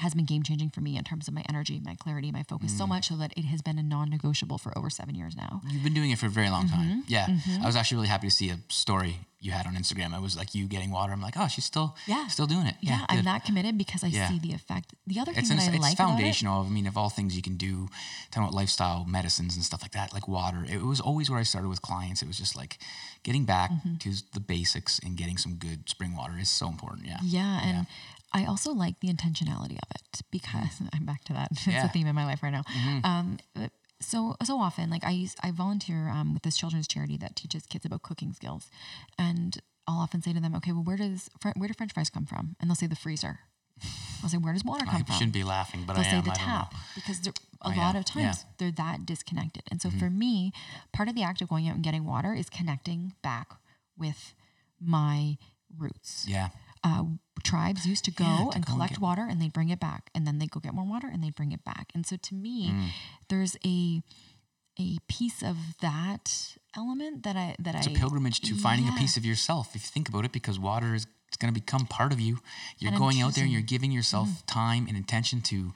[0.00, 2.72] has been game changing for me in terms of my energy, my clarity, my focus.
[2.72, 2.78] Mm.
[2.78, 5.60] So much so that it has been a non negotiable for over seven years now.
[5.70, 6.74] You've been doing it for a very long Mm-hmm.
[6.76, 7.04] time.
[7.06, 7.26] Yeah.
[7.62, 10.12] I was actually really happy to see a story you had on Instagram.
[10.12, 11.12] I was like you getting water.
[11.14, 12.26] I'm like, oh, she's still Yeah.
[12.28, 12.76] still doing it.
[12.82, 14.28] Yeah, Yeah, I'm that committed because I Yeah.
[14.28, 14.92] see the effect.
[15.06, 16.66] The other thing It's, that an, I it's like about it, foundational.
[16.66, 17.88] I mean, of all things you can do,
[18.30, 20.66] talking about lifestyle medicines and stuff like that, like water.
[20.68, 22.20] It was always where I started with clients.
[22.22, 22.78] It was just like
[23.22, 23.96] getting back Mm-hmm.
[24.04, 27.06] to the basics and getting some good spring water is so important.
[27.06, 27.18] Yeah.
[27.22, 27.86] Yeah, and
[28.32, 31.48] I also like the intentionality of it because I'm back to that.
[31.52, 31.84] It's Yeah.
[31.84, 32.62] a theme in my life right now.
[33.04, 33.38] Um,
[34.00, 37.66] so so often, like I use, I volunteer um, with this children's charity that teaches
[37.66, 38.70] kids about cooking skills,
[39.18, 42.08] and I'll often say to them, "Okay, well, where does fr- where do French fries
[42.08, 43.40] come from?" And they'll say the freezer.
[44.22, 46.16] I'll say, "Where does water come I from?" shouldn't be laughing, but they'll I say
[46.18, 46.24] am.
[46.24, 47.32] the I tap because a
[47.62, 47.98] Oh, lot yeah.
[47.98, 48.52] of times Yeah.
[48.58, 49.64] they're that disconnected.
[49.70, 50.52] And so for me,
[50.94, 53.48] part of the act of going out and getting water is connecting back
[53.98, 54.34] with
[54.80, 55.36] my
[55.76, 56.48] roots Yeah.
[56.82, 57.04] Uh,
[57.42, 59.68] tribes used to go Yeah, to and go and collect get- water and they'd bring
[59.70, 62.06] it back and then they'd go get more water and they'd bring it back and
[62.06, 62.88] so to me Mm.
[63.28, 64.02] there's a
[64.78, 68.88] a piece of that element that i that I It's i a pilgrimage to finding
[68.88, 69.74] a piece of yourself.
[69.76, 72.38] If you think about it, because water is it's going to become part of you.
[72.78, 74.46] You're And going out there and you're giving yourself Mm-hmm.
[74.62, 75.72] time and intention to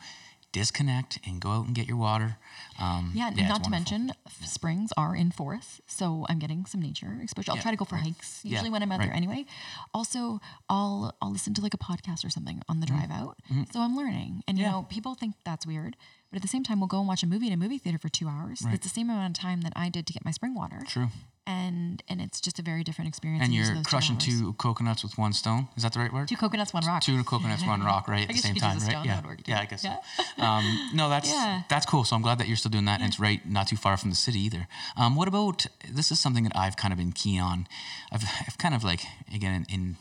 [0.55, 2.37] disconnect and go out and get your water.
[2.81, 4.13] Um, yeah, it's not to mention
[4.45, 7.51] springs are in forests, so I'm getting some nature exposure.
[7.51, 9.45] I'll Yeah, try to go for hikes Yeah, usually when I'm out there anyway.
[9.93, 13.37] Also, I'll I'll listen to like a podcast or something on the drive out,
[13.73, 14.43] so I'm learning.
[14.49, 14.73] And you Mm-hmm.
[14.73, 15.97] Know, people think that's weird,
[16.31, 17.99] but at the same time, we'll go and watch a movie in a movie theater
[17.99, 18.63] for two hours.
[18.65, 18.75] Right.
[18.75, 20.81] It's the same amount of time that I did to get my spring water.
[20.87, 21.09] True.
[21.47, 23.45] And and it's just a very different experience.
[23.45, 25.69] And in each of you're crushing two coconuts with one stone.
[25.77, 26.29] Is that the right word?
[26.29, 27.03] two coconuts, one rock.
[27.03, 28.23] Two coconuts, one rock, right?
[28.29, 29.05] At the same time, right?
[29.05, 29.23] Yeah.
[29.47, 29.85] Yeah, I guess.
[29.85, 29.97] Yeah.
[30.17, 30.23] So.
[30.45, 31.63] Um, no, that's Yeah.
[31.69, 32.05] that's cool.
[32.05, 34.11] So I'm glad that you're still doing that, and it's right, not too far from
[34.11, 34.67] the city either.
[34.97, 36.11] Um, what about this?
[36.11, 37.67] Is something that I've kind of been keen on.
[38.13, 39.01] I've, I've kind of like
[39.35, 39.97] again in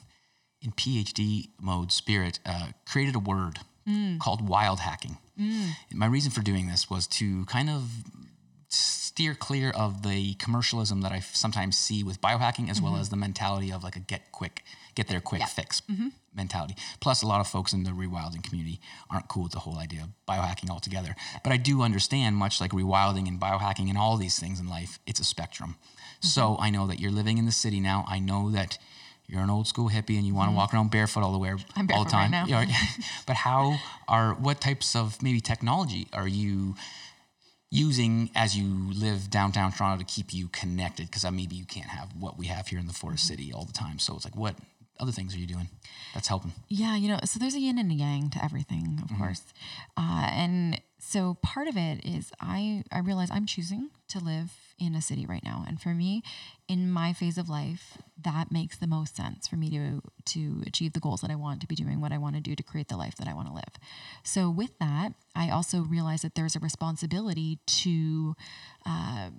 [0.62, 4.18] in PhD mode spirit uh, created a word Mm.
[4.18, 5.18] called wild hacking.
[5.94, 7.84] My reason for doing this was to kind of
[8.74, 13.02] steer clear of the commercialism that I sometimes see with biohacking, as well mm-hmm.
[13.02, 14.64] as the mentality of like a get quick,
[14.96, 16.10] get there quick fix mm-hmm.
[16.36, 16.76] mentality.
[17.00, 18.80] Plus, a lot of folks in the rewilding community
[19.12, 21.16] aren't cool with the whole idea of biohacking altogether.
[21.44, 25.00] But I do understand, much like rewilding and biohacking and all these things in life,
[25.06, 25.76] it's a spectrum.
[25.76, 26.28] Mm-hmm.
[26.28, 28.06] So I know that you're living in the city now.
[28.08, 28.78] I know that
[29.28, 31.52] you're an old school hippie and you want to walk around barefoot all the way
[31.52, 32.32] all the right time.
[32.32, 32.46] now.
[33.26, 36.76] But how are what types of maybe technology are you
[37.74, 41.08] using as you live downtown Toronto to keep you connected?
[41.08, 43.34] Because maybe you can't have what we have here in the Forest Mm-hmm.
[43.34, 44.00] City all the time.
[44.00, 44.56] So it's like, what
[45.00, 45.70] other things are you doing
[46.14, 46.54] that's helping?
[46.70, 49.42] Yeah, you know, so there's a yin and a yang to everything, of course.
[49.98, 54.52] Uh, and so part of it is I, I realize I'm choosing to live
[54.86, 55.64] in a city right now.
[55.68, 56.24] And for me,
[56.68, 60.94] in my phase of life, that makes the most sense for me to to achieve
[60.94, 62.88] the goals that I want to be doing, what I want to do to create
[62.88, 63.74] the life that I want to live.
[64.24, 68.36] So with that, I also realize that there's a responsibility to
[68.86, 69.30] uh,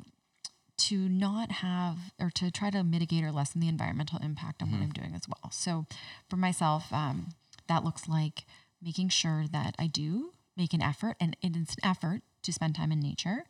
[0.76, 4.80] to not have or to try to mitigate or lessen the environmental impact on what
[4.80, 5.50] I'm doing as well.
[5.52, 5.86] So
[6.28, 7.28] for myself, um,
[7.68, 8.44] that looks like
[8.82, 12.74] making sure that I do make an effort, and it is an effort to spend
[12.74, 13.44] time in nature.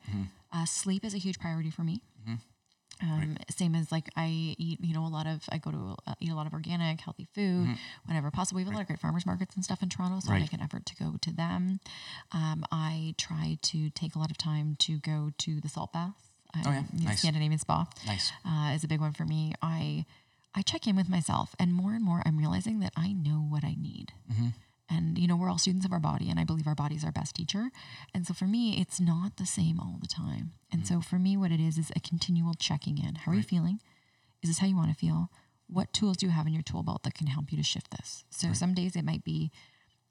[0.55, 2.01] Uh, sleep is a huge priority for me.
[3.03, 6.15] Um, Same as like I eat, you know, a lot of I go to uh,
[6.21, 7.67] eat a lot of organic, healthy food
[8.07, 8.59] whenever possible.
[8.59, 10.53] We have a lot of great farmers markets and stuff in Toronto, so I make
[10.53, 11.81] an effort to go to them.
[12.33, 16.15] Um, I try to take a lot of time to go to the salt baths.
[16.57, 16.83] Oh, yeah.
[17.03, 17.19] Nice.
[17.19, 18.31] Scandinavian spa Nice.
[18.47, 19.55] uh, is a big one for me.
[19.61, 20.07] I
[20.55, 23.65] I check in with myself, and more and more, I'm realizing that I know what
[23.65, 24.13] I need.
[24.95, 27.05] And you know, we're all students of our body, and I believe our body is
[27.05, 27.71] our best teacher.
[28.15, 30.53] And so for me, it's not the same all the time.
[30.73, 30.87] And mm.
[30.87, 33.17] so for me, what it is is a continual checking in.
[33.17, 33.81] How are you feeling?
[34.43, 35.31] Is this how you want to feel?
[35.67, 37.91] What tools do you have in your tool belt that can help you to shift
[37.91, 38.25] this?
[38.31, 39.51] So some days it might be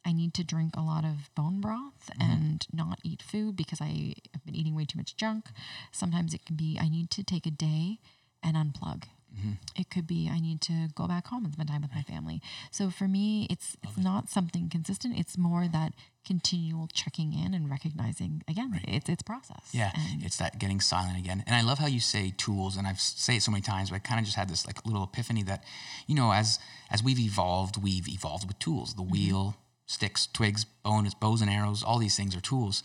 [0.06, 2.32] I need to drink a lot of bone broth mm-hmm.
[2.32, 5.46] and not eat food because I have been eating way too much junk.
[5.92, 8.00] Sometimes it can be I need to take a day
[8.42, 9.04] and unplug.
[9.38, 9.52] Mm-hmm.
[9.80, 12.42] It could be I need to go back home and spend time with my family.
[12.72, 15.18] So for me, it's it's not something consistent.
[15.18, 15.94] It's more that
[16.26, 19.70] continual checking in and recognizing again, it's it's process.
[19.72, 21.44] Yeah, And it's that getting silent again.
[21.48, 23.98] And I love how you say tools, and I've say it so many times, but
[23.98, 25.64] I kind of just had this like little epiphany that,
[26.08, 26.60] you know, as
[26.92, 28.94] as we've evolved, we've evolved with tools.
[28.94, 29.12] The mm-hmm.
[29.12, 29.56] wheel,
[29.86, 32.84] sticks, twigs, bones, bows and arrows, all these things are tools.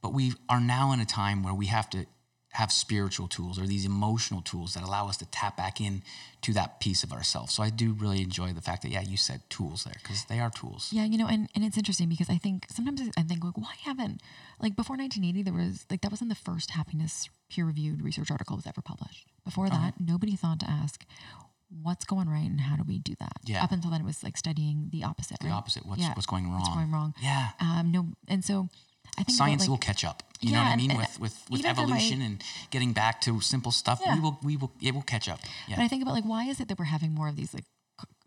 [0.00, 2.06] But we are now in a time where we have to
[2.52, 6.02] have spiritual tools or these emotional tools that allow us to tap back in
[6.40, 7.52] to that piece of ourselves.
[7.52, 10.40] So I do really enjoy the fact that yeah, you said tools there because they
[10.40, 10.88] are tools.
[10.90, 13.74] Yeah, you know, and, and it's interesting because I think sometimes I think like, why
[13.84, 14.22] haven't
[14.60, 18.56] like before 1980 there was like that wasn't the first happiness peer reviewed research article
[18.56, 19.26] was ever published.
[19.44, 19.78] Before Uh-huh.
[19.78, 21.04] that, nobody thought to ask
[21.82, 23.36] what's going right and how do we do that.
[23.44, 23.62] Yeah.
[23.62, 25.38] Up until then, it was like studying the opposite.
[25.40, 25.54] The right?
[25.54, 25.84] opposite.
[25.84, 26.14] What's Yeah.
[26.14, 26.60] what's going wrong?
[26.60, 27.14] What's going wrong?
[27.20, 27.50] Yeah.
[27.60, 28.86] Um, no, and so I think about,
[29.28, 30.22] science like, will catch up.
[30.40, 30.90] You know what I mean?
[30.92, 34.14] and with with, with even for my- evolution and getting back to simple stuff, Yeah.
[34.14, 35.40] we will we will it will catch up.
[35.68, 37.64] But I think about like why is it that we're having more of these like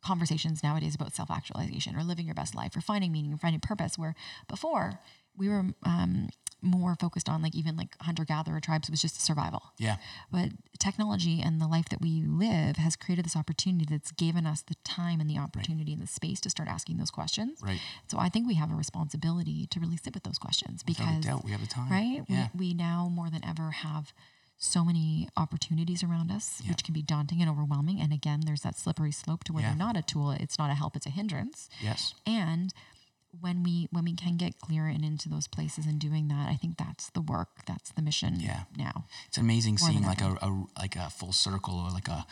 [0.03, 3.61] conversations nowadays about self actualization or living your best life or finding meaning and finding
[3.61, 3.97] purpose?
[3.97, 4.15] Where
[4.47, 4.99] before
[5.38, 6.30] we were um,
[6.62, 9.64] more focused on like even like hunter gatherer tribes was just survival.
[9.78, 9.98] Yeah.
[10.32, 14.62] But technology and the life that we live has created this opportunity that's given us
[14.62, 17.60] the time and the opportunity and the space to start asking those questions.
[17.64, 17.80] Right.
[18.08, 21.44] So I think we have a responsibility to really sit with those questions because doubt,
[21.44, 21.92] we have the time.
[21.92, 22.24] right?
[22.28, 22.48] Yeah.
[22.54, 24.14] We, we now more than ever have
[24.64, 28.00] so many opportunities around us, which can be daunting and overwhelming.
[28.00, 29.70] And again, there's that slippery slope to where Yeah.
[29.70, 31.68] they're not a tool, it's not a help, it's a hindrance.
[31.82, 32.14] Yes.
[32.28, 32.72] And
[33.40, 36.56] when we when we can get clear and into those places and doing that, I
[36.56, 38.64] think that's the work, that's the mission Yeah.
[38.78, 39.06] now.
[39.28, 42.26] It's amazing More seeing like a, a like a full circle or like a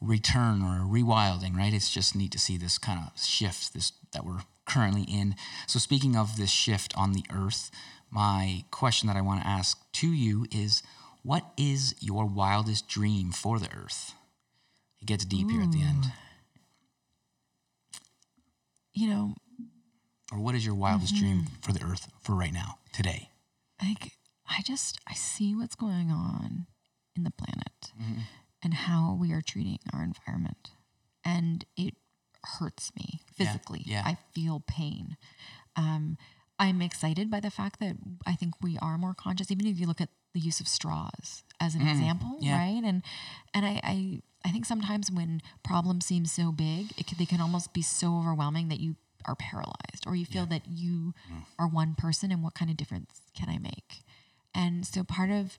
[0.00, 1.72] return or a rewilding, right?
[1.74, 5.34] It's just neat to see this kind of shift this that we're currently in.
[5.66, 7.70] So speaking of this shift on the earth,
[8.10, 10.82] my question that I want to ask to you is
[11.22, 14.12] what is your wildest dream for the earth?
[15.00, 16.04] It gets deep here at the end.
[18.94, 19.34] You know,
[20.32, 21.60] Or what is your wildest dream Mm-hmm.
[21.62, 23.30] for the earth for right now, today?
[23.82, 24.12] like
[24.48, 26.66] I just I see what's going on
[27.14, 28.20] in the planet Mm-hmm.
[28.62, 30.70] and how we are treating our environment.
[31.24, 31.94] And it
[32.58, 33.82] hurts me physically.
[33.86, 34.02] yeah.
[34.04, 35.16] I feel pain.
[35.76, 36.16] Um,
[36.58, 37.96] I'm excited by the fact that
[38.26, 41.42] I think we are more conscious, even if you look at the use of straws
[41.60, 42.44] as an example, Mm-hmm.
[42.44, 42.58] yeah.
[42.58, 42.82] right?
[42.84, 43.02] And
[43.54, 47.40] and I, I I think sometimes when problems seem so big, it can, they can
[47.40, 48.94] almost be so overwhelming that you
[49.26, 51.44] are paralyzed, or you feel that you Mm.
[51.58, 54.04] are one person, and what kind of difference can I make?
[54.54, 55.58] And so part of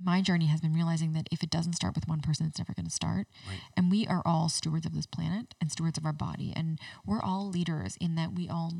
[0.00, 2.72] my journey has been realizing that if it doesn't start with one person, it's never
[2.72, 3.26] going to start.
[3.48, 3.60] Right.
[3.76, 6.52] And we are all stewards of this planet and stewards of our body.
[6.54, 8.72] And we're all leaders in that we all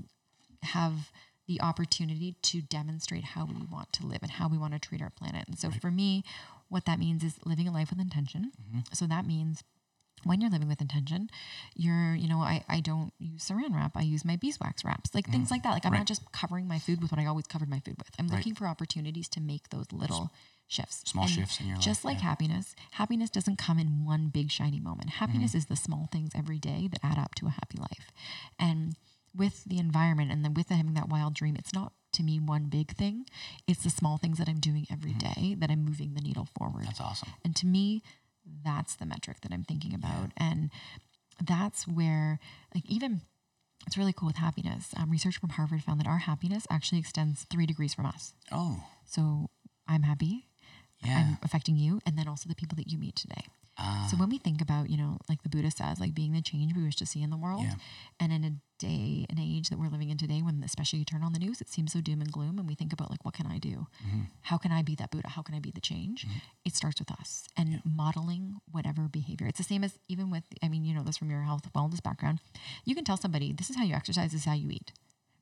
[0.62, 1.10] have
[1.48, 5.02] the opportunity to demonstrate how we want to live and how we want to treat
[5.02, 5.48] our planet.
[5.48, 6.23] And so for me,
[6.69, 8.52] what that means is living a life with intention.
[8.93, 9.65] So that means
[10.24, 11.30] when you're living with intention,
[11.74, 13.96] you're, you know, I, I don't use saran wrap.
[13.96, 15.70] I use my beeswax wraps, like things like that.
[15.72, 15.98] Like I'm Right.
[15.98, 18.10] not just covering my food with what I always covered my food with.
[18.18, 20.30] I'm looking for opportunities to make those little
[20.66, 21.02] shifts.
[21.06, 22.24] Small And shifts in your life, Just like yeah.
[22.24, 25.10] happiness, happiness doesn't come in one big shiny moment.
[25.10, 25.58] Happiness Mm-hmm.
[25.58, 28.10] is the small things every day that add up to a happy life.
[28.58, 28.96] And
[29.36, 32.64] with the environment and then with having that wild dream, it's not to me one
[32.64, 33.26] big thing.
[33.66, 36.86] It's the small things that I'm doing every day that I'm moving the needle forward.
[36.86, 37.28] That's awesome.
[37.44, 38.02] And to me,
[38.64, 40.30] that's the metric that I'm thinking about.
[40.36, 40.70] And
[41.44, 42.38] that's where,
[42.74, 43.22] like, even
[43.86, 44.92] it's really cool with happiness.
[44.96, 48.34] Um, research from Harvard found that our happiness actually extends three degrees from us.
[48.52, 49.50] Oh, So
[49.86, 50.48] I'm happy,
[51.04, 51.18] yeah.
[51.18, 53.44] I'm affecting you, and then also the people that you meet today.
[53.78, 56.42] Ah, So when we think about, you know, like the Buddha says, like being the
[56.42, 57.74] change we wish to see in the world, Yeah.
[58.18, 61.22] and in a day and age that we're living in today, when especially you turn
[61.22, 63.34] on the news, it seems so doom and gloom, and we think about like, what
[63.34, 63.86] can I do?
[64.06, 64.22] Mm-hmm.
[64.42, 65.28] How can I be that Buddha?
[65.28, 66.26] How can I be the change?
[66.64, 69.46] It starts with us and modeling whatever behavior.
[69.46, 72.02] It's the same as even with, I mean, you know this from your health wellness
[72.02, 72.40] background.
[72.84, 74.92] You can tell somebody this is how you exercise, this is how you eat,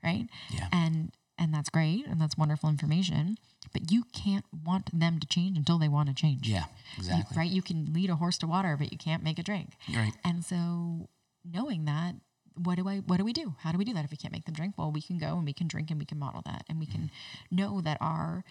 [0.05, 0.27] right?
[0.51, 0.69] Yeah.
[0.73, 3.39] And and that's great and that's wonderful information.
[3.73, 6.49] But you can't want them to change until they want to change.
[6.49, 6.65] Yeah,
[6.97, 7.37] You- exactly.
[7.37, 7.51] right?
[7.51, 9.73] You can lead a horse to water, but you can't make it drink.
[9.95, 10.13] Right.
[10.25, 11.09] And so
[11.45, 12.15] knowing that,
[12.55, 13.55] what do I what do we do?
[13.61, 14.75] How do we do that if we can't make them drink?
[14.79, 16.87] Well, we can go and we can drink and we can model that and we
[16.87, 17.11] can
[17.51, 18.45] know that our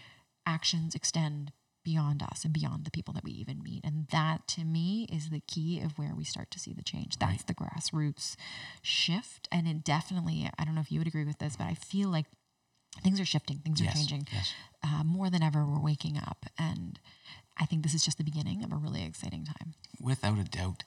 [0.46, 1.52] actions extend
[1.84, 3.84] beyond us and beyond the people that we even meet.
[3.84, 7.18] And that to me is the key of where we start to see the change.
[7.18, 8.36] That's the grassroots
[8.82, 9.48] shift.
[9.52, 12.10] And it definitely, I don't know if you would agree with this, but I feel
[12.10, 12.26] like
[13.04, 14.28] things are shifting, things are Yes, changing.
[14.32, 14.54] yes.
[14.84, 16.46] Uh, more than ever, we're waking up.
[16.58, 17.00] And
[17.58, 19.74] I think this is just the beginning of a really exciting time.
[20.00, 20.84] Without a doubt.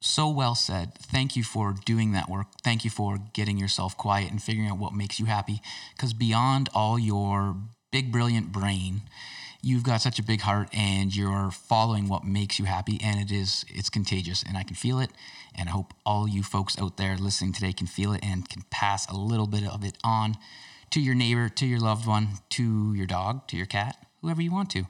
[0.00, 0.94] So well said.
[0.98, 2.46] Thank you for doing that work.
[2.64, 5.60] Thank you for getting yourself quiet and figuring out what makes you happy.
[5.94, 7.56] Because beyond all your
[7.92, 9.02] big, brilliant brain,
[9.60, 12.98] you've got such a big heart and you're following what makes you happy.
[13.02, 14.42] And it is, it's contagious.
[14.42, 15.10] And I can feel it.
[15.54, 18.62] And I hope all you folks out there listening today can feel it and can
[18.70, 20.36] pass a little bit of it on
[20.92, 24.52] to your neighbor, to your loved one, to your dog, to your cat, whoever you
[24.52, 24.84] want to.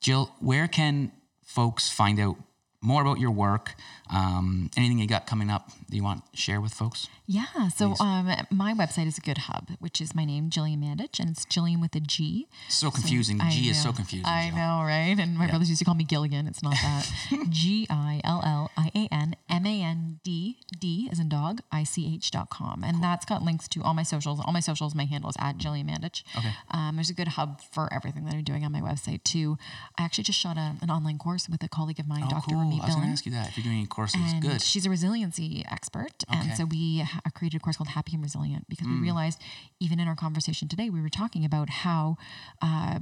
[0.00, 1.12] Jill, where can
[1.44, 2.36] folks find out
[2.80, 3.74] more about your work?
[4.12, 7.08] Um, anything you got coming up that you want to share with folks?
[7.26, 7.68] Yeah.
[7.68, 11.30] So um, my website is a good hub, which is my name, Gillian Mandich, and
[11.30, 12.48] it's Gillian with a G.
[12.68, 13.40] So confusing.
[13.40, 14.26] I G is so confusing.
[14.26, 14.56] I Jill.
[14.56, 15.16] know, right?
[15.18, 16.46] And my brothers used to call me Gilligan.
[16.48, 17.08] It's not that.
[17.50, 21.60] G I L L I A N M A N D D as in dog,
[21.70, 22.82] I C H dot com.
[22.84, 24.40] And that's got links to all my socials.
[24.44, 26.22] All my socials, my handle is at Gillian Mandich.
[26.36, 26.52] Okay.
[26.70, 29.58] Um, there's a good hub for everything that I'm doing on my website too.
[29.98, 32.50] I actually just shot a, an online course with a colleague of mine, Oh, Dr.
[32.50, 32.58] cool.
[32.58, 33.48] Rumeet I was going to ask you that.
[33.50, 34.62] If you're doing any courses, And good.
[34.62, 35.81] she's a resiliency expert.
[36.30, 36.54] And Okay.
[36.54, 37.04] so we
[37.34, 38.94] created a course called Happy and Resilient because Mm.
[38.96, 39.40] we realized,
[39.80, 42.16] even in our conversation today, we were talking about how.
[42.60, 43.00] Uh,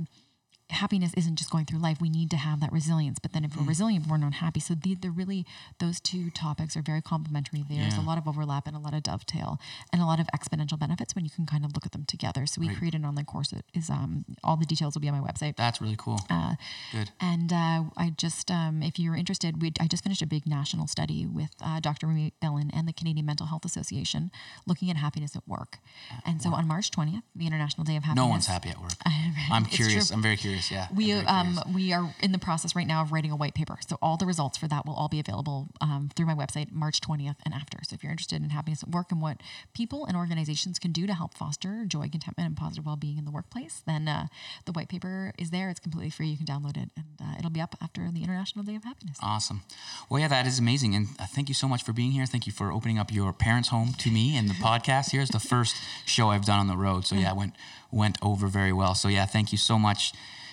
[0.70, 3.50] happiness isn't just going through life we need to have that resilience but then if
[3.52, 3.60] Mm.
[3.62, 5.44] we're resilient we're not happy so the, they're really
[5.78, 8.00] those two topics are very complementary there's Yeah.
[8.00, 9.58] a lot of overlap and a lot of dovetail
[9.92, 12.46] and a lot of exponential benefits when you can kind of look at them together
[12.46, 12.76] so we Right.
[12.78, 15.56] created an online course that is um, all the details will be on my website
[15.56, 16.20] That's really cool.
[16.30, 16.54] uh,
[16.92, 17.10] good.
[17.20, 20.86] and uh, I just, um, if you're interested, we I just finished a big national
[20.86, 22.06] study with uh, Dr.
[22.06, 24.30] Rumeet Billan and the Canadian Mental Health Association
[24.66, 25.78] looking at happiness at work.
[26.26, 28.24] And so on March 20th, the International Day of Happiness.
[28.24, 28.92] No one's happy at work.
[29.56, 30.08] I'm curious.
[30.08, 30.16] true.
[30.16, 30.59] I'm very curious.
[30.68, 30.88] Yeah.
[30.94, 33.78] We um we are in the process right now of writing a white paper.
[33.86, 37.00] So all the results for that will all be available um, through my website March
[37.00, 37.78] 20th and after.
[37.84, 39.40] So if you're interested in happiness at work and what
[39.74, 43.30] people and organizations can do to help foster joy, contentment, and positive well-being in the
[43.30, 44.26] workplace, then uh,
[44.64, 45.68] the white paper is there.
[45.68, 46.28] It's completely free.
[46.28, 49.18] You can download it, and uh, it'll be up after the International Day of Happiness.
[49.22, 49.62] Awesome.
[50.08, 50.94] Well, yeah, that is amazing.
[50.94, 52.26] And uh, thank you so much for being here.
[52.26, 55.12] Thank you for opening up your parents' home to me and the podcast.
[55.12, 57.06] Here's the first show I've done on the road.
[57.06, 57.54] So, yeah, it went,
[57.90, 58.94] went over very well.
[58.94, 60.12] So, yeah, thank you so much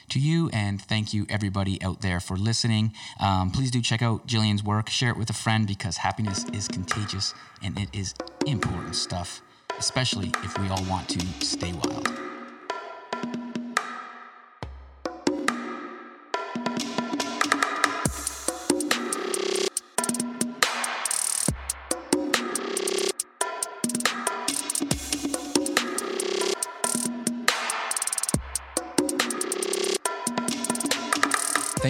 [0.10, 0.50] to you.
[0.54, 2.94] And thank you, everybody out there, for listening.
[3.20, 4.90] Um, please do check out Gillian's work.
[4.90, 8.14] Share it with a friend because happiness is contagious and it is
[8.46, 9.42] important stuff,
[9.78, 12.37] especially if we all want to stay wild.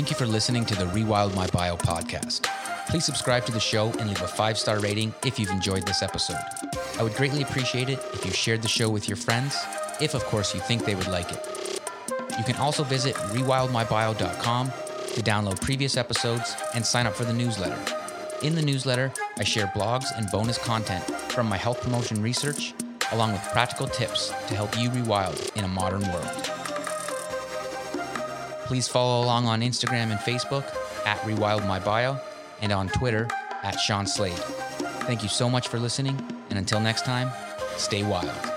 [0.08, 2.44] Thank you for listening to the Rewild My Bio podcast.
[2.88, 6.02] Please subscribe to the show and leave a five star rating if you've enjoyed this
[6.02, 6.40] episode.
[6.98, 9.58] I would greatly appreciate it if you shared the show with your friends,
[10.00, 11.92] if of course you think they would like it.
[12.38, 17.78] You can also visit rewildmybio.com to download previous episodes and sign up for the newsletter.
[18.44, 21.04] In the newsletter, I share blogs and bonus content
[21.34, 22.74] from my health promotion research,
[23.12, 26.57] along with practical tips to help you rewild in a modern world.
[28.68, 30.66] Please follow along on Instagram and Facebook
[31.06, 32.22] at RewildMyBio
[32.62, 33.30] and on Twitter
[33.64, 34.34] at Shawn Slade.
[35.08, 36.20] Thank you so much for listening,
[36.50, 37.32] and until next time,
[37.78, 38.57] stay wild.